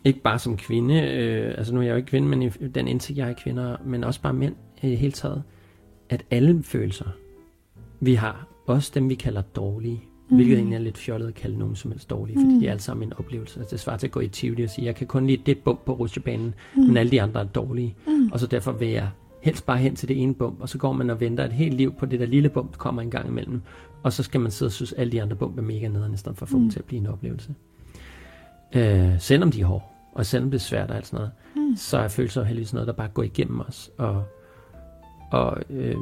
[0.03, 3.17] ikke bare som kvinde, øh, altså nu er jeg jo ikke kvinde, men den indsigt,
[3.17, 5.43] jeg har i kvinder, men også bare mænd i det hele taget,
[6.09, 7.05] at alle følelser,
[7.99, 10.35] vi har, også dem vi kalder dårlige, mm.
[10.35, 12.59] hvilket egentlig er lidt fjollet at kalde nogen som helst dårlige, fordi Mm.
[12.59, 13.59] de er alle sammen en oplevelse.
[13.59, 15.57] Altså, det svarer til at gå i Tivoli og sige, jeg kan kun lide det
[15.57, 16.81] bump på rutsjebanen, Mm.
[16.81, 17.95] men alle de andre er dårlige.
[18.07, 18.29] Mm.
[18.31, 19.09] Og så derfor vil jeg
[19.41, 21.73] helst bare hen til det ene bump, og så går man og venter et helt
[21.73, 23.61] liv på det der lille bump, der kommer en gang imellem.
[24.03, 26.13] Og så skal man sidde og synes, at alle de andre bump er mega nederen,
[26.13, 26.63] i stedet for at få mm.
[26.63, 27.53] Dem til at blive en oplevelse.
[28.75, 29.83] Øh, selvom de er hårde,
[30.13, 31.31] og selvom det er svært og alt sådan noget,
[31.69, 31.75] Mm.
[31.75, 33.91] så er følelser heldigvis noget, der bare går igennem os.
[33.97, 34.23] Og,
[35.31, 35.95] og øh,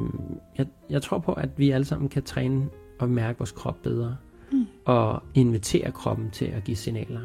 [0.58, 2.68] jeg, jeg tror på, at vi alle sammen kan træne
[2.98, 4.16] og mærke vores krop bedre,
[4.52, 4.66] Mm.
[4.84, 7.20] og invitere kroppen til at give signaler.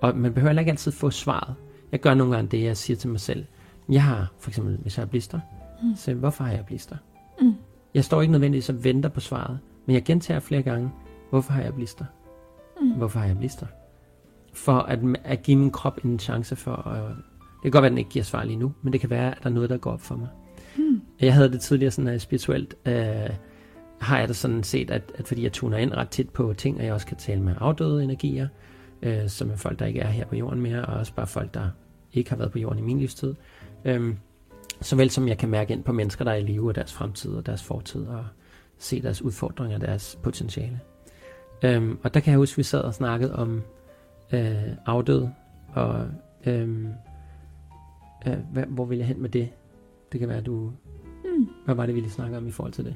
[0.00, 1.54] Og man behøver heller ikke altid få svaret.
[1.92, 3.44] Jeg gør nogle gange det, jeg siger til mig selv.
[3.88, 5.40] Jeg har, for eksempel, hvis jeg har blister,
[5.82, 5.96] Mm.
[5.96, 6.96] så hvorfor har jeg blister?
[7.40, 7.54] Mm.
[7.94, 10.90] Jeg står ikke nødvendigvis og venter på svaret, men jeg gentager flere gange,
[11.30, 12.04] hvorfor har jeg blister?
[12.80, 12.90] Mm.
[12.92, 13.66] Hvorfor har jeg blister?
[14.52, 17.02] For at, at give min krop en chance for at...
[17.08, 19.30] Det kan godt være, at den ikke giver svar lige nu, men det kan være,
[19.36, 20.28] at der er noget, der går op for mig.
[21.20, 23.34] Jeg havde det tidligere sådan, uh, spirituelt uh,
[24.00, 26.78] har jeg da sådan set, at, at fordi jeg tuner ind ret tit på ting,
[26.78, 28.48] og jeg også kan tale med afdøde energier,
[29.06, 31.54] uh, som er folk, der ikke er her på jorden mere, og også bare folk,
[31.54, 31.70] der
[32.12, 33.34] ikke har været på jorden i min livstid.
[33.84, 34.18] um,
[34.80, 37.30] såvel som jeg kan mærke ind på mennesker, der er i live, og deres fremtid
[37.30, 38.24] og deres fortid, og
[38.78, 40.80] se deres udfordringer og deres potentiale.
[41.76, 43.62] Um, og der kan jeg huske, at vi sad og snakkede om
[44.32, 45.32] øh, afdøde,
[45.72, 46.06] og
[46.46, 46.88] øhm,
[48.26, 49.48] øh, hvor vil jeg hen med det?
[50.12, 50.72] Det kan være, at du
[51.64, 52.94] hvad var det, vi lige snakkede om i forhold til det?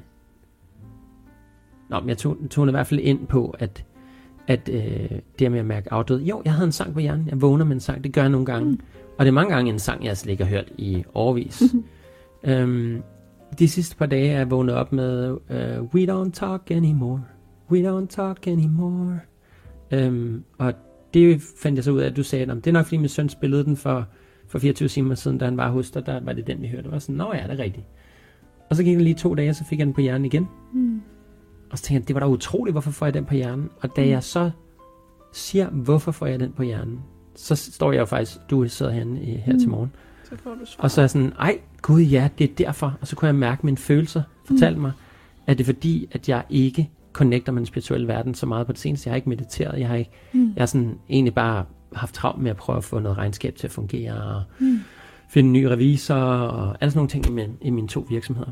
[1.89, 3.85] Nå, men jeg tog, tog i hvert fald ind på, at,
[4.47, 6.21] at øh, det med at mærke afdød.
[6.21, 7.27] Jo, jeg havde en sang på hjernen.
[7.27, 8.03] Jeg vågner med en sang.
[8.03, 8.71] Det gør jeg nogle gange.
[8.71, 8.79] Mm.
[9.17, 11.63] Og det er mange gange en sang, jeg slet ikke har hørt i årvis.
[12.43, 13.01] øhm,
[13.59, 17.23] de sidste par dage er jeg vågnet op med uh, We don't talk anymore.
[17.71, 19.19] We don't talk anymore.
[19.91, 20.73] Øhm, og
[21.13, 23.09] det fandt jeg så ud af, at du sagde, at det er nok fordi min
[23.09, 24.07] søn spillede den for,
[24.47, 26.83] for 24 timer siden, da han var hos dig, der var det den, vi hørte.
[26.83, 27.85] Det var sådan, nå ja, det er rigtigt.
[28.69, 30.47] Og så gik det lige to dage, og så fik jeg den på hjernen igen.
[30.73, 31.01] Mm.
[31.71, 33.69] Og så tænkte jeg, det var da utroligt, hvorfor får jeg den på hjernen?
[33.81, 34.09] Og da Mm.
[34.09, 34.51] jeg så
[35.33, 36.99] siger, hvorfor får jeg den på hjernen,
[37.35, 39.59] så står jeg jo faktisk, du sidder herinde i, her mm.
[39.59, 39.91] til morgen,
[40.23, 40.83] Så får du svar.
[40.83, 42.97] og så er jeg sådan, ej, gud ja, det er derfor.
[43.01, 44.81] Og så kunne jeg mærke, mine følelser fortalte Mm.
[44.81, 44.91] mig,
[45.47, 48.71] at det er fordi, at jeg ikke connecter med den spirituelle verden så meget på
[48.71, 49.07] det seneste.
[49.07, 50.53] Jeg har ikke mediteret, jeg har ikke, Mm.
[50.55, 53.67] jeg har sådan egentlig bare haft travlt med at prøve at få noget regnskab til
[53.67, 54.79] at fungere, og Mm.
[55.29, 58.51] Finde en ny revisor, og alle sådan nogle ting i, min, i mine to virksomheder.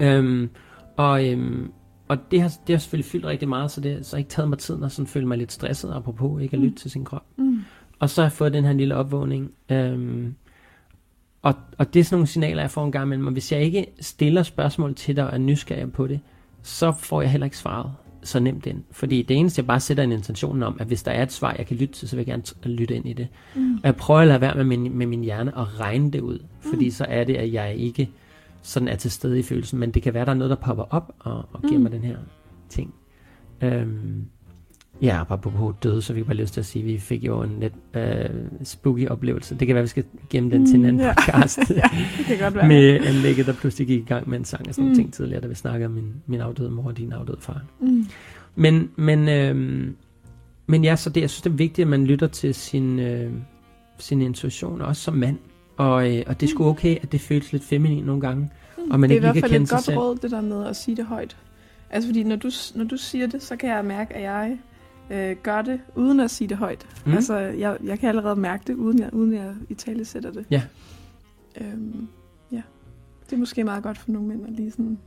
[0.00, 0.50] Øhm,
[0.96, 1.70] og, øhm,
[2.08, 4.48] og det har, det har selvfølgelig fyldt rigtig meget, så det har så ikke taget
[4.48, 6.64] mig tiden at sådan føle mig lidt stresset, apropos ikke at Mm.
[6.64, 7.24] lytte til sin krop.
[7.36, 7.60] Mm.
[7.98, 9.50] Og så har jeg fået den her lille opvågning.
[9.70, 10.34] Øhm,
[11.42, 13.26] og, og det er sådan nogle signaler, jeg får en gang imellem.
[13.26, 16.20] Og hvis jeg ikke stiller spørgsmål til dig og er nysgerrig på det,
[16.62, 17.90] så får jeg heller ikke svaret
[18.22, 18.82] så nemt ind.
[18.90, 21.54] Fordi det eneste, jeg bare sætter en intention om, at hvis der er et svar,
[21.58, 23.28] jeg kan lytte til, så vil jeg gerne t- lytte ind i det.
[23.56, 23.74] Mm.
[23.74, 26.38] Og jeg prøver at lade være med min, med min hjerne og regne det ud.
[26.60, 26.90] Fordi Mm.
[26.90, 28.10] så er det, at jeg ikke
[28.62, 29.78] sådan er til stede i følelsen.
[29.78, 31.82] Men det kan være, der er noget, der popper op og, og giver Mm.
[31.82, 32.16] mig den her
[32.68, 32.94] ting.
[33.62, 34.24] Øhm,
[35.02, 37.42] ja, bare på døde, så jeg bare lyst til at sige, at vi fik jo
[37.42, 38.30] en lidt øh,
[38.64, 39.54] spooky oplevelse.
[39.54, 41.14] Det kan være, vi skal gemme den til en Mm, anden ja.
[41.14, 41.58] podcast.
[41.70, 41.82] ja,
[42.18, 42.68] det kan godt være.
[42.68, 44.90] med anlægget, der pludselig gik i gang med en sang og sådan mm.
[44.90, 44.96] Mm.
[44.96, 47.60] ting tidligere, da vi snakkede om min, min afdøde mor og din afdøde far.
[47.80, 48.06] Mm.
[48.54, 49.96] Men, men, øhm,
[50.66, 53.32] men ja, så det, jeg synes, det er vigtigt, at man lytter til sin, øh,
[53.98, 55.38] sin intuition, også som mand.
[55.76, 58.50] Og, øh, og det er sgu okay, at det føles lidt feminin nogle gange.
[58.78, 58.90] Mm.
[58.90, 59.98] Og man det er i ikke hvert lige kan fald et godt selv.
[59.98, 61.36] råd, det der med at sige det højt.
[61.90, 64.58] Altså fordi når du, når du siger det, så kan jeg mærke, at jeg
[65.12, 66.86] øh, gør det uden at sige det højt.
[67.06, 67.12] Mm.
[67.12, 70.46] Altså jeg, jeg kan allerede mærke det, uden jeg, uden jeg i tale sætter det.
[70.50, 70.62] Ja.
[71.60, 72.08] Øhm,
[72.52, 72.62] ja.
[73.24, 74.98] Det er måske meget godt for nogle mænd at lige sådan...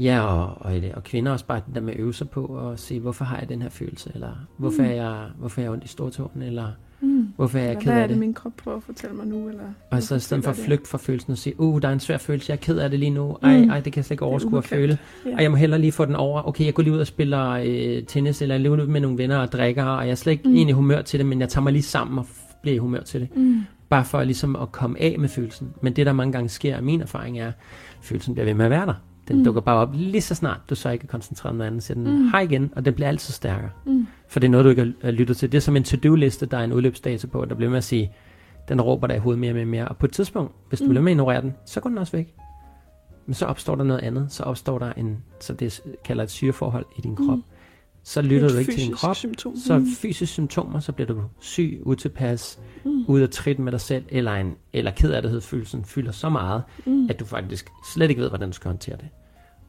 [0.00, 2.80] Ja, og, og, og kvinder også bare det der med at øve sig på at
[2.80, 4.88] sige, hvorfor har jeg den her følelse, eller hvorfor, Mm.
[4.88, 6.66] er, jeg, hvorfor er jeg ondt i stortåen, eller
[7.00, 7.28] Mm.
[7.36, 8.20] hvorfor er jeg Eller, ked hvad er af det, det.
[8.20, 9.48] min krop prøver at fortælle mig nu?
[9.48, 11.92] Eller, Og så i stedet for at flygte fra følelsen og sige, uh, der er
[11.92, 13.70] en svær følelse, jeg er ked af det lige nu, ej, Mm.
[13.70, 15.34] ej det kan jeg slet ikke er overskue at føle, det?
[15.34, 17.48] og jeg må hellere lige få den over, okay, jeg går lige ud og spiller
[17.66, 20.32] øh, tennis, eller jeg lever ud med nogle venner og drikker, og jeg er slet
[20.32, 20.54] ikke Mm.
[20.54, 22.26] egentlig humør til det, men jeg tager mig lige sammen og
[22.62, 23.36] bliver i humør til det.
[23.36, 23.60] Mm.
[23.88, 25.68] Bare for ligesom at komme af med følelsen.
[25.82, 27.54] Men det, der mange gange sker, min erfaring er, at
[28.02, 28.94] følelsen bliver ved med at være der.
[29.28, 29.44] Den Mm.
[29.44, 31.82] dukker bare op lige så snart, du så ikke er koncentreret om noget andet.
[31.82, 32.28] Så den Mm.
[32.28, 33.70] hej igen, og den bliver altid stærkere.
[33.86, 34.06] Mm.
[34.28, 35.52] For det er noget, du ikke har- har lyttet til.
[35.52, 38.12] Det er som en to-do-liste, der er en udløbsdato på, der bliver med at sige,
[38.68, 39.88] den råber dig i hovedet mere og mere og mere.
[39.88, 40.88] Og på et tidspunkt, hvis du Mm.
[40.90, 42.34] bliver med at ignorere den, så går den også væk.
[43.26, 44.26] Men så opstår der noget andet.
[44.32, 47.36] Så opstår der en, så det kalder et syreforhold i din krop.
[47.36, 47.42] Mm.
[48.08, 49.16] Så lytter du ikke til din krop.
[49.16, 49.56] Symptom.
[49.56, 49.86] Så Mm.
[49.86, 53.04] fysiske symptomer, så bliver du syg, utilpas, Mm.
[53.08, 56.28] ude af trit med dig selv, eller, en, eller ked af det følelsen fylder så
[56.28, 57.06] meget, Mm.
[57.10, 59.08] at du faktisk slet ikke ved, hvordan du skal håndtere det.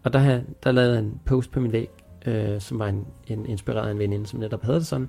[0.04, 1.90] Og der, har- der lavede jeg en post på min væg,
[2.26, 5.08] øh, som var en, en inspireret af en veninde, som netop havde det sådan.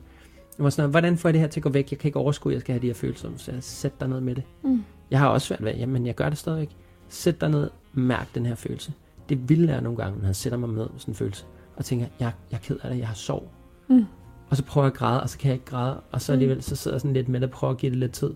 [0.59, 1.91] Jeg var sådan, hvordan får jeg det her til at gå væk?
[1.91, 3.29] Jeg kan ikke overskue, jeg skal have de her følelser.
[3.37, 4.45] Så jeg sæt dig ned med det.
[4.65, 4.85] Mm.
[5.11, 6.71] Jeg har også svært ved, jamen jeg gør det stadigvæk.
[7.09, 8.93] Sæt dig ned, mærk den her følelse.
[9.29, 11.45] Det vilde er nogle gange, når jeg sætter mig med sådan en følelse,
[11.79, 13.51] og tænker, jeg, jeg er ked af det, jeg har sorg.
[13.89, 14.05] Mm.
[14.51, 16.35] Og så prøver jeg at græde, og så kan jeg ikke græde, og så Mm.
[16.35, 18.35] alligevel så sidder jeg sådan lidt med det og prøver at give det lidt tid.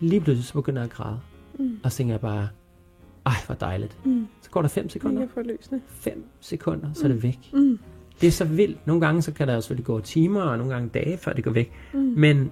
[0.00, 1.18] Lige pludselig så begynder jeg at græde,
[1.58, 1.78] Mm.
[1.84, 2.48] og så tænker jeg bare,
[3.26, 3.98] ej hvor dejligt.
[4.06, 4.26] Mm.
[4.42, 5.80] Så går der 5 sekunder, Mega forløsende.
[5.88, 7.38] 5 sekunder, så er det væk.
[7.52, 7.78] Mm.
[8.20, 8.86] Det er så vildt.
[8.86, 11.44] Nogle gange så kan der jo selvfølgelig gå timer, og nogle gange dage, før det
[11.44, 11.72] går væk.
[11.94, 11.98] Mm.
[12.16, 12.50] Men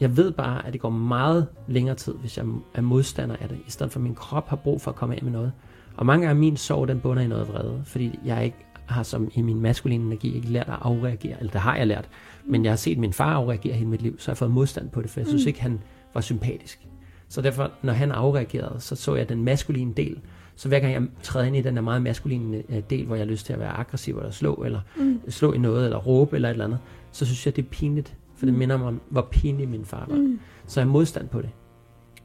[0.00, 3.58] jeg ved bare, at det går meget længere tid, hvis jeg er modstander af det,
[3.66, 5.52] i stedet for at min krop har brug for at komme af med noget.
[5.96, 8.56] Og mange gange min sorg, den bunder i noget vrede, fordi jeg ikke
[8.88, 12.08] har som i min maskuline energi ikke lært at afreagere, eller det har jeg lært,
[12.46, 14.88] men jeg har set min far afreagere hele mit liv, så jeg har fået modstand
[14.90, 15.48] på det, for jeg synes Mm.
[15.48, 15.80] ikke, han
[16.14, 16.88] var sympatisk.
[17.28, 20.18] Så derfor, når han afreagerede, så så jeg den maskuline del.
[20.56, 23.24] Så hver gang jeg træder ind i den der meget maskuline øh, del, hvor jeg
[23.24, 25.20] har lyst til at være aggressiv eller slå, eller Mm.
[25.28, 26.78] slå i noget, eller råbe eller et eller andet,
[27.12, 28.16] så synes jeg, det er pinligt.
[28.36, 28.58] For det Mm.
[28.58, 30.16] minder mig om, hvor pinlig min far var.
[30.16, 30.40] Mm.
[30.66, 31.50] Så jeg har modstand på det.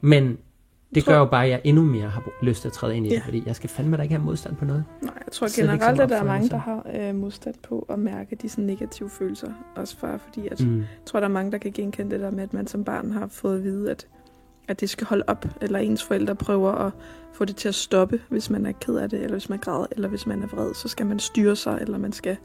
[0.01, 0.37] Men
[0.95, 3.09] det gør jo bare, at jeg endnu mere har lyst til at træde ind i
[3.09, 3.21] det, Ja.
[3.25, 4.83] fordi jeg skal fandme da ikke have modstand på noget.
[5.01, 8.35] Nej, jeg tror generelt, at der er mange, der har øh, modstand på at mærke
[8.35, 9.51] de sådan negative følelser.
[9.75, 10.77] Også for, fordi at, Mm.
[10.77, 13.11] jeg tror, der er mange, der kan genkende det der med, at man som barn
[13.11, 14.07] har fået at vide, at,
[14.67, 16.91] at det skal holde op, eller ens forældre prøver at
[17.33, 19.85] få det til at stoppe, hvis man er ked af det, eller hvis man græder,
[19.91, 22.37] eller hvis man er vred, så skal man styre sig, eller man skal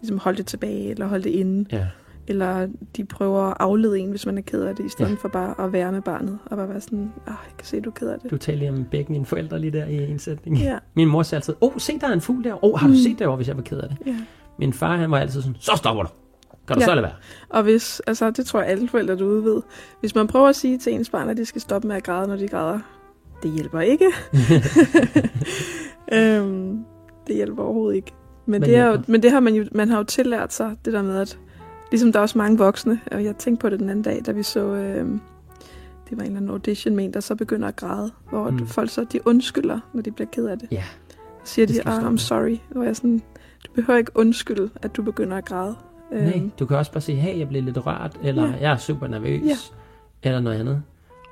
[0.00, 1.86] ligesom holde det tilbage, eller holde det inde, Ja.
[2.28, 5.16] Eller de prøver at aflede en, hvis man er ked af det, i stedet Ja.
[5.20, 7.90] for bare at være med barnet, og bare være sådan, ah, jeg kan se, du
[7.90, 8.30] er ked af det.
[8.30, 10.58] Du talte lige om begge mine forældre lige der i en sætning.
[10.58, 12.64] Ja, Min mor sagde altid, åh, oh, se der er en fugl der.
[12.64, 12.98] Åh, oh, har du Mm.
[12.98, 13.98] set det over, hvis jeg var ked af det?
[14.06, 14.16] ja.
[14.58, 16.08] Min far, han var altid sådan, så stopper du.
[16.68, 16.86] Kan du Ja.
[16.86, 17.12] så lade være?
[17.48, 19.62] Og hvis, altså det tror jeg alle forældre derude ved,
[20.00, 22.28] hvis man prøver at sige til ens barn, at de skal stoppe med at græde,
[22.28, 22.78] når de græder,
[23.42, 24.06] det hjælper ikke.
[26.12, 26.84] øhm,
[27.26, 28.12] det hjælper overhovedet ikke.
[28.46, 30.76] Men, Hvad det, er jo, men det har man jo, man har jo tillært sig,
[30.84, 31.38] det der med, at
[31.90, 34.32] ligesom der er også mange voksne, og jeg tænkte på det den anden dag, da
[34.32, 35.20] vi så, øhm,
[36.10, 38.66] det var en eller anden audition med en, der så begynder at græde, hvor Mm.
[38.66, 40.68] folk så, de undskylder, når de bliver ked af det.
[40.72, 40.82] Ja.
[41.44, 42.12] Så siger Det de, ah.
[42.12, 42.56] I'm sorry.
[42.70, 43.22] Hvor jeg sådan,
[43.66, 45.74] du behøver ikke undskylde, at du begynder at græde.
[46.12, 48.52] Nej, du kan også bare sige, hey, jeg blev lidt rørt, eller Øhm.
[48.54, 48.58] Ja.
[48.60, 49.56] jeg er super nervøs, Ja.
[50.22, 50.82] eller noget andet.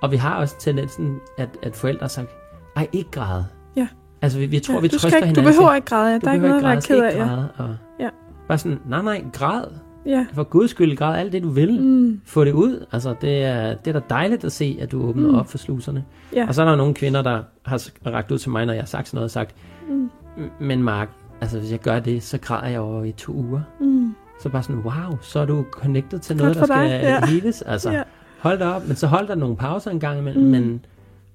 [0.03, 2.29] Og vi har også tendensen, at, at forældre har sagt,
[2.77, 3.47] ej, ikke græde.
[3.77, 3.89] Ja.
[4.23, 5.45] Altså, vi, vi tror, ja, vi du, trøster ikke, du hinanden.
[5.55, 6.15] behøver ikke græde, ja.
[6.15, 7.17] du der er ikke noget være græde, ked af.
[7.17, 7.37] Ja.
[7.65, 8.09] Og Ja.
[8.49, 9.65] Bare sådan, nej, nej, græd.
[10.07, 10.27] Ja.
[10.35, 11.81] For guds skyld, græd alt det, du vil.
[11.83, 12.21] Mm.
[12.25, 12.87] Få det ud.
[12.93, 15.35] Altså, det er, det er da dejligt at se, at du åbner Mm.
[15.35, 16.05] op for sluserne.
[16.35, 16.49] Ja.
[16.49, 18.87] Og så er der nogle kvinder, der har rakt ud til mig, når jeg har
[18.87, 19.55] sagt sådan noget, og sagt,
[19.89, 20.11] Mm.
[20.37, 21.09] "M- men Mark,
[21.41, 23.61] altså hvis jeg gør det, så græder jeg over i to uger.
[23.81, 24.15] Mm.
[24.41, 27.27] Så bare sådan, wow, så er du connected til noget, der skal dig, ja.
[27.27, 27.63] heles.
[27.63, 28.03] Altså, Ja.
[28.39, 28.87] hold da op.
[28.89, 30.51] Men så hold der nogle pauser en gang imellem, Mm.
[30.51, 30.85] men,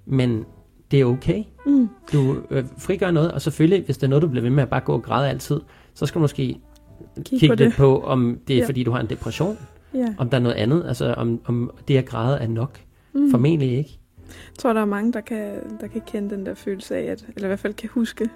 [0.06, 0.46] men
[0.92, 1.44] det er okay.
[1.66, 1.90] Mm.
[2.14, 4.70] Du øh, frigør noget, og selvfølgelig, hvis det er noget, du bliver ved med at
[4.70, 5.60] bare gå og græde altid,
[5.94, 6.60] så skal du måske
[7.16, 7.74] Kig kigge på lidt det.
[7.74, 8.66] på, om det er Ja.
[8.68, 9.58] fordi, du har en depression,
[9.94, 10.14] Ja.
[10.18, 12.80] om der er noget andet, altså om, om det at græde er nok.
[13.14, 13.32] Mm.
[13.32, 14.00] Formentlig ikke.
[14.28, 15.52] Jeg tror, der er mange, der kan,
[15.82, 18.30] der kan kende den der følelse af, at, eller i hvert fald kan huske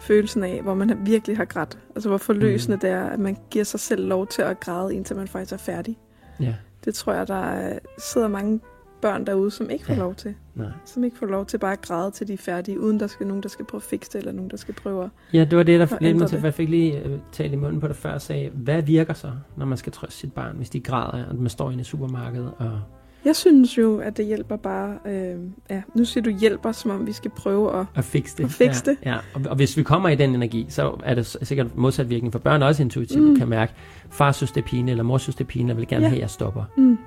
[0.00, 1.78] følelsen af, hvor man virkelig har grædt.
[1.94, 2.80] Altså hvor forløsende mm.
[2.80, 5.56] det er, at man giver sig selv lov til at græde, indtil man faktisk er
[5.56, 5.98] færdig.
[6.40, 6.54] Ja,
[6.84, 8.60] Det tror jeg, der er, sidder mange
[9.02, 9.98] børn derude, som ikke får Ja.
[9.98, 10.34] lov til.
[10.54, 10.68] nej.
[10.84, 13.26] Som ikke får lov til bare at græde til de er færdige, uden der skal
[13.26, 15.10] nogen, der skal prøve at fikse det, eller nogen, der skal prøve at...
[15.32, 17.52] Ja, det var det, der Og ledte mig til, for jeg fik lige øh, talt
[17.52, 20.32] i munden på det før, og sagde, hvad virker så, når man skal trøste sit
[20.32, 22.80] barn, hvis de græder, og man står inde i supermarkedet, og
[23.24, 24.98] Jeg synes jo, at det hjælper bare...
[25.06, 25.36] Øh,
[25.70, 27.86] ja, nu siger du hjælper, som om vi skal prøve at...
[27.94, 28.44] At fikse det.
[28.44, 28.98] At fikse ja, det.
[29.04, 32.32] Ja, og, og hvis vi kommer i den energi, så er det sikkert modsat virkning
[32.32, 33.36] for børn også intuitivt, Mm.
[33.36, 33.72] kan mærke,
[34.10, 36.08] far synes det er pine, eller mor synes det er pine, og vil gerne ja.
[36.08, 36.64] have, at jeg stopper.
[36.76, 36.98] Mm.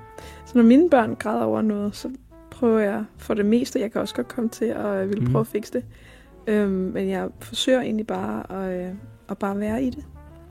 [0.46, 2.10] Så når mine børn græder over noget, så
[2.50, 5.32] prøver jeg for det meste, jeg kan også godt komme til at øh, ville Mhm.
[5.32, 5.84] prøve at fikse det.
[6.46, 8.94] Øhm, men jeg forsøger egentlig bare at, øh,
[9.28, 10.04] at bare være i det.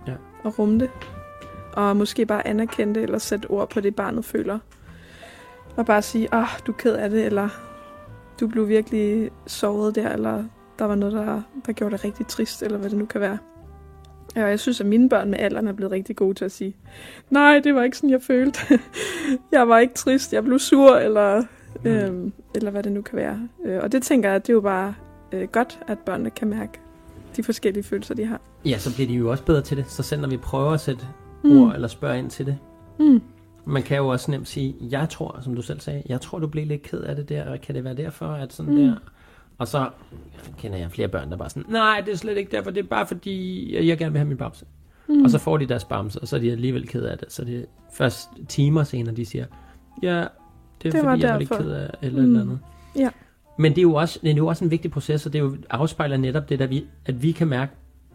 [0.07, 0.13] Ja.
[0.43, 0.89] Og rumme det.
[1.73, 4.59] Og måske bare anerkende det, eller sætte ord på det, barnet føler.
[5.75, 7.49] Og bare sige, ah, du er ked af det, eller
[8.39, 10.43] du blev virkelig såret der, eller
[10.79, 13.37] der var noget, der, der gjorde det rigtig trist, eller hvad det nu kan være.
[14.35, 16.51] Ja, og jeg synes, at mine børn med alderen er blevet rigtig gode til at
[16.51, 16.75] sige,
[17.29, 18.59] nej, det var ikke sådan, jeg følte.
[19.51, 21.43] jeg var ikke trist, jeg blev sur, eller,
[21.83, 21.89] Mm.
[21.89, 23.47] øhm, eller hvad det nu kan være.
[23.65, 24.93] Øh, og det tænker jeg, det er jo bare
[25.31, 26.79] øh, godt, at børnene kan mærke
[27.35, 28.41] de forskellige følelser, de har.
[28.65, 29.91] Ja, så bliver de jo også bedre til det.
[29.91, 31.05] Så selv når vi prøver at sætte
[31.43, 31.61] mm.
[31.61, 32.57] ord eller spørge ind til det.
[32.99, 33.21] Mm.
[33.65, 36.47] Man kan jo også nemt sige, jeg tror, som du selv sagde, jeg tror, du
[36.47, 38.79] blev lidt ked af det der, og kan det være derfor, at sådan mm.
[38.79, 38.95] der...
[39.59, 39.89] Og så
[40.57, 42.87] kender jeg flere børn, der bare sådan, nej, det er slet ikke derfor, det er
[42.87, 44.65] bare fordi, jeg gerne vil have min bamse.
[45.07, 45.15] Mm.
[45.15, 45.23] Mm.
[45.23, 47.31] Og så får de deres bamse, og så er de alligevel ked af det.
[47.33, 47.63] Så det er
[47.93, 49.45] først timer senere, de siger,
[50.03, 50.25] ja, det er
[50.81, 52.27] Det var fordi, jeg var lidt derfor." ked af, eller Mm.
[52.29, 52.35] mm.
[52.39, 52.59] andet.
[52.95, 53.09] Ja.
[53.57, 55.43] Men det er, jo også, det er jo også en vigtig proces, og det er
[55.43, 57.73] jo afspejler netop det, der vi, at vi kan mærke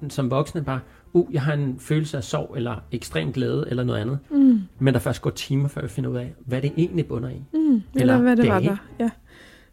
[0.09, 0.81] som voksne bare,
[1.12, 4.19] uh, jeg har en følelse af sorg, eller ekstrem glæde, eller noget andet.
[4.31, 4.61] Mm.
[4.79, 7.43] Men der først går timer, før vi finder ud af, hvad det egentlig bunder i.
[7.53, 7.59] Mm.
[7.59, 8.69] Eller, Eller hvad det var dage.
[8.71, 9.11] der, ja.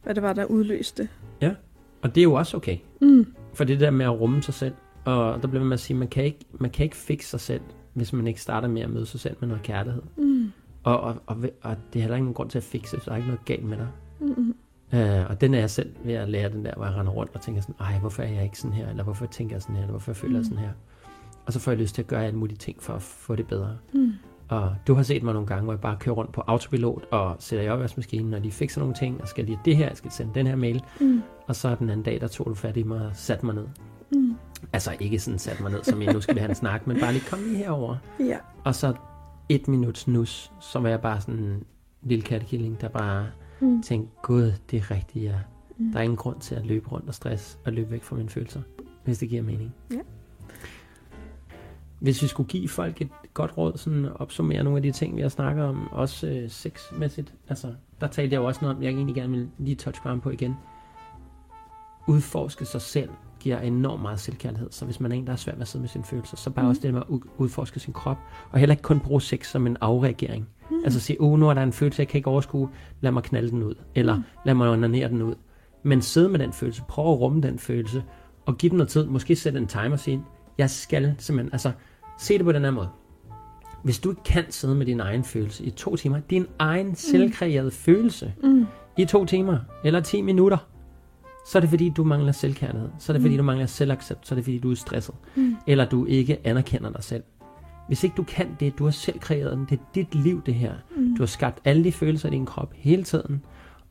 [0.04, 1.08] Hvad det var, der udløste.
[2.04, 2.78] Og det er jo også okay.
[3.02, 3.34] Mm.
[3.54, 4.74] For det der med at rumme sig selv,
[5.06, 7.40] og der bliver man med at sige, man kan ikke, man kan ikke fikse sig
[7.40, 7.62] selv,
[7.94, 10.02] hvis man ikke starter med at møde sig selv med noget kærlighed.
[10.18, 10.52] Mm.
[10.84, 13.12] Og, og, og, og det er heller ikke nogen grund til at fikse, så der
[13.12, 13.88] er ikke noget galt med dig.
[14.20, 14.56] Mm.
[14.94, 17.32] Uh, og den er jeg selv ved at lære den der, hvor jeg render rundt
[17.36, 19.76] og tænker sådan, ej, hvorfor er jeg ikke sådan her, eller hvorfor tænker jeg sådan
[19.76, 20.44] her, eller hvorfor føler jeg Mm.
[20.44, 20.72] sådan her.
[21.46, 23.48] Og så får jeg lyst til at gøre alle mulige ting for at få det
[23.48, 23.78] bedre.
[23.94, 24.12] Mm.
[24.52, 27.36] Og du har set mig nogle gange, hvor jeg bare kører rundt på autopilot og
[27.40, 30.12] sætter i opvaskemaskinen, og de fikser nogle ting, og skal lige det her, jeg skal
[30.12, 30.84] sende den her mail.
[31.02, 31.22] Mm.
[31.48, 33.68] Og så den anden dag, der tog du fat i mig og satte mig ned.
[34.12, 34.36] Mm.
[34.74, 37.00] Altså ikke sådan satte mig ned, som jeg nu skal vi have en snak, men
[37.00, 37.96] bare lige kom lige herover.
[38.20, 38.38] Ja.
[38.64, 38.94] Og så
[39.50, 41.64] et minuts nus, så var jeg bare sådan en
[42.02, 43.28] lille kattekilling, der bare
[43.62, 43.82] Mm.
[43.84, 45.36] tænkte, gud, det er rigtigt, ja.
[45.78, 45.92] Mm.
[45.92, 48.30] Der er ingen grund til at løbe rundt og stress og løbe væk fra mine
[48.30, 48.62] følelser,
[49.04, 49.74] hvis det giver mening.
[49.92, 50.00] Ja.
[52.00, 55.16] Hvis vi skulle give folk et godt råd, sådan at opsummere nogle af de ting,
[55.18, 57.68] vi har snakket om, også øh, sexmæssigt, altså,
[58.02, 60.56] der talte jeg jo også noget om, jeg egentlig gerne vil lige touch på igen.
[62.08, 63.10] Udforske sig selv
[63.40, 65.82] giver enormt meget selvkærlighed, så hvis man er en, der er svært ved at sidde
[65.82, 66.70] med sine følelser, så bare mm.
[66.70, 68.18] også det med at ud- udforske sin krop,
[68.52, 70.48] og heller ikke kun bruge sex som en afreagering.
[70.72, 70.76] Mm.
[70.84, 72.70] Altså sige, oh, nu er der en følelse, jeg kan ikke overskue,
[73.02, 74.24] lad mig knalde den ud, eller Mm.
[74.46, 75.36] lad mig onanere den ud.
[75.84, 78.04] Men sidde med den følelse, prøv at rumme den følelse,
[78.46, 80.24] og give den noget tid, måske sætte en timer og sige,
[80.58, 81.72] jeg skal simpelthen, altså
[82.20, 82.90] se det på den her måde.
[83.84, 87.72] Hvis du ikke kan sidde med din egen følelse i to timer, din egen selvkreerede
[87.72, 88.66] følelse Mm.
[88.98, 90.58] i to timer eller 10 minutter,
[91.48, 92.90] så er det fordi, du mangler selvkærlighed.
[93.00, 93.38] Så er det fordi, Mm.
[93.38, 94.28] du mangler selvaccept.
[94.28, 95.16] Så er det fordi, du er stresset.
[95.36, 95.56] Mm.
[95.68, 97.24] Eller du ikke anerkender dig selv.
[97.88, 100.54] Hvis ikke du kan det, du har selv kreeret den, det er dit liv det
[100.54, 100.74] her.
[100.98, 101.16] Mm.
[101.16, 103.42] Du har skabt alle de følelser i din krop hele tiden.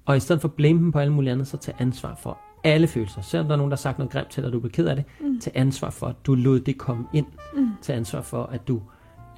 [0.06, 2.38] Og i stedet for at blame dem på alle mulige andre, så tag ansvar for
[2.64, 3.20] alle følelser.
[3.22, 4.86] Selvom der er nogen, der har sagt noget grimt til dig, og du bliver ked
[4.86, 5.40] af det, Mm.
[5.40, 7.26] tag ansvar for, at du lod det komme ind.
[7.56, 7.68] Mm.
[7.82, 8.80] Tag ansvar for, at du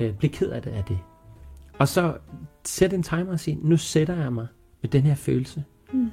[0.02, 0.98] øh, bliver ked af det af det.
[1.78, 2.14] Og så
[2.64, 4.46] sæt en timer og sig, nu sætter jeg mig
[4.82, 5.64] med den her følelse.
[5.92, 6.10] Mm.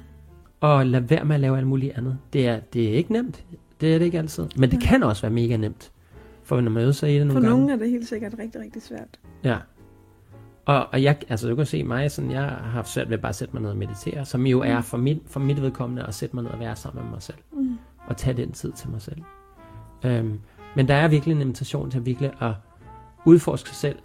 [0.60, 2.18] Og lad være med at lave alt muligt andet.
[2.32, 3.44] Det er, det er ikke nemt.
[3.80, 4.46] Det er det ikke altid.
[4.56, 5.92] Men det kan også være mega nemt.
[6.42, 7.60] For når man øver sig i det For nogle gange.
[7.60, 9.20] nogen er det helt sikkert rigtig, rigtig svært.
[9.44, 9.56] Ja.
[10.64, 13.28] Og, og jeg, altså du kan se mig, sådan, jeg har haft svært ved bare
[13.28, 16.14] at sætte mig ned og meditere, som jo er for mit, for mit vedkommende at
[16.14, 17.38] sætte mig ned og være sammen med mig selv.
[17.52, 17.78] Mm.
[18.06, 19.22] Og tage den tid til mig selv.
[20.04, 20.40] Øhm,
[20.76, 22.52] men der er virkelig en invitation til virkelig at
[23.24, 23.98] udforske sig selv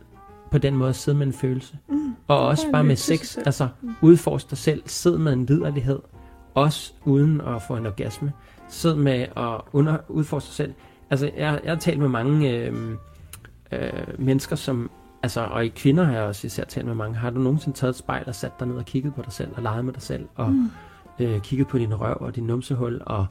[0.52, 1.78] på den måde at sidde med en følelse.
[1.90, 2.16] Mm.
[2.28, 3.94] Og også bare med sex, altså Mm.
[4.02, 6.00] udforske dig selv, sid med en liderlighed,
[6.54, 8.32] også uden at få en orgasme.
[8.70, 10.74] Sid med at under, udforske sig selv.
[11.10, 12.74] Altså, jeg, jeg har talt med mange øh,
[13.72, 14.90] øh, mennesker, som,
[15.24, 17.90] altså, og i kvinder har jeg også især talt med mange, har du nogensinde taget
[17.94, 20.02] et spejl og sat dig ned og kigget på dig selv, og leget med dig
[20.02, 20.70] selv, og Mm.
[21.20, 23.26] øh, kigget på din røv og din numsehul, og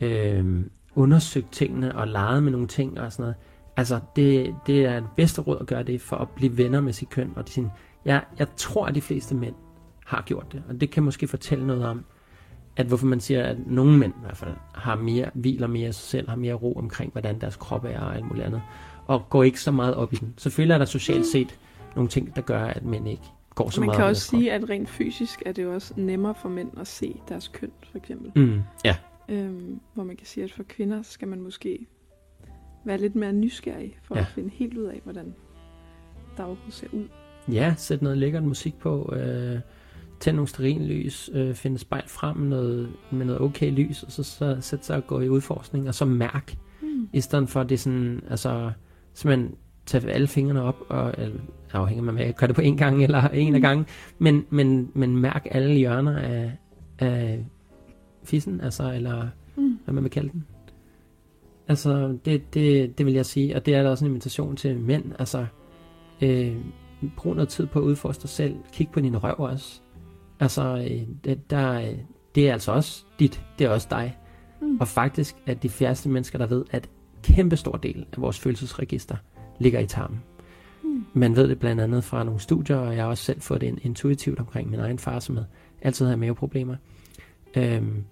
[0.00, 3.36] øh, undersøgt tingene, og leget med nogle ting og sådan noget.
[3.78, 6.92] Altså, det, det er det bedste råd at gøre det, for at blive venner med
[6.92, 7.32] sit køn.
[7.36, 7.68] Og sin,
[8.04, 9.54] jeg, jeg tror, at de fleste mænd
[10.06, 10.62] har gjort det.
[10.68, 12.04] Og det kan måske fortælle noget om,
[12.76, 16.02] at hvorfor man siger, at nogle mænd i hvert fald har mere, hviler mere sig
[16.04, 18.62] selv, har mere ro omkring, hvordan deres krop er og alt muligt andet.
[19.06, 20.34] Og går ikke så meget op i den.
[20.36, 21.58] Selvfølgelig er der socialt set
[21.96, 23.22] nogle ting, der gør, at mænd ikke
[23.54, 25.94] går så Man meget kan op i også sige, at rent fysisk er det også
[25.96, 28.32] nemmere for mænd at se deres køn, for eksempel.
[28.34, 28.42] krop.
[28.42, 28.96] Mm, ja.
[29.28, 31.86] Øhm, hvor man kan sige, at for kvinder skal man måske
[32.84, 34.20] være lidt mere nysgerrig for Ja.
[34.20, 35.34] at finde helt ud af, hvordan
[36.36, 37.04] der overhovedet ser ud.
[37.52, 39.14] Ja, sæt noget lækkert musik på.
[39.16, 39.58] Øh,
[40.20, 44.12] tænd nogle stearinlys, øh, finde et spejl frem med noget, med noget okay lys, og
[44.12, 47.08] så, så sætte sig og gå i udforskning, og så mærk, Mm.
[47.12, 48.70] i stedet for at det er sådan, altså,
[49.14, 49.54] simpelthen
[49.86, 51.40] tage alle fingrene op, og eller,
[51.72, 53.62] afhænger man at gøre det på en gang, eller en af Mm.
[53.62, 53.86] gangen,
[54.18, 56.52] men, men, men mærk alle hjørner af,
[56.98, 57.46] af
[58.24, 59.78] fissen, altså, eller Mm.
[59.84, 60.46] hvad man vil kalde den.
[61.68, 64.76] Altså, det, det, det vil jeg sige, og det er da også en invitation til
[64.78, 65.46] mænd, altså,
[66.22, 66.56] øh,
[67.16, 69.80] brug noget tid på at udforske dig selv, kig på din røv også.
[70.40, 71.98] Altså, øh, det, der, øh,
[72.34, 74.18] det er altså også dit, det er også dig.
[74.62, 74.78] Mm.
[74.80, 76.88] Og faktisk er de færreste mennesker, der ved, at
[77.22, 79.16] kæmpe stor del af vores følelsesregister
[79.58, 80.22] ligger i tarmen.
[80.84, 81.04] Mm.
[81.14, 83.66] Man ved det blandt andet fra nogle studier, og jeg har også selv fået det
[83.66, 85.48] in- intuitivt omkring min egen far, som havde-
[85.82, 86.76] altid havde maveproblemer.
[87.56, 88.04] Øhm,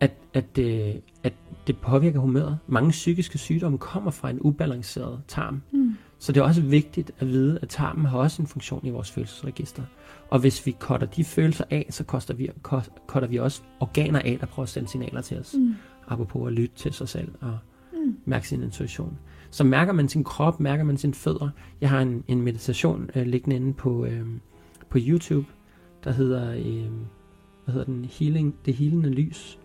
[0.00, 1.32] at, at, øh, at
[1.66, 2.58] det påvirker humøret.
[2.66, 5.62] Mange psykiske sygdomme kommer fra en ubalanceret tarm.
[5.72, 5.96] Mm.
[6.18, 9.10] Så det er også vigtigt at vide, at tarmen har også en funktion i vores
[9.10, 9.82] følelsesregister.
[10.30, 14.18] Og hvis vi cutter de følelser af, så koster vi, ko- cutter vi også organer
[14.20, 15.54] af, der prøver at sende signaler til os.
[15.58, 15.74] Mm.
[16.08, 17.58] Apropos at lytte til sig selv og
[17.92, 18.16] Mm.
[18.24, 19.18] mærke sin intuition.
[19.50, 21.48] Så mærker man sin krop, mærker man sine fødder.
[21.80, 24.26] Jeg har en, en meditation øh, liggende inde på, øh,
[24.90, 25.46] på YouTube,
[26.04, 26.90] der hedder, øh,
[27.64, 29.58] hvad hedder den, Healing, Det Healende Lys.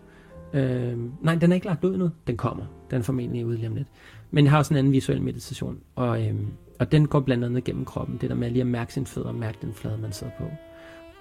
[0.54, 2.10] Øh, nej, den er ikke lagt ud nu.
[2.26, 2.64] Den kommer.
[2.90, 3.88] Den er formentlig ude lige om lidt.
[4.30, 6.34] Men jeg har også en anden visuel meditation, og, øh,
[6.80, 8.18] og den går blandt andet gennem kroppen.
[8.20, 10.44] Det der med lige at mærke sine fødder, mærke den flade, man sidder på.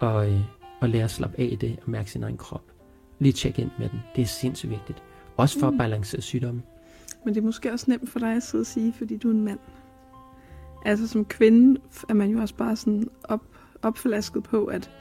[0.06, 0.40] Og, øh,
[0.82, 2.64] og lære at slappe af i det, og mærke sin egen krop.
[3.20, 3.99] Lige tjekke ind med den.
[4.16, 5.03] Det er sindssygt vigtigt.
[5.38, 5.70] Også for.
[5.70, 5.76] Mm.
[5.76, 6.62] at balancere sygdomme.
[7.26, 9.34] Men det er måske også nemt for dig at sidde og sige, fordi du er
[9.34, 9.60] en mand.
[10.86, 13.41] Altså som kvinde er man jo også bare sådan op,
[13.82, 14.91] opflasket på, at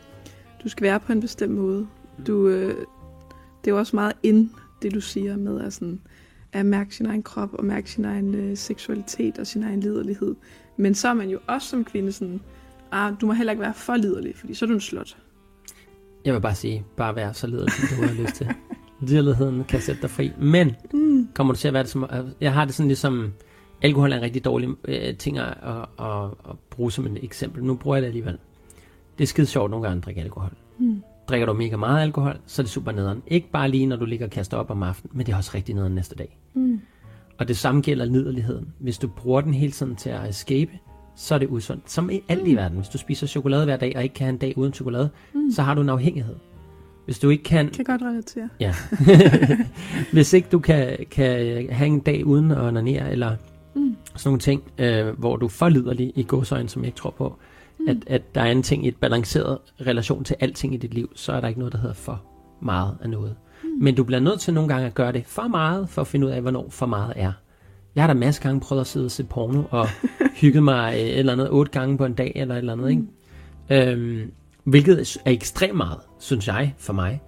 [0.65, 1.87] du skal være på en bestemt måde.
[2.27, 2.87] Du, øh,
[3.65, 4.51] det er jo også meget ind,
[4.83, 6.01] det du siger med at, sådan,
[6.53, 10.35] at mærke sin egen krop og mærke sin egen øh, seksualitet og sin egen liderlighed.
[10.77, 12.41] Men så er man jo også som kvinde sådan,
[12.93, 15.17] ah, du må heller ikke være for liderlig, fordi så er du en slot.
[16.25, 18.47] Jeg vil bare sige, bare vær så leder, som du har lyst til.
[19.09, 20.33] Liderligheden kan sætte dig fri.
[20.41, 21.29] Men Mm.
[21.35, 22.07] kommer du til at være det som...
[22.41, 23.33] Jeg har det sådan ligesom...
[23.83, 27.65] Alkohol er en rigtig dårlig øh, ting at, at, at, at bruge som et eksempel.
[27.65, 28.39] Nu bruger jeg det alligevel.
[29.19, 30.51] Det er skide sjovt nogle gange at drikke alkohol.
[30.79, 30.90] Mm.
[31.31, 33.23] Drikker du mega meget alkohol, så er det super nederen.
[33.27, 35.51] Ikke bare lige, når du ligger og kaster op om aftenen, men det er også
[35.55, 36.39] rigtig nederen næste dag.
[36.55, 36.81] Mm.
[37.39, 38.69] Og det samme gælder liderligheden.
[38.79, 40.71] Hvis du bruger den hele tiden til at escape,
[41.17, 41.91] så er det usundt.
[41.91, 42.77] Som i alt i verden.
[42.79, 45.51] Hvis du spiser chokolade hver dag, og ikke kan have en dag uden chokolade, Mm.
[45.51, 46.35] så har du en afhængighed.
[47.05, 47.69] Hvis du ikke kan...
[47.69, 48.49] Kan godt relatere.
[48.61, 48.75] Ja.
[50.13, 53.37] Hvis ikke du kan, kan have en dag uden at onanere, eller
[53.75, 53.97] Mm.
[54.17, 57.11] sådan nogle ting, øh, hvor du er for liderlig i godsøjne, som jeg ikke tror
[57.11, 57.37] på,
[57.81, 57.89] Mm.
[57.89, 61.11] at, at der er en ting i et balanceret relation til alting i dit liv,
[61.15, 62.23] så er der ikke noget, der hedder for
[62.63, 63.37] meget af noget.
[63.65, 63.69] Mm.
[63.81, 66.27] Men du bliver nødt til nogle gange at gøre det for meget, for at finde
[66.27, 67.33] ud af, hvornår for meget er.
[67.95, 69.89] Jeg har da masser gange prøvet at sidde og se porno, og
[70.41, 72.91] hygget mig øh, et eller andet otte gange på en dag, eller et eller andet,
[72.91, 73.93] ikke?
[73.93, 74.33] Øhm,
[74.65, 77.23] hvilket er ekstremt meget, synes jeg, for mig.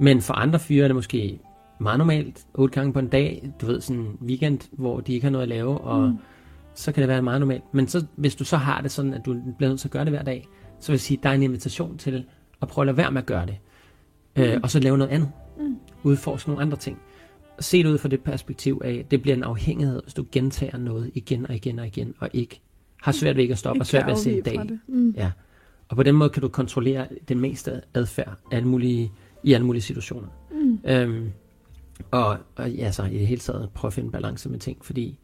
[0.00, 1.38] Men for andre fyre er det måske
[1.80, 5.24] meget normalt, otte gange på en dag, du ved, sådan en weekend, hvor de ikke
[5.24, 6.18] har noget at lave, og Mm.
[6.76, 7.64] Så kan det være meget normalt.
[7.72, 10.04] Men så, hvis du så har det sådan, at du bliver nødt til at gøre
[10.04, 10.48] det hver dag,
[10.80, 12.24] så vil jeg sige, at der er en invitation til
[12.62, 13.56] at prøve at lade være med at gøre det.
[14.36, 14.60] Øh, Mm.
[14.62, 15.30] og så lave noget andet.
[15.58, 15.76] Mm.
[16.02, 16.98] Udforske nogle andre ting.
[17.60, 20.78] Se det ud fra det perspektiv af, at det bliver en afhængighed, hvis du gentager
[20.78, 22.60] noget igen og igen og igen, og ikke
[23.02, 24.60] har svært ved ikke at stoppe, og svært ved at se en dag.
[24.88, 25.10] Mm.
[25.16, 25.30] Ja.
[25.88, 29.12] Og på den måde kan du kontrollere det meste adfærd alle mulige,
[29.42, 30.28] i alle mulige situationer.
[30.52, 30.78] Mm.
[30.84, 31.30] Øhm,
[32.10, 35.18] og, og ja, så i det hele taget prøve at finde balance med ting, fordi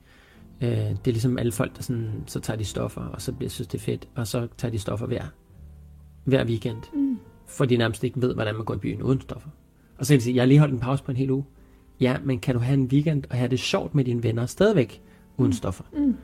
[0.62, 3.50] øh, det er ligesom alle folk, der sådan, så tager de stoffer, og så bliver
[3.50, 5.24] synes det er fedt, og så tager de stoffer hver,
[6.24, 7.18] hver weekend, Mm.
[7.46, 9.48] for de nærmest ikke ved, hvordan man går i byen uden stoffer.
[9.98, 11.44] Og så kan de sige, jeg har lige holdt en pause på en hel uge.
[12.00, 15.02] Ja, men kan du have en weekend og have det sjovt med dine venner stadigvæk
[15.36, 15.52] uden Mm.
[15.52, 15.84] stoffer?
[15.92, 16.16] Mm.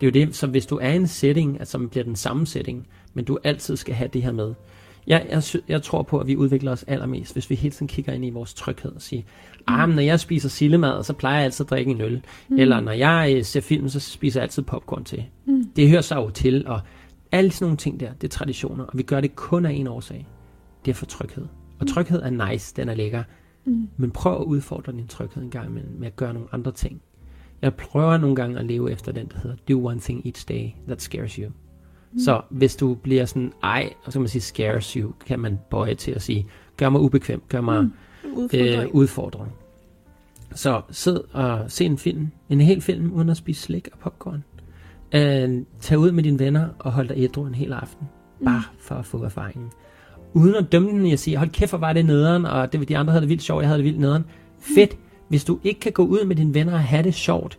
[0.00, 2.16] Det er jo det, så hvis du er i en setting, altså som bliver den
[2.16, 4.54] samme setting, men du altid skal have det her med.
[5.06, 8.12] Jeg, jeg, jeg tror på, at vi udvikler os allermest, hvis vi hele tiden kigger
[8.12, 9.22] ind i vores tryghed og siger,
[9.66, 12.22] ah, når jeg spiser sillemad, så plejer jeg altid at drikke en øl.
[12.48, 12.58] Mm.
[12.58, 15.24] Eller når jeg øh, ser film, så spiser jeg altid popcorn til.
[15.46, 15.64] Mm.
[15.76, 16.80] Det hører sig jo til, og
[17.32, 19.86] alle sådan nogle ting der, det er traditioner, og vi gør det kun af en
[19.86, 20.26] årsag.
[20.84, 21.44] Det er for tryghed.
[21.78, 21.86] Og Mm.
[21.86, 23.22] tryghed er nice, den er lækker.
[23.64, 23.88] Mm.
[23.96, 27.02] Men prøv at udfordre din tryghed en gang imellem med at gøre nogle andre ting.
[27.62, 30.68] Jeg prøver nogle gange at leve efter den, der hedder Do one thing each day
[30.86, 31.50] that scares you.
[32.14, 32.20] Mm.
[32.20, 35.58] Så hvis du bliver sådan, ej, og så kan man sige scares you, kan man
[35.70, 36.46] bøje til at sige,
[36.76, 37.90] gør mig ubekvem, gør mig Mm.
[38.92, 39.52] Udfordring.
[39.52, 40.56] øh.
[40.56, 44.44] Så sid og se en film, en hel film, uden at spise slik og popcorn.
[45.14, 48.06] Øh, tag ud med dine venner og hold dig ædru en hel aften.
[48.40, 48.44] Mm.
[48.46, 49.70] Bare for at få erfaringen.
[50.32, 52.96] Uden at dømme den, jeg siger, hold kæft, hvor var det nederen, og det, de
[52.98, 54.24] andre havde det vildt sjovt, jeg havde det vildt nederen.
[54.60, 54.98] Fedt.
[55.28, 57.58] Hvis du ikke kan gå ud med dine venner og have det sjovt,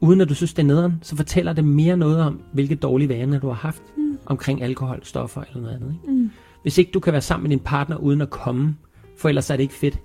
[0.00, 3.08] uden at du synes, det er nederen, så fortæller det mere noget om, hvilke dårlige
[3.08, 4.18] vaner du har haft Mm.
[4.26, 5.94] omkring alkohol, stoffer eller noget andet.
[6.02, 6.12] Ikke?
[6.14, 6.30] Mm.
[6.62, 8.76] Hvis ikke du kan være sammen med din partner uden at komme,
[9.18, 9.98] for ellers er det ikke fedt,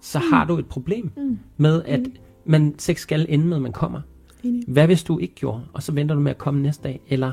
[0.00, 0.24] så mm.
[0.32, 1.38] har du et problem Mm.
[1.56, 2.12] med, at Mm.
[2.44, 4.00] man sex skal ende med, at man kommer.
[4.44, 4.64] Enig.
[4.68, 7.00] Hvad hvis du ikke gjorde, og så venter du med at komme næste dag?
[7.08, 7.32] Eller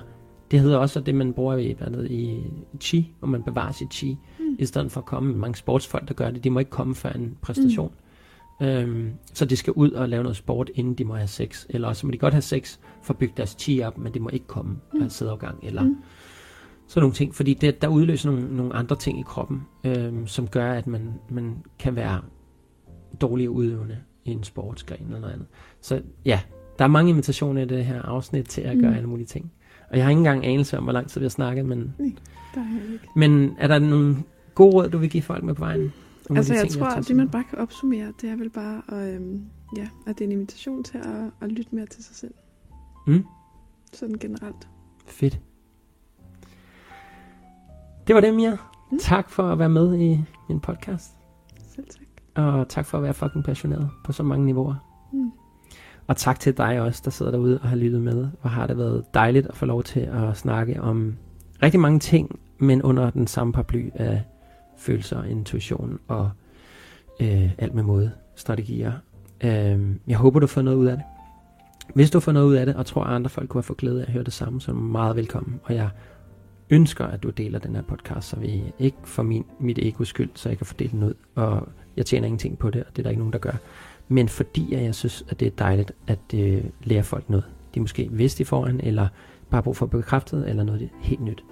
[0.51, 2.43] det hedder også det, man bruger i, hvad hedder, i
[2.81, 4.55] chi, hvor man bevarer sit chi, Mm.
[4.59, 5.33] i stedet for at komme.
[5.37, 7.87] Mange sportsfolk, der gør det, de må ikke komme før en præstation.
[7.87, 8.06] Mm.
[8.61, 11.65] Øhm, så de skal ud og lave noget sport, inden de må have sex.
[11.69, 14.19] Eller også må de godt have sex for at bygge deres chi op, men de
[14.19, 15.01] må ikke komme mm.
[15.01, 15.59] Af sædafgang.
[15.63, 15.95] Eller Mm.
[16.87, 17.35] sådan nogle ting.
[17.35, 21.13] Fordi det, der udløser nogle, nogle andre ting i kroppen, øhm, som gør, at man,
[21.29, 22.21] man kan være
[23.21, 25.47] dårlig udøvende i en sportsgren eller noget andet.
[25.81, 26.39] Så ja,
[26.79, 28.81] der er mange invitationer i det her afsnit til at Mm.
[28.83, 29.51] gøre alle mulige ting.
[29.91, 32.03] Og jeg har ikke engang anelse om, hvor lang tid vi har snakket, men, Der
[32.03, 32.05] er
[32.93, 33.07] ikke.
[33.15, 34.15] men er der nogle
[34.55, 35.93] gode råd, du vil give folk med på vejen?
[36.29, 39.15] Altså jeg ting, tror, at det man bare kan opsummere, det er vel bare, at,
[39.15, 39.41] øhm,
[39.77, 42.33] ja, at det er en invitation til at, at lytte mere til sig selv.
[43.07, 43.25] Mm?
[43.93, 44.67] Sådan generelt.
[45.05, 45.39] Fedt.
[48.07, 48.57] Det var det, Mia.
[48.91, 48.99] Mm.
[48.99, 51.11] Tak for at være med i min podcast.
[51.75, 52.03] Selv tak.
[52.35, 54.75] Og tak for at være fucking passioneret på så mange niveauer.
[55.13, 55.31] Mm.
[56.07, 58.27] Og tak til dig også, der sidder derude og har lyttet med.
[58.41, 61.15] Hvor har det været dejligt at få lov til at snakke om
[61.63, 64.23] rigtig mange ting, men under den samme paraply af
[64.77, 66.29] følelser, intuition og
[67.19, 68.91] øh, alt med måde, strategier.
[69.43, 71.05] Øh, jeg håber, du får noget ud af det.
[71.93, 73.77] Hvis du får noget ud af det, og tror, at andre folk kunne have fået
[73.77, 75.59] glæde af at høre det samme, så er du meget velkommen.
[75.63, 75.89] Og jeg
[76.69, 80.29] ønsker, at du deler den her podcast, så vi ikke for min, mit ego skyld,
[80.33, 81.13] så jeg kan fordele den ud.
[81.35, 81.67] Og
[81.97, 83.53] jeg tjener ingenting på det, og det er der ikke nogen, der gør.
[84.07, 87.45] Men fordi at jeg synes, at det er dejligt at øh, lære folk noget.
[87.75, 89.07] De måske vidste i foran, eller
[89.49, 91.43] bare brug for at bekræftet, eller noget helt nyt.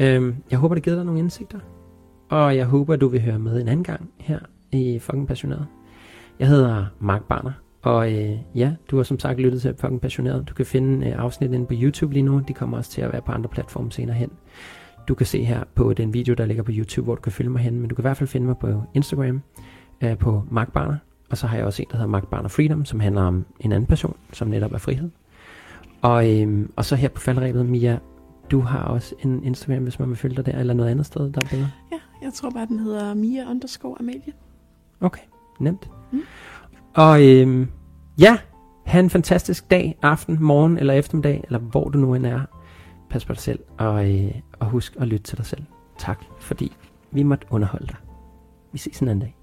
[0.00, 1.58] Øhm, jeg håber, det giver dig nogle indsigter.
[2.32, 4.38] Og jeg håber, du vil høre med en anden gang her
[4.72, 5.66] i Fucking Passioneret.
[6.38, 7.52] Jeg hedder Mark Barner,
[7.82, 10.48] og øh, ja, du har som sagt lyttet til Fucking Passioneret.
[10.48, 12.42] Du kan finde øh, afsnit inde på YouTube lige nu.
[12.48, 14.30] De kommer også til at være på andre platforme senere hen.
[15.08, 17.50] Du kan se her på den video, der ligger på YouTube, hvor du kan følge
[17.50, 17.80] mig hen.
[17.80, 19.42] Men du kan i hvert fald finde mig på Instagram
[20.00, 20.96] øh, på Mark Barner.
[21.30, 23.72] Og så har jeg også en, der hedder Mark Barner Freedom, som handler om en
[23.72, 25.10] anden person, som netop er frihed.
[26.02, 27.98] Og, øh, og så her på faldrebet, Mia,
[28.50, 31.20] du har også en Instagram, hvis man vil følge dig der, eller noget andet sted,
[31.32, 31.70] der er bedre.
[31.92, 34.32] Ja, jeg tror bare, den hedder Mia underscore Amalie.
[35.00, 35.22] Okay,
[35.60, 35.90] nemt.
[36.12, 36.20] Mm.
[36.94, 37.68] Og øhm,
[38.18, 38.38] ja,
[38.86, 42.40] have en fantastisk dag, aften, morgen eller eftermiddag, eller hvor du nu end er.
[43.10, 45.62] Pas på dig selv, og, øh, og husk at lytte til dig selv.
[45.98, 46.72] Tak, fordi
[47.10, 47.96] vi måtte underholde dig.
[48.72, 49.41] Vi ses en anden dag.